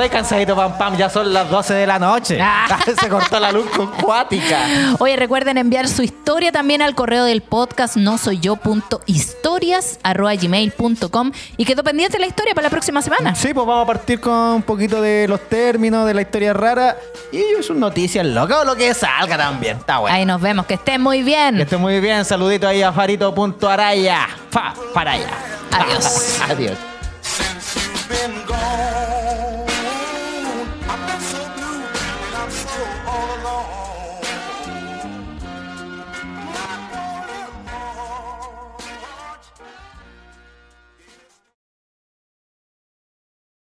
Estoy 0.00 0.16
cansadito, 0.16 0.56
pam, 0.56 0.78
pam. 0.78 0.96
Ya 0.96 1.10
son 1.10 1.30
las 1.30 1.50
12 1.50 1.74
de 1.74 1.86
la 1.86 1.98
noche. 1.98 2.38
Ah. 2.52 2.78
Se 3.00 3.08
cortó 3.08 3.38
la 3.38 3.52
luz 3.52 3.66
con 3.70 3.88
cuática. 3.88 4.58
Oye, 4.98 5.16
recuerden 5.16 5.58
enviar 5.58 5.88
su 5.88 6.02
historia 6.02 6.52
también 6.52 6.82
al 6.82 6.94
correo 6.94 7.24
del 7.24 7.42
podcast 7.42 7.96
no 7.96 8.16
soy 8.18 8.38
yo 8.38 8.56
punto 8.56 9.00
historias 9.06 9.98
arroba 10.02 10.34
gmail 10.34 10.72
punto 10.72 11.10
com. 11.10 11.32
y 11.56 11.64
quedó 11.64 11.82
pendiente 11.82 12.18
la 12.18 12.26
historia 12.26 12.54
para 12.54 12.66
la 12.66 12.70
próxima 12.70 13.02
semana. 13.02 13.34
Sí, 13.34 13.52
pues 13.52 13.66
vamos 13.66 13.84
a 13.84 13.86
partir 13.86 14.20
con 14.20 14.32
un 14.32 14.62
poquito 14.62 15.00
de 15.02 15.26
los 15.28 15.40
términos, 15.48 16.06
de 16.06 16.14
la 16.14 16.22
historia 16.22 16.52
rara 16.52 16.96
y 17.32 17.62
sus 17.62 17.76
noticias 17.76 18.24
locas 18.24 18.58
o 18.58 18.64
lo 18.64 18.76
que 18.76 18.94
salga 18.94 19.36
también. 19.36 19.78
Está 19.78 19.98
bueno. 19.98 20.16
Ahí 20.16 20.24
nos 20.24 20.40
vemos, 20.40 20.66
que 20.66 20.74
estén 20.74 21.00
muy 21.00 21.18
Que 21.18 21.24
bien. 21.24 21.60
esté 21.60 21.76
muy 21.76 22.00
bien. 22.00 22.24
Saludito 22.24 22.66
ahí 22.68 22.82
a 22.82 22.92
farito.araya. 22.92 24.28
Fa, 24.50 24.74
para 24.94 25.12
allá. 25.12 25.30
Adiós. 25.72 26.40
Adiós. 26.48 26.89